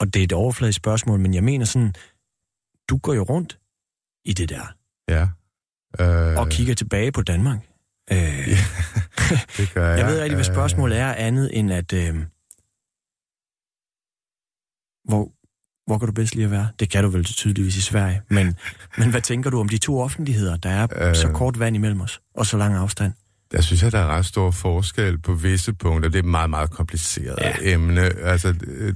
Og 0.00 0.14
det 0.14 0.20
er 0.20 0.24
et 0.24 0.32
overfladisk 0.32 0.76
spørgsmål, 0.76 1.20
men 1.20 1.34
jeg 1.34 1.44
mener 1.44 1.64
sådan, 1.64 1.94
du 2.88 2.96
går 2.98 3.14
jo 3.14 3.22
rundt 3.22 3.58
i 4.24 4.32
det 4.32 4.48
der, 4.48 4.74
Ja. 5.08 5.28
Øh, 6.00 6.38
og 6.38 6.48
kigger 6.48 6.74
tilbage 6.74 7.12
på 7.12 7.22
Danmark. 7.22 7.58
Øh, 8.12 8.18
Ja, 8.48 8.56
det 9.56 9.74
gør 9.74 9.88
jeg. 9.88 9.98
Jeg 9.98 10.06
ved 10.06 10.20
rigtig, 10.20 10.34
hvad 10.34 10.44
spørgsmålet 10.44 10.98
er 10.98 11.12
andet 11.14 11.50
end 11.58 11.72
at... 11.72 11.92
Øh, 11.92 12.14
hvor, 15.04 15.32
hvor 15.86 15.98
kan 15.98 16.06
du 16.06 16.12
bedst 16.12 16.34
lide 16.34 16.44
at 16.44 16.50
være? 16.50 16.68
Det 16.80 16.90
kan 16.90 17.04
du 17.04 17.10
vel 17.10 17.24
tydeligvis 17.24 17.76
i 17.76 17.80
Sverige. 17.82 18.22
Men, 18.28 18.56
men 18.98 19.10
hvad 19.10 19.20
tænker 19.20 19.50
du 19.50 19.60
om 19.60 19.68
de 19.68 19.78
to 19.78 20.00
offentligheder, 20.00 20.56
der 20.56 20.70
er 20.70 21.08
øh, 21.08 21.14
så 21.16 21.28
kort 21.28 21.58
vand 21.58 21.76
imellem 21.76 22.00
os, 22.00 22.20
og 22.34 22.46
så 22.46 22.56
lang 22.56 22.74
afstand? 22.74 23.12
Der 23.52 23.60
synes 23.60 23.82
jeg, 23.82 23.92
der 23.92 23.98
er 23.98 24.06
ret 24.06 24.26
stor 24.26 24.50
forskel 24.50 25.18
på 25.18 25.34
visse 25.34 25.72
punkter. 25.72 26.08
Det 26.08 26.18
er 26.18 26.22
et 26.22 26.28
meget, 26.28 26.50
meget 26.50 26.70
kompliceret 26.70 27.38
Ja. 27.40 27.54
emne. 27.60 28.00
Altså, 28.02 28.54
øh, 28.66 28.94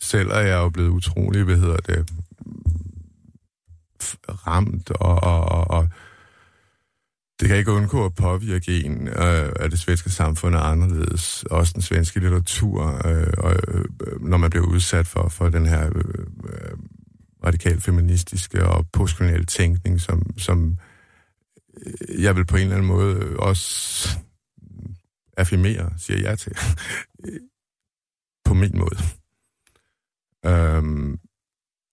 selv 0.00 0.28
er 0.28 0.40
jeg 0.40 0.56
jo 0.56 0.68
blevet 0.68 0.88
utrolig, 0.88 1.44
hvad 1.44 1.56
hedder 1.56 1.76
det, 1.76 2.10
ramt, 4.46 4.90
og, 4.90 5.22
og, 5.22 5.44
og, 5.44 5.70
og 5.70 5.88
det 7.40 7.48
kan 7.48 7.56
ikke 7.56 7.72
undgå 7.72 8.04
at 8.04 8.14
påvirke 8.14 8.84
en, 8.84 9.08
øh, 9.08 9.52
at 9.56 9.70
det 9.70 9.78
svenske 9.78 10.10
samfund 10.10 10.54
er 10.54 10.58
anderledes. 10.58 11.44
Også 11.50 11.72
den 11.72 11.82
svenske 11.82 12.20
litteratur, 12.20 13.06
øh, 13.06 13.32
og, 13.38 13.56
øh, 13.68 13.84
når 14.20 14.36
man 14.36 14.50
bliver 14.50 14.66
udsat 14.66 15.06
for, 15.06 15.28
for 15.28 15.48
den 15.48 15.66
her 15.66 15.86
øh, 15.86 16.04
øh 16.44 16.78
radikal 17.44 17.80
feministiske 17.80 18.64
og 18.64 18.86
postkoloniale 18.92 19.44
tænkning, 19.44 20.00
som, 20.00 20.38
som 20.38 20.78
øh, 21.86 22.22
jeg 22.22 22.36
vil 22.36 22.46
på 22.46 22.56
en 22.56 22.62
eller 22.62 22.74
anden 22.76 22.88
måde 22.88 23.36
også 23.38 24.08
affirmere, 25.36 25.92
siger 25.98 26.20
jeg 26.20 26.38
til, 26.38 26.52
på 28.46 28.54
min 28.54 28.78
måde. 28.78 28.98
Øhm, 30.46 31.18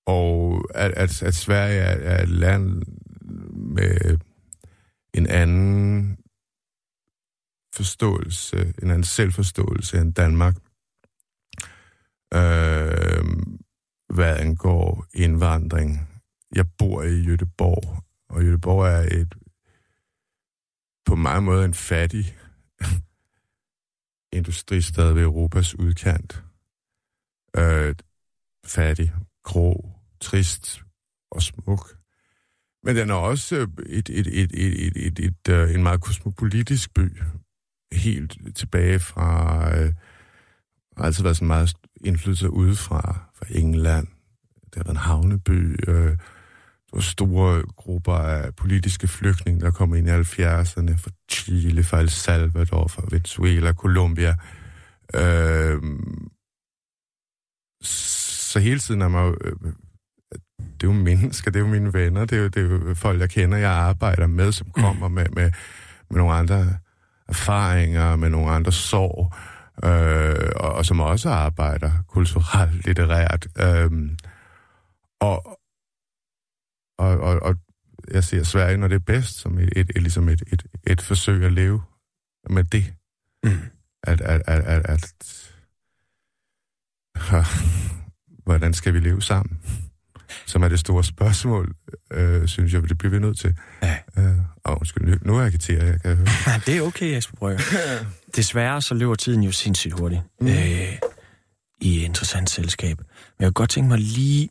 og 0.06 0.64
at, 0.76 0.92
at, 0.92 1.24
at 1.24 1.36
Sverige 1.36 1.80
er, 1.80 2.12
er 2.12 2.24
et 2.24 2.30
land 2.30 2.84
med 3.52 4.18
en 5.18 5.28
anden 5.28 6.18
forståelse, 7.76 8.74
en 8.82 8.90
anden 8.90 9.04
selvforståelse 9.04 9.98
end 9.98 10.14
Danmark. 10.14 10.56
øh, 12.34 13.26
hvad 14.14 14.38
angår 14.40 15.06
indvandring. 15.14 16.22
Jeg 16.56 16.66
bor 16.78 17.04
i 17.04 17.26
Göteborg, 17.26 18.02
og 18.30 18.42
Göteborg 18.42 18.88
er 18.88 19.22
et 19.22 19.36
på 21.06 21.16
mange 21.16 21.42
måder 21.42 21.66
en 21.66 21.74
fattig 21.74 22.38
industristad 24.40 25.14
ved 25.14 25.24
Europas 25.24 25.76
udkant. 25.76 26.44
Øh, 27.58 27.96
fattig, 28.66 29.14
grå, 29.44 29.92
trist 30.20 30.84
og 31.32 31.42
smuk. 31.42 31.98
Men 32.86 32.96
den 32.96 33.10
er 33.10 33.14
også 33.14 33.56
øh, 33.56 33.68
et, 33.86 34.10
et, 34.10 34.28
et, 34.28 34.52
et, 34.54 34.88
et, 34.88 34.98
et, 35.08 35.20
et, 35.20 35.50
øh, 35.50 35.76
en 35.76 35.84
meget 35.84 36.02
kosmopolitisk 36.02 36.94
by. 36.94 37.22
Helt 37.92 38.38
tilbage 38.56 39.00
fra... 39.00 39.60
Øh, 39.78 39.94
har 40.98 41.06
altid 41.06 41.24
været 41.24 41.36
sådan 41.36 41.48
meget 41.48 41.74
indflydelse 42.02 42.50
udefra, 42.50 43.20
fra 43.36 43.46
England. 43.50 44.08
Det 44.66 44.76
har 44.76 44.84
været 44.84 44.96
en 44.96 44.98
havneby. 44.98 45.90
Øh, 45.90 46.18
der 46.88 46.94
var 46.94 47.02
store 47.02 47.64
grupper 47.76 48.14
af 48.14 48.56
politiske 48.56 49.08
flygtninge, 49.08 49.62
der 49.62 49.72
kom 49.72 49.96
ind 49.96 50.08
i 50.08 50.12
70'erne 50.12 50.98
fra 50.98 51.12
Chile, 51.32 51.84
fra 51.84 52.00
El 52.00 52.10
Salvador, 52.10 52.88
fra 52.88 53.04
Venezuela, 53.12 53.74
Colombia. 53.74 54.36
Øh, 55.16 55.82
så 57.82 58.60
hele 58.60 58.80
tiden 58.80 59.02
er 59.02 59.08
man 59.08 59.36
øh, 59.42 59.74
det 60.74 60.88
er 60.88 60.88
jo 60.88 60.94
mennesker, 60.94 61.52
det 61.52 61.60
er 61.60 61.64
jo 61.64 61.72
mine 61.72 61.94
venner, 61.94 62.26
det 62.26 62.38
er 62.38 62.42
jo, 62.42 62.48
det 62.48 62.58
er 62.66 62.88
jo 62.88 62.94
folk, 62.94 63.20
jeg 63.20 63.30
kender, 63.30 63.58
jeg 63.58 63.72
arbejder 63.72 64.28
med, 64.28 64.52
som 64.52 64.72
kommer 64.72 65.08
med, 65.08 65.26
med, 65.30 65.52
med 66.10 66.18
nogle 66.18 66.34
andre 66.34 66.78
erfaringer, 67.28 68.16
med 68.16 68.30
nogle 68.30 68.52
andre 68.52 68.72
sår, 68.72 69.38
øh, 69.84 70.52
og, 70.56 70.74
og 70.74 70.86
som 70.86 71.00
også 71.00 71.30
arbejder 71.30 71.92
kulturelt, 72.08 72.86
litterært. 72.86 73.48
Øh, 73.60 73.92
og, 75.20 75.60
og, 76.98 77.20
og, 77.20 77.40
og 77.42 77.56
jeg 78.12 78.24
ser 78.24 78.44
Sverige, 78.44 78.78
når 78.78 78.88
det 78.88 78.96
er 78.96 79.00
bedst, 79.00 79.40
som 79.40 79.60
et, 79.60 79.70
et, 79.76 79.92
et, 79.96 80.02
ligesom 80.02 80.30
et, 80.30 80.44
et, 80.52 80.66
et 80.88 81.02
forsøg 81.02 81.44
at 81.44 81.54
leve 81.54 81.82
med 82.50 82.64
det. 82.64 82.94
Mm. 83.44 83.60
At, 84.04 84.22
at, 84.22 84.42
at, 84.48 84.62
at, 84.66 84.90
at 84.90 85.14
hvordan 88.44 88.74
skal 88.74 88.94
vi 88.94 89.00
leve 89.00 89.22
sammen? 89.22 89.60
Som 90.46 90.64
er 90.64 90.68
det 90.68 90.80
store 90.80 91.04
spørgsmål, 91.04 91.76
øh, 92.12 92.48
synes 92.48 92.74
jeg, 92.74 92.90
det 92.90 92.98
bliver 92.98 93.12
vi 93.12 93.20
nødt 93.20 93.40
til. 93.40 93.56
Ja. 93.84 93.98
Øh, 94.18 94.38
og 94.64 94.78
undskyld, 94.78 95.20
nu, 95.22 95.36
er 95.36 95.40
jeg 95.40 95.48
agiteret, 95.48 95.86
jeg 95.86 96.02
kan 96.02 96.16
høre. 96.16 96.28
Ja, 96.48 96.62
det 96.66 96.78
er 96.78 96.82
okay, 96.82 97.14
Jesper 97.14 97.38
Brøger. 97.38 97.60
Desværre 98.36 98.82
så 98.82 98.94
løber 98.94 99.16
tiden 99.16 99.44
jo 99.44 99.52
sindssygt 99.52 100.00
hurtigt 100.00 100.22
mm. 100.42 100.48
øh, 100.48 100.94
i 101.82 102.04
interessant 102.04 102.50
selskab. 102.50 102.98
Men 102.98 103.06
jeg 103.40 103.48
kunne 103.48 103.54
godt 103.54 103.70
tænke 103.70 103.88
mig 103.90 104.00
lige 104.00 104.50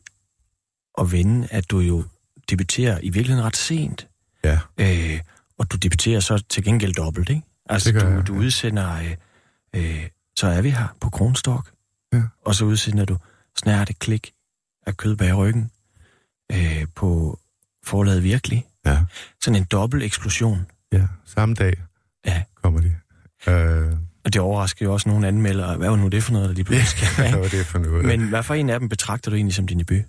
at 0.97 1.11
vende, 1.11 1.47
at 1.51 1.71
du 1.71 1.79
jo 1.79 2.03
debuterer 2.49 2.99
i 3.03 3.09
virkeligheden 3.09 3.45
ret 3.45 3.57
sent. 3.57 4.07
Ja. 4.43 4.59
Øh, 4.77 5.19
og 5.59 5.71
du 5.71 5.77
debuterer 5.77 6.19
så 6.19 6.43
til 6.49 6.63
gengæld 6.63 6.93
dobbelt, 6.93 7.29
ikke? 7.29 7.41
Altså, 7.69 7.91
Det 7.91 8.01
gør 8.01 8.09
du, 8.09 8.15
jeg, 8.15 8.27
du 8.27 8.35
udsender... 8.35 8.95
Øh, 8.95 9.15
øh, 9.75 10.09
så 10.37 10.47
er 10.47 10.61
vi 10.61 10.69
her 10.69 10.95
på 11.01 11.09
Kronstork. 11.09 11.71
Ja. 12.13 12.21
Og 12.45 12.55
så 12.55 12.65
udsender 12.65 13.05
du 13.05 13.17
snart 13.57 13.89
et 13.89 13.99
klik 13.99 14.31
af 14.87 14.97
kød 14.97 15.15
bag 15.15 15.37
ryggen 15.37 15.71
øh, 16.51 16.85
på 16.95 17.39
forladet 17.83 18.23
virkelig. 18.23 18.65
Ja, 18.85 18.99
Sådan 19.43 19.55
en 19.61 19.63
dobbelt 19.71 20.03
eksplosion. 20.03 20.65
ja. 20.91 21.07
Samme 21.25 21.55
dag 21.55 21.73
Ja. 22.25 22.43
kommer 22.63 22.81
de. 22.81 22.95
Øh, 23.47 23.91
Og 24.25 24.33
det 24.33 24.41
overrasker 24.41 24.85
jo 24.85 24.93
også 24.93 25.09
nogle 25.09 25.27
anmeldere. 25.27 25.77
Hvad 25.77 25.89
var 25.89 25.95
nu 25.95 26.07
det 26.07 26.23
for 26.23 26.31
noget, 26.33 26.49
der 26.49 26.55
lige 26.55 26.65
pludselig 26.65 26.87
skal 26.87 27.07
hvad 27.31 27.39
var 27.41 27.47
det 27.47 27.65
for 27.65 27.79
noget? 27.79 28.05
Men 28.05 28.29
hvad 28.29 28.43
for 28.43 28.53
en 28.53 28.69
af 28.69 28.79
dem 28.79 28.89
betragter 28.89 29.31
du 29.31 29.35
egentlig 29.35 29.55
som 29.55 29.67
din 29.67 29.79
debut? 29.79 30.01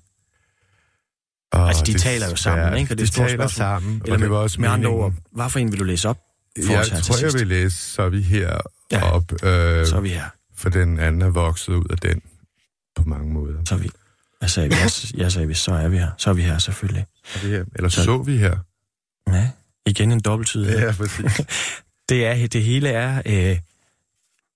Og 1.53 1.69
altså, 1.69 1.85
de 1.87 1.93
det 1.93 2.01
taler 2.01 2.29
jo 2.31 2.37
sammen, 2.37 2.67
svært. 2.69 2.79
ikke? 2.79 2.95
Og 2.95 2.99
det 2.99 3.03
er 3.05 3.07
de 3.07 3.13
taler 3.13 3.29
spørgsmål. 3.29 3.49
sammen, 3.51 4.01
Eller 4.05 4.15
og 4.15 4.21
det 4.21 4.31
var 4.31 4.37
også 4.37 4.61
med 4.61 4.69
andre 4.69 4.89
meningen. 4.91 5.05
ord, 5.05 5.13
hvad 5.33 5.51
for 5.51 5.59
en 5.59 5.73
vil 5.73 5.79
du 5.81 5.85
læse 5.85 6.09
op 6.09 6.19
for 6.65 6.73
Jeg 6.73 6.81
os 6.81 6.89
her 6.89 6.97
til 6.97 7.05
tror, 7.05 7.15
jeg 7.15 7.21
sidst? 7.21 7.39
vil 7.39 7.47
læse, 7.47 7.77
så 7.77 8.03
er 8.03 8.09
vi 8.09 8.21
her 8.23 8.59
Ja. 8.93 8.99
ja. 8.99 9.11
op, 9.11 9.33
øh, 9.33 9.87
Så 9.87 9.97
er 9.97 10.01
vi 10.01 10.09
her. 10.09 10.25
for 10.55 10.69
den 10.71 10.99
anden 10.99 11.23
er 11.23 11.29
vokset 11.29 11.73
ud 11.73 11.85
af 11.91 11.99
den 11.99 12.23
på 12.97 13.03
mange 13.07 13.33
måder. 13.33 13.59
Så 13.69 13.75
er 13.75 13.79
vi. 13.79 13.91
Jeg 14.41 14.51
sagde, 14.51 14.69
vi, 14.69 14.75
jeg, 15.17 15.33
sagde, 15.33 15.55
så 15.55 15.73
er 15.75 15.89
vi 15.89 15.99
her. 15.99 16.11
Så 16.19 16.31
er 16.31 16.35
vi 16.35 16.43
her, 16.43 16.59
selvfølgelig. 16.59 17.07
Er 17.35 17.39
vi 17.43 17.49
her? 17.49 17.65
Eller 17.75 17.89
Så- 17.89 18.05
så, 18.05 18.23
vi 18.23 18.37
her? 18.39 18.59
Ja, 19.27 19.51
igen 19.87 20.13
en 20.13 20.21
dobbelttydighed. 20.21 20.79
Ja, 20.79 20.93
præcis. 20.93 21.41
Det, 22.09 22.27
er, 22.27 22.47
det 22.49 22.65
hele 22.65 22.89
er 22.89 23.23
øh, 23.27 23.59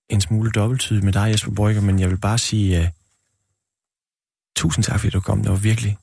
en 0.09 0.21
smule 0.21 0.51
dobbelttydigt 0.53 1.05
med 1.05 1.13
dig, 1.13 1.31
Jesper 1.31 1.51
Brygger, 1.55 1.83
men 1.83 2.01
jeg 2.01 2.11
vil 2.11 2.19
bare 2.19 2.39
sige 2.39 2.83
øh, 2.83 2.89
tusind 4.57 4.85
tak, 4.85 5.01
fordi 5.01 5.11
du 5.11 5.21
kom. 5.21 5.43
Det 5.43 5.51
var 5.51 5.57
virkelig 5.59 5.99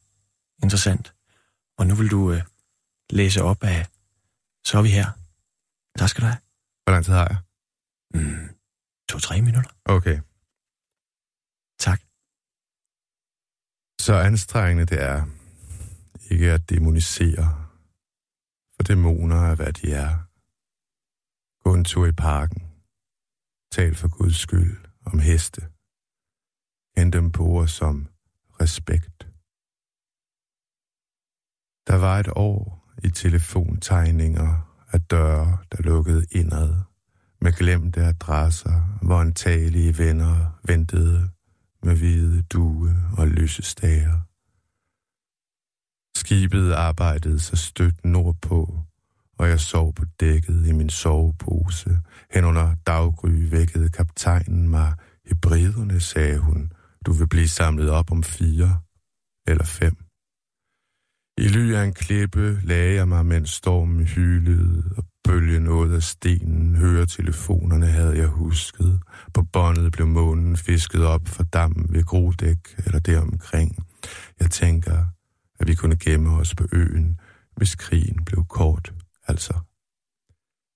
interessant. 0.64 1.14
Og 1.78 1.88
nu 1.88 1.96
vil 1.96 2.12
du 2.12 2.32
øh, 2.32 2.42
læse 3.10 3.44
op 3.44 3.64
af 3.64 3.88
Så 4.66 4.78
er 4.78 4.82
vi 4.82 4.90
her. 4.90 5.12
Tak 6.00 6.10
skal 6.10 6.22
du 6.22 6.28
have. 6.28 6.38
Hvor 6.84 6.92
lang 6.92 7.06
tid 7.06 7.14
har 7.14 7.28
jeg? 7.28 7.38
Mm, 8.24 8.50
To-tre 9.10 9.42
minutter. 9.42 9.72
Okay. 9.86 10.20
Tak. 11.80 12.02
Så 14.08 14.14
anstrengende 14.14 14.86
det 14.86 15.04
er 15.04 15.22
ikke 16.32 16.52
at 16.52 16.70
demonisere, 16.70 17.48
for 18.76 18.84
dæmoner 18.84 19.36
er, 19.36 19.56
hvad 19.56 19.74
de 19.74 19.94
er. 19.94 20.12
Gå 21.64 21.74
en 21.74 21.84
tur 21.84 22.06
i 22.06 22.12
parken. 22.12 22.62
Tal 23.72 23.96
for 23.96 24.08
Guds 24.18 24.36
skyld 24.36 24.78
om 25.06 25.20
heste. 25.20 25.62
Kend 26.96 27.12
dem 27.12 27.32
på 27.32 27.44
ord 27.44 27.68
som 27.68 28.08
respekt. 28.62 29.18
Der 31.88 31.98
var 32.06 32.20
et 32.20 32.30
år 32.36 32.62
i 33.04 33.10
telefontegninger 33.10 34.50
af 34.94 35.02
døre, 35.02 35.58
der 35.72 35.82
lukkede 35.82 36.26
indad, 36.32 36.76
med 37.42 37.52
glemte 37.52 38.02
adresser, 38.06 39.00
hvor 39.02 39.20
antagelige 39.20 39.98
venner 39.98 40.60
ventede 40.64 41.37
med 41.88 41.96
hvide 41.96 42.42
due 42.42 42.96
og 43.18 43.28
lysestager. 43.28 44.20
Skibet 46.18 46.74
arbejdede 46.74 47.40
sig 47.40 47.58
stødt 47.58 48.06
nordpå, 48.06 48.80
og 49.40 49.50
jeg 49.50 49.60
sov 49.60 49.94
på 49.94 50.06
dækket 50.20 50.68
i 50.68 50.72
min 50.72 50.90
sovepose. 50.90 52.00
Hen 52.34 52.44
under 52.44 52.76
daggry 52.88 53.30
vækkede 53.30 53.90
kaptajnen 53.90 54.70
mig. 54.70 54.94
Hebriderne, 55.26 56.00
sagde 56.00 56.38
hun. 56.38 56.72
Du 57.06 57.12
vil 57.12 57.28
blive 57.28 57.48
samlet 57.48 57.90
op 57.90 58.12
om 58.12 58.24
fire 58.24 58.80
eller 59.48 59.66
fem. 59.66 60.07
I 61.40 61.48
ly 61.48 61.74
af 61.74 61.84
en 61.84 61.94
klippe 61.94 62.60
lagde 62.64 62.96
jeg 62.96 63.08
mig, 63.08 63.26
mens 63.26 63.50
stormen 63.50 64.06
hylede, 64.06 64.84
og 64.98 65.06
bølgen 65.24 65.62
nåede 65.62 65.96
af 65.96 66.04
stenen. 66.04 66.76
Høretelefonerne 66.76 67.86
havde 67.86 68.18
jeg 68.18 68.28
husket. 68.28 69.00
På 69.34 69.44
båndet 69.44 69.92
blev 69.92 70.08
månen 70.08 70.58
fisket 70.58 71.06
op 71.06 71.28
for 71.28 71.44
dammen 71.44 71.94
ved 71.94 72.04
Grodæk 72.04 72.58
eller 72.86 73.00
deromkring. 73.00 73.86
Jeg 74.40 74.52
tænker, 74.52 75.06
at 75.60 75.68
vi 75.68 75.76
kunne 75.76 75.96
gemme 75.96 76.30
os 76.30 76.56
på 76.56 76.68
øen, 76.72 77.20
hvis 77.58 77.76
krigen 77.76 78.26
blev 78.26 78.46
kort, 78.46 78.94
altså. 79.28 79.54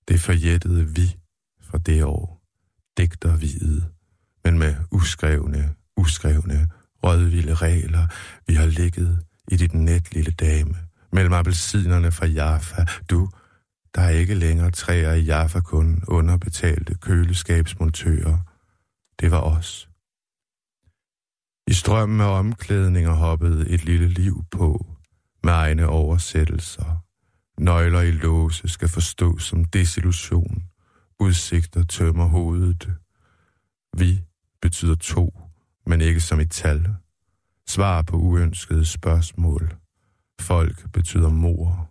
Det 0.08 0.20
forjættede 0.20 0.88
vi 0.88 1.16
fra 1.62 1.78
det 1.78 2.04
år. 2.04 2.42
Digter 2.98 3.36
hvide, 3.36 3.84
men 4.44 4.58
med 4.58 4.74
uskrevne, 4.90 5.74
uskrevne, 5.96 6.68
rødvilde 7.04 7.54
regler. 7.54 8.06
Vi 8.46 8.54
har 8.54 8.66
ligget 8.66 9.24
i 9.48 9.56
dit 9.56 9.74
net, 9.74 10.14
lille 10.14 10.30
dame, 10.32 10.76
mellem 11.12 11.32
appelsinerne 11.32 12.12
fra 12.12 12.26
Jaffa. 12.26 12.84
Du, 13.10 13.28
der 13.94 14.02
er 14.02 14.10
ikke 14.10 14.34
længere 14.34 14.70
træer 14.70 15.12
i 15.12 15.22
Jaffa, 15.22 15.60
kun 15.60 16.04
underbetalte 16.08 16.94
køleskabsmontører. 16.94 18.38
Det 19.20 19.30
var 19.30 19.40
os. 19.40 19.88
I 21.66 21.72
strømmen 21.72 22.20
af 22.20 22.38
omklædninger 22.38 23.12
hoppede 23.12 23.68
et 23.68 23.84
lille 23.84 24.08
liv 24.08 24.44
på, 24.50 24.86
med 25.44 25.52
egne 25.52 25.86
oversættelser. 25.86 27.04
Nøgler 27.58 28.00
i 28.00 28.10
låse 28.10 28.68
skal 28.68 28.88
forstås 28.88 29.44
som 29.44 29.64
desillusion. 29.64 30.62
Udsigter 31.20 31.84
tømmer 31.84 32.26
hovedet. 32.26 32.90
Vi 33.98 34.20
betyder 34.62 34.94
to, 34.94 35.40
men 35.86 36.00
ikke 36.00 36.20
som 36.20 36.40
et 36.40 36.50
tal. 36.50 36.94
Svar 37.68 38.02
på 38.02 38.16
uønskede 38.16 38.86
spørgsmål. 38.86 39.76
Folk 40.40 40.92
betyder 40.92 41.28
mor. 41.28 41.90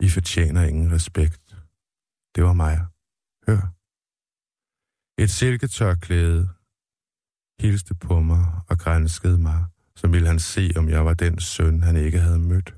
I 0.00 0.08
fortjener 0.08 0.62
ingen 0.64 0.92
respekt. 0.92 1.56
Det 2.34 2.44
var 2.44 2.52
mig. 2.52 2.86
Hør. 3.46 3.72
Et 5.22 5.30
silketørklæde 5.30 6.48
hilste 7.60 7.94
på 7.94 8.20
mig 8.20 8.46
og 8.68 8.78
grænskede 8.78 9.38
mig, 9.38 9.64
som 9.96 10.12
ville 10.12 10.28
han 10.28 10.38
se, 10.38 10.70
om 10.76 10.88
jeg 10.88 11.04
var 11.04 11.14
den 11.14 11.40
søn, 11.40 11.82
han 11.82 11.96
ikke 11.96 12.20
havde 12.20 12.38
mødt. 12.38 12.74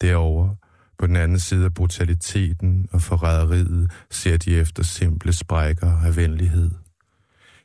Derover 0.00 0.54
på 0.98 1.06
den 1.06 1.16
anden 1.16 1.38
side 1.38 1.64
af 1.64 1.74
brutaliteten 1.74 2.88
og 2.92 3.02
forræderiet, 3.02 3.92
ser 4.10 4.36
de 4.36 4.56
efter 4.56 4.82
simple 4.82 5.32
sprækker 5.32 5.98
af 5.98 6.16
venlighed. 6.16 6.70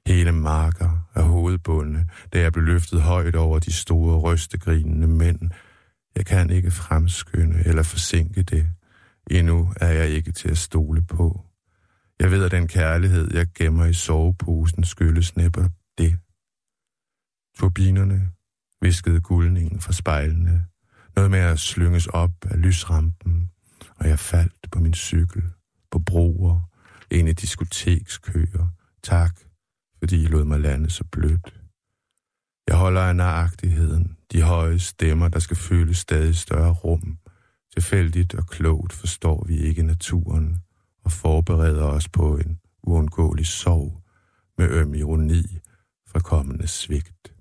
Hele 0.07 0.31
marker 0.31 1.07
af 1.15 1.23
hovedbundene, 1.23 2.09
da 2.33 2.39
jeg 2.39 2.53
blev 2.53 2.65
løftet 2.65 3.01
højt 3.01 3.35
over 3.35 3.59
de 3.59 3.73
store 3.73 4.19
rystegrinende 4.19 5.07
mænd. 5.07 5.39
Jeg 6.15 6.25
kan 6.25 6.49
ikke 6.49 6.71
fremskynde 6.71 7.63
eller 7.65 7.83
forsinke 7.83 8.43
det. 8.43 8.67
Endnu 9.31 9.73
er 9.75 9.87
jeg 9.87 10.09
ikke 10.09 10.31
til 10.31 10.49
at 10.49 10.57
stole 10.57 11.01
på. 11.01 11.45
Jeg 12.19 12.31
ved, 12.31 12.45
at 12.45 12.51
den 12.51 12.67
kærlighed, 12.67 13.33
jeg 13.33 13.47
gemmer 13.55 13.85
i 13.85 13.93
soveposen, 13.93 14.83
skyldes 14.83 15.35
næppe 15.35 15.69
det. 15.97 16.17
Turbinerne 17.57 18.31
viskede 18.81 19.21
guldningen 19.21 19.79
fra 19.79 19.91
spejlene. 19.91 20.65
Noget 21.15 21.31
med 21.31 21.39
at 21.39 21.59
slynges 21.59 22.07
op 22.07 22.45
af 22.45 22.61
lysrampen, 22.61 23.49
og 23.95 24.09
jeg 24.09 24.19
faldt 24.19 24.71
på 24.71 24.79
min 24.79 24.93
cykel, 24.93 25.43
på 25.91 25.99
broer, 25.99 26.61
ind 27.11 27.29
i 27.29 27.33
diskotekskøer. 27.33 28.67
Tak, 29.03 29.39
fordi 30.07 30.23
I 30.23 30.27
lod 30.27 30.45
mig 30.45 30.59
lande 30.59 30.89
så 30.89 31.03
blødt. 31.11 31.53
Jeg 32.67 32.77
holder 32.77 33.01
af 33.01 33.15
nøjagtigheden, 33.15 34.17
de 34.31 34.41
høje 34.41 34.79
stemmer, 34.79 35.27
der 35.27 35.39
skal 35.39 35.57
fylde 35.57 35.93
stadig 35.93 36.35
større 36.35 36.73
rum. 36.73 37.17
Tilfældigt 37.73 38.35
og 38.35 38.47
klogt 38.47 38.93
forstår 38.93 39.45
vi 39.47 39.57
ikke 39.57 39.83
naturen 39.83 40.63
og 41.03 41.11
forbereder 41.11 41.83
os 41.83 42.09
på 42.09 42.37
en 42.37 42.59
uundgåelig 42.83 43.47
sorg 43.47 44.03
med 44.57 44.69
øm 44.69 44.93
ironi 44.93 45.59
fra 46.07 46.19
kommende 46.19 46.67
svigt. 46.67 47.33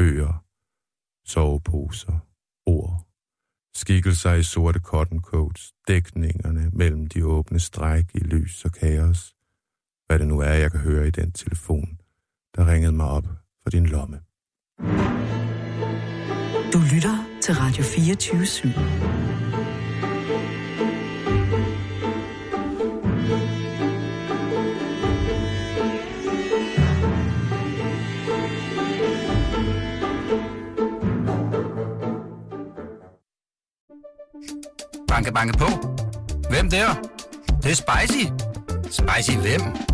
Øer, 0.00 0.44
soveposer, 1.26 2.18
ord, 2.66 3.06
skikkelser 3.76 4.32
i 4.32 4.42
sorte 4.42 4.80
cotton 4.80 5.20
coats, 5.20 5.72
dækningerne 5.88 6.70
mellem 6.72 7.06
de 7.06 7.26
åbne 7.26 7.60
stræk 7.60 8.04
i 8.14 8.18
lys 8.18 8.64
og 8.64 8.72
kaos. 8.72 9.33
Hvad 10.06 10.18
det 10.18 10.28
nu 10.28 10.40
er, 10.40 10.52
jeg 10.52 10.70
kan 10.70 10.80
høre 10.80 11.06
i 11.06 11.10
den 11.10 11.32
telefon, 11.32 11.98
der 12.56 12.66
ringede 12.72 12.92
mig 12.92 13.06
op 13.06 13.24
for 13.62 13.70
din 13.70 13.86
lomme. 13.86 14.20
Du 16.72 16.78
lytter 16.94 17.24
til 17.42 17.54
Radio 17.54 17.82
24 17.82 18.42
/7. 18.42 18.68
Banke, 35.08 35.32
banke 35.32 35.58
på. 35.58 35.66
Hvem 36.50 36.70
der? 36.70 36.94
Det, 37.46 37.62
det 37.62 37.70
er 37.70 37.74
spicy. 37.74 38.24
Spicy 38.84 39.36
hvem? 39.36 39.93